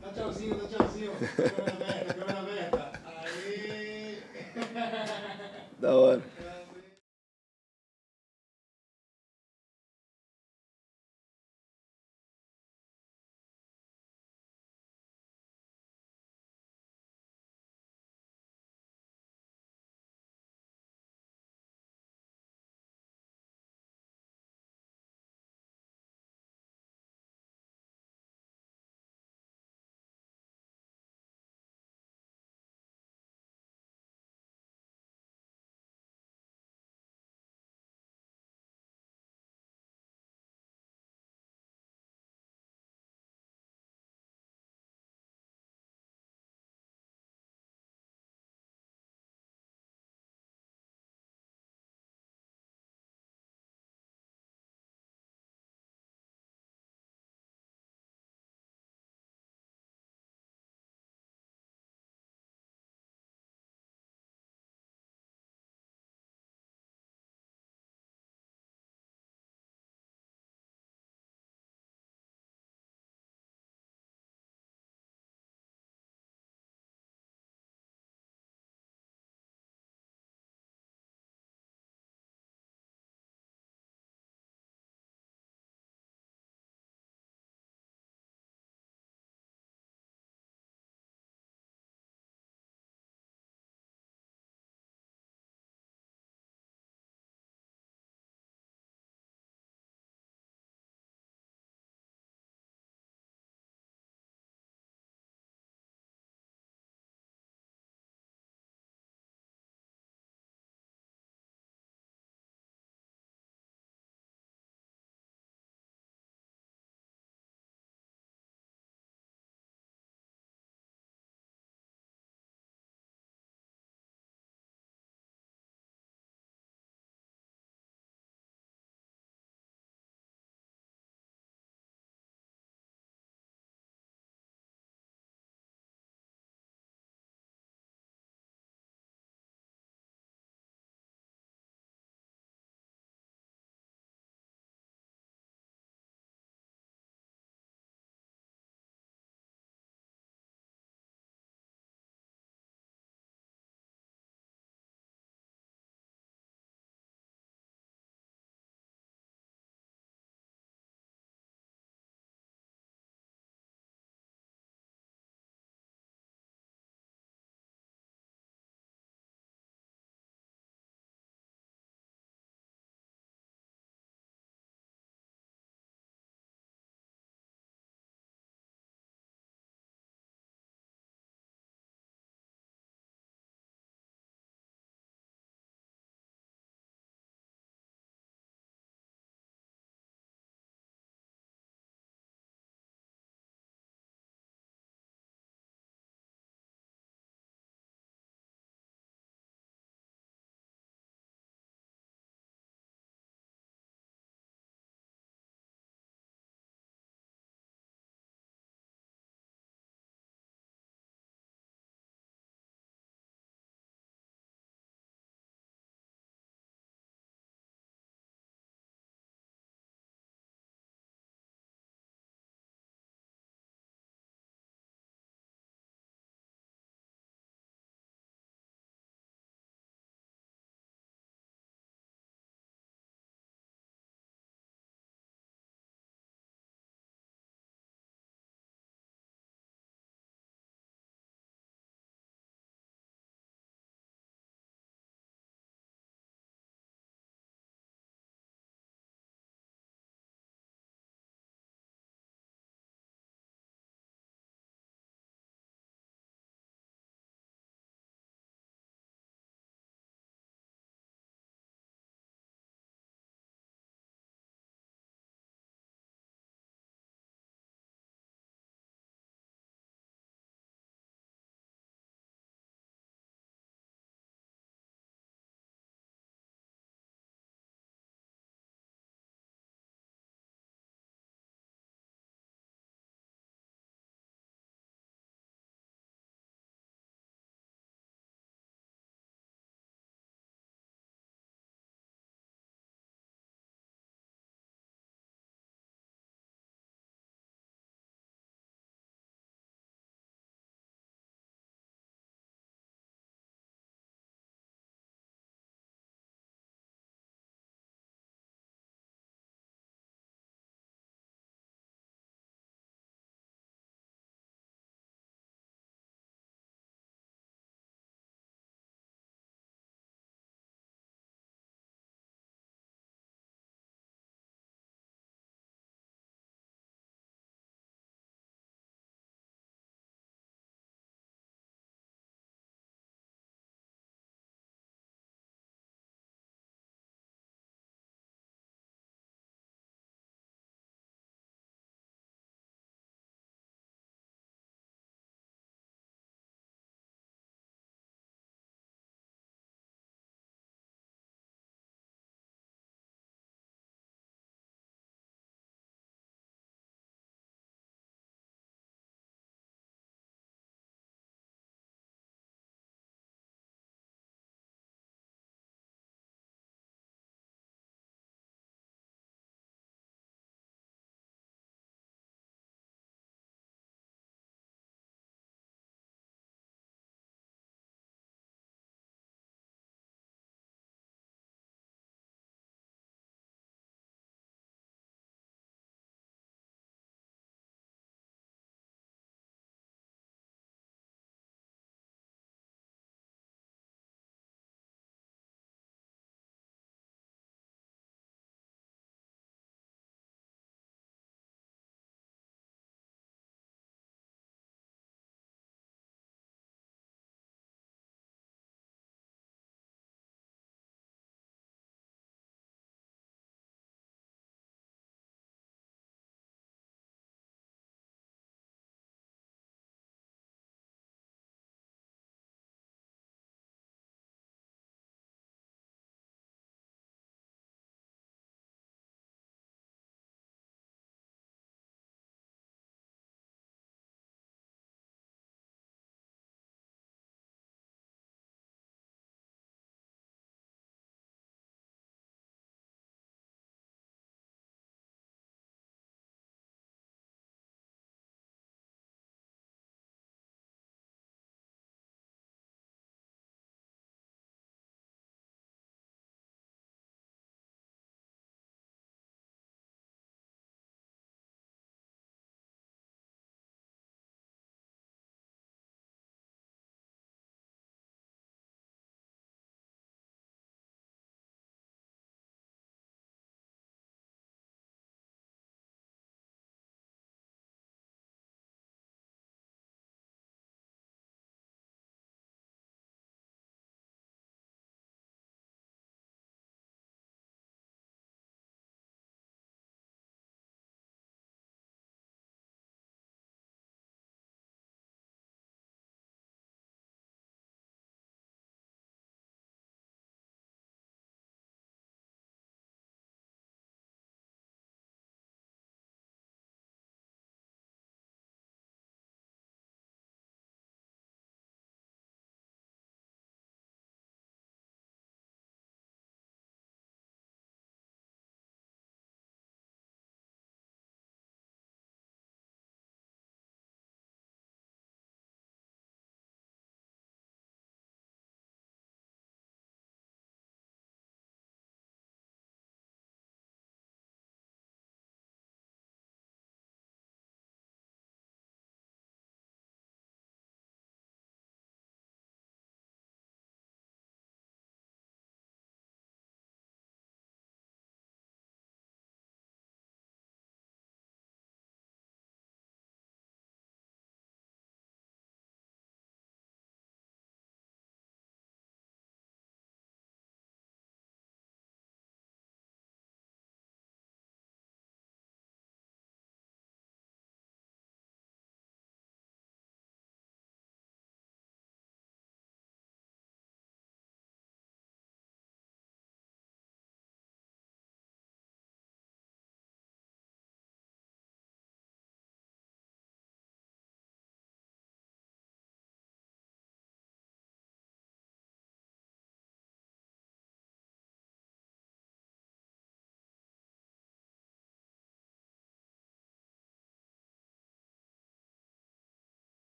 [0.00, 1.10] dá tchauzinho, dá tchauzinho.
[1.36, 2.92] Câmera aberta, câmera aberta.
[3.24, 4.18] Aê.
[5.80, 6.35] da hora.